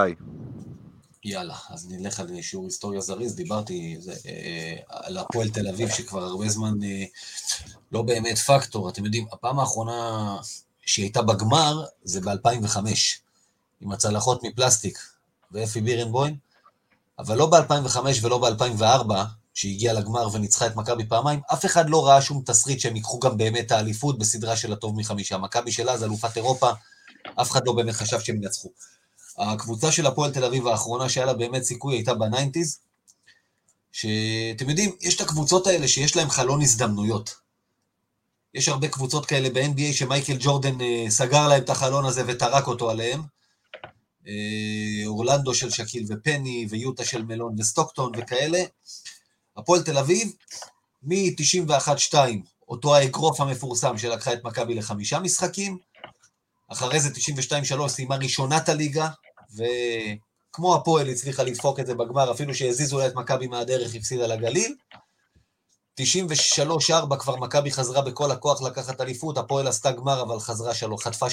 [1.26, 6.24] יאללה, אז נלך על שיעור היסטוריה זריז, דיברתי זה, אה, על הפועל תל אביב שכבר
[6.24, 7.06] הרבה זמן אה,
[7.92, 10.38] לא באמת פקטור, אתם יודעים, הפעם האחרונה
[10.86, 12.78] שהיא הייתה בגמר זה ב-2005,
[13.82, 15.00] עם הצלחות מפלסטיק
[15.52, 16.38] ואפי בירנבוים,
[17.20, 19.14] אבל לא ב-2005 ולא ב-2004,
[19.54, 23.38] שהגיעה לגמר וניצחה את מכבי פעמיים, אף אחד לא ראה שום תסריט שהם ייקחו גם
[23.38, 25.38] באמת האליפות בסדרה של הטוב מחמישה.
[25.38, 26.72] מכבי של אז, אלופת אירופה,
[27.42, 28.70] אף אחד לא באמת חשב שהם ינצחו.
[29.38, 32.80] הקבוצה של הפועל תל אביב האחרונה שהיה לה באמת סיכוי הייתה ב nineties,
[33.92, 37.36] שאתם יודעים, יש את הקבוצות האלה שיש להן חלון הזדמנויות.
[38.54, 42.90] יש הרבה קבוצות כאלה ב-NBA שמייקל ג'ורדן אה, סגר להם את החלון הזה וטרק אותו
[42.90, 43.22] עליהם.
[44.28, 48.64] אה, אורלנדו של שקיל ופני, ויוטה של מלון וסטוקטון וכאלה.
[49.58, 50.34] הפועל תל אביב,
[51.04, 52.16] מ-91-2,
[52.68, 55.78] אותו האגרוף המפורסם שלקחה את מכבי לחמישה משחקים,
[56.68, 57.10] אחרי זה
[57.84, 59.10] 92-3 סיימה ראשונת הליגה,
[59.56, 64.76] וכמו הפועל הצליחה לדפוק את זה בגמר, אפילו שהזיזו לה את מכבי מהדרך, הפסידה לגליל.
[66.02, 71.28] 93-4 כבר מכבי חזרה בכל הכוח לקחת אליפות, הפועל עשתה גמר, אבל חזרה שלו, חטפה
[71.28, 71.30] 3-0.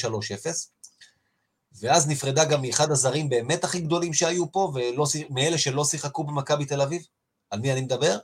[1.80, 6.82] ואז נפרדה גם מאחד הזרים באמת הכי גדולים שהיו פה, ומאלה שלא שיחקו במכבי תל
[6.82, 7.02] אביב.
[7.50, 8.18] על מי אני מדבר?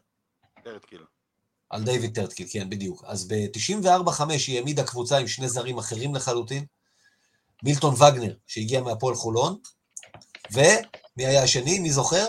[0.64, 1.05] תרדקיל.
[1.70, 3.05] על דיוויד תרדקיל, כן, בדיוק.
[3.07, 6.65] אז ב-94-5 היא העמידה קבוצה עם שני זרים אחרים לחלוטין,
[7.62, 9.59] מילטון וגנר, שהגיע מהפועל חולון,
[10.53, 11.78] ומי היה השני?
[11.78, 12.27] מי זוכר?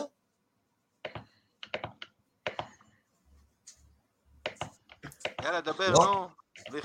[5.43, 5.99] יאללה, דבר, לא.
[6.05, 6.27] נו.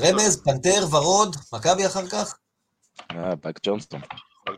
[0.01, 2.39] רמז, פנתר, ורוד, מכבי אחר כך?
[3.11, 4.01] אה, באק ג'ונסטון.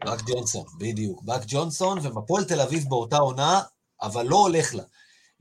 [0.04, 1.22] באק ג'ונסון, בדיוק.
[1.22, 3.62] באק ג'ונסון, ומפועל תל אביב באותה עונה,
[4.02, 4.82] אבל לא הולך לה.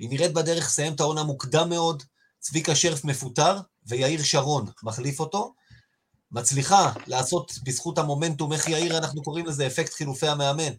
[0.04, 2.04] היא נראית בדרך לסיים את העונה מוקדם מאוד,
[2.40, 3.58] צביקה שרף מפוטר,
[3.88, 5.54] ויאיר שרון מחליף אותו.
[6.32, 10.74] מצליחה לעשות בזכות המומנטום, איך יאיר אנחנו קוראים לזה, אפקט חילופי המאמן.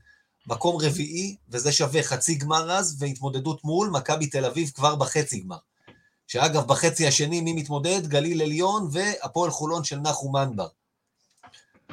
[0.46, 5.58] מקום רביעי, וזה שווה חצי גמר אז, והתמודדות מול מכבי תל אביב כבר בחצי גמר.
[6.26, 8.06] שאגב, בחצי השני מי מתמודד?
[8.06, 10.68] גליל עליון והפועל חולון של נחום מנבר.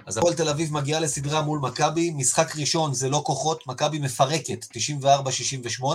[0.05, 4.65] אז הפועל תל אביב מגיעה לסדרה מול מכבי, משחק ראשון זה לא כוחות, מכבי מפרקת
[5.83, 5.85] 94-68.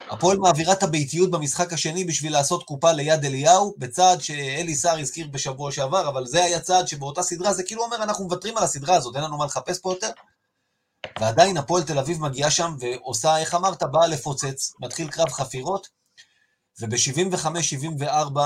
[0.00, 5.28] הפועל מעבירה את הביתיות במשחק השני בשביל לעשות קופה ליד אליהו, בצעד שאלי סער הזכיר
[5.28, 8.96] בשבוע שעבר, אבל זה היה צעד שבאותה סדרה, זה כאילו אומר, אנחנו מוותרים על הסדרה
[8.96, 10.10] הזאת, אין לנו מה לחפש פה יותר.
[11.20, 15.88] ועדיין הפועל תל אביב מגיעה שם ועושה, איך אמרת, באה לפוצץ, מתחיל קרב חפירות,
[16.80, 18.38] וב-75-74,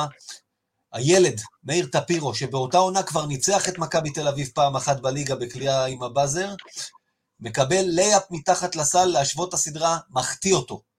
[0.92, 5.86] הילד, מאיר טפירו, שבאותה עונה כבר ניצח את מכבי תל אביב פעם אחת בליגה בקליעה
[5.86, 6.54] עם הבאזר,
[7.40, 10.91] מקבל לייאפ מתחת לסל להשוות את הסדרה, מחטיא אותו.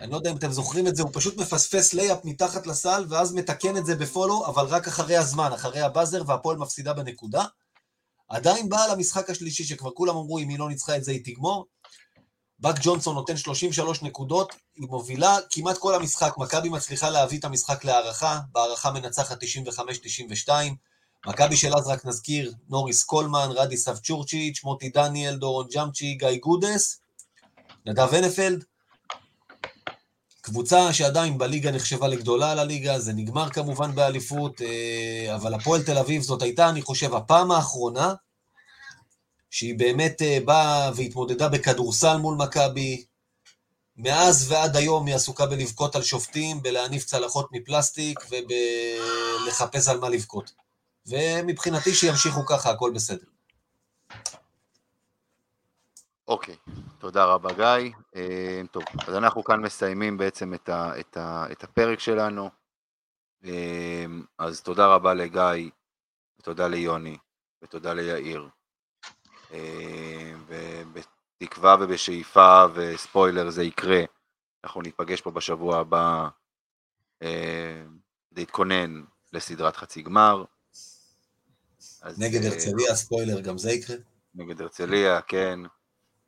[0.00, 3.32] אני לא יודע אם אתם זוכרים את זה, הוא פשוט מפספס לייאפ מתחת לסל, ואז
[3.32, 7.44] מתקן את זה ב follow, אבל רק אחרי הזמן, אחרי ה buzzer, והפועל מפסידה בנקודה.
[8.28, 11.66] עדיין באה למשחק השלישי, שכבר כולם אמרו, אם היא לא ניצחה את זה, היא תגמור.
[12.58, 17.84] באק ג'ונסון נותן 33 נקודות, היא מובילה כמעט כל המשחק, מכבי מצליחה להביא את המשחק
[17.84, 19.42] להארכה, בהארכה מנצחת
[20.48, 20.50] 95-92,
[21.26, 27.00] מכבי של אז רק נזכיר, נוריס קולמן, רדי סבצ'ורצ'יץ', מוטי דניאל, דורון ג'אמצ'י, גיא גודס,
[27.86, 28.64] נדב הנפלד,
[30.46, 34.60] קבוצה שעדיין בליגה נחשבה לגדולה על הליגה, זה נגמר כמובן באליפות,
[35.34, 38.14] אבל הפועל תל אביב זאת הייתה, אני חושב, הפעם האחרונה
[39.50, 43.04] שהיא באמת אה, באה והתמודדה בכדורסל מול מכבי.
[43.96, 50.52] מאז ועד היום היא עסוקה בלבכות על שופטים, בלהניף צלחות מפלסטיק ובלחפש על מה לבכות.
[51.06, 53.26] ומבחינתי שימשיכו ככה, הכל בסדר.
[56.28, 56.56] אוקיי,
[57.06, 57.92] תודה רבה גיא.
[58.16, 62.50] אה, טוב, אז אנחנו כאן מסיימים בעצם את, ה, את, ה, את הפרק שלנו.
[63.44, 64.04] אה,
[64.38, 65.70] אז תודה רבה לגיא,
[66.38, 67.16] ותודה ליוני,
[67.62, 68.48] ותודה ליאיר.
[69.52, 74.00] אה, ובתקווה ובשאיפה וספוילר זה יקרה,
[74.64, 76.28] אנחנו ניפגש פה בשבוע הבא
[78.32, 79.02] להתכונן
[79.32, 80.44] לסדרת חצי גמר.
[82.02, 83.96] אז, נגד הרצליה, ספוילר, גם זה יקרה?
[84.34, 85.60] נגד הרצליה, כן.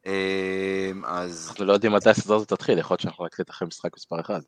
[0.07, 1.47] אמ, אז...
[1.51, 4.41] אנחנו לא יודעים מתי הסדרה הזאת תתחיל, יכול להיות שאנחנו נקליט אחרי משחק מספר 1.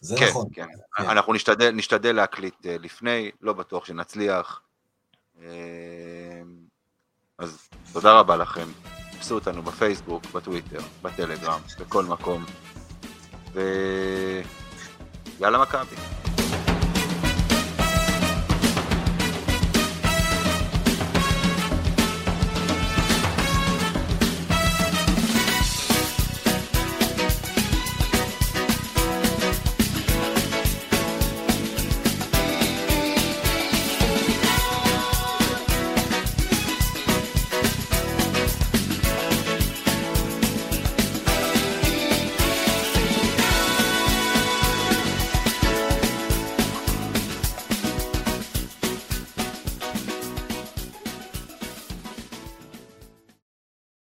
[0.00, 0.46] זה כן, נכון.
[0.52, 0.66] כן,
[0.96, 1.04] כן.
[1.04, 4.60] אנחנו נשתדל, נשתדל להקליט אה, לפני, לא בטוח שנצליח.
[5.38, 5.44] אמ,
[7.38, 8.66] אז תודה רבה לכם.
[9.12, 12.44] תפסו אותנו בפייסבוק, בטוויטר, בטלגרם, בכל מקום.
[15.40, 15.96] ויאללה מכבי.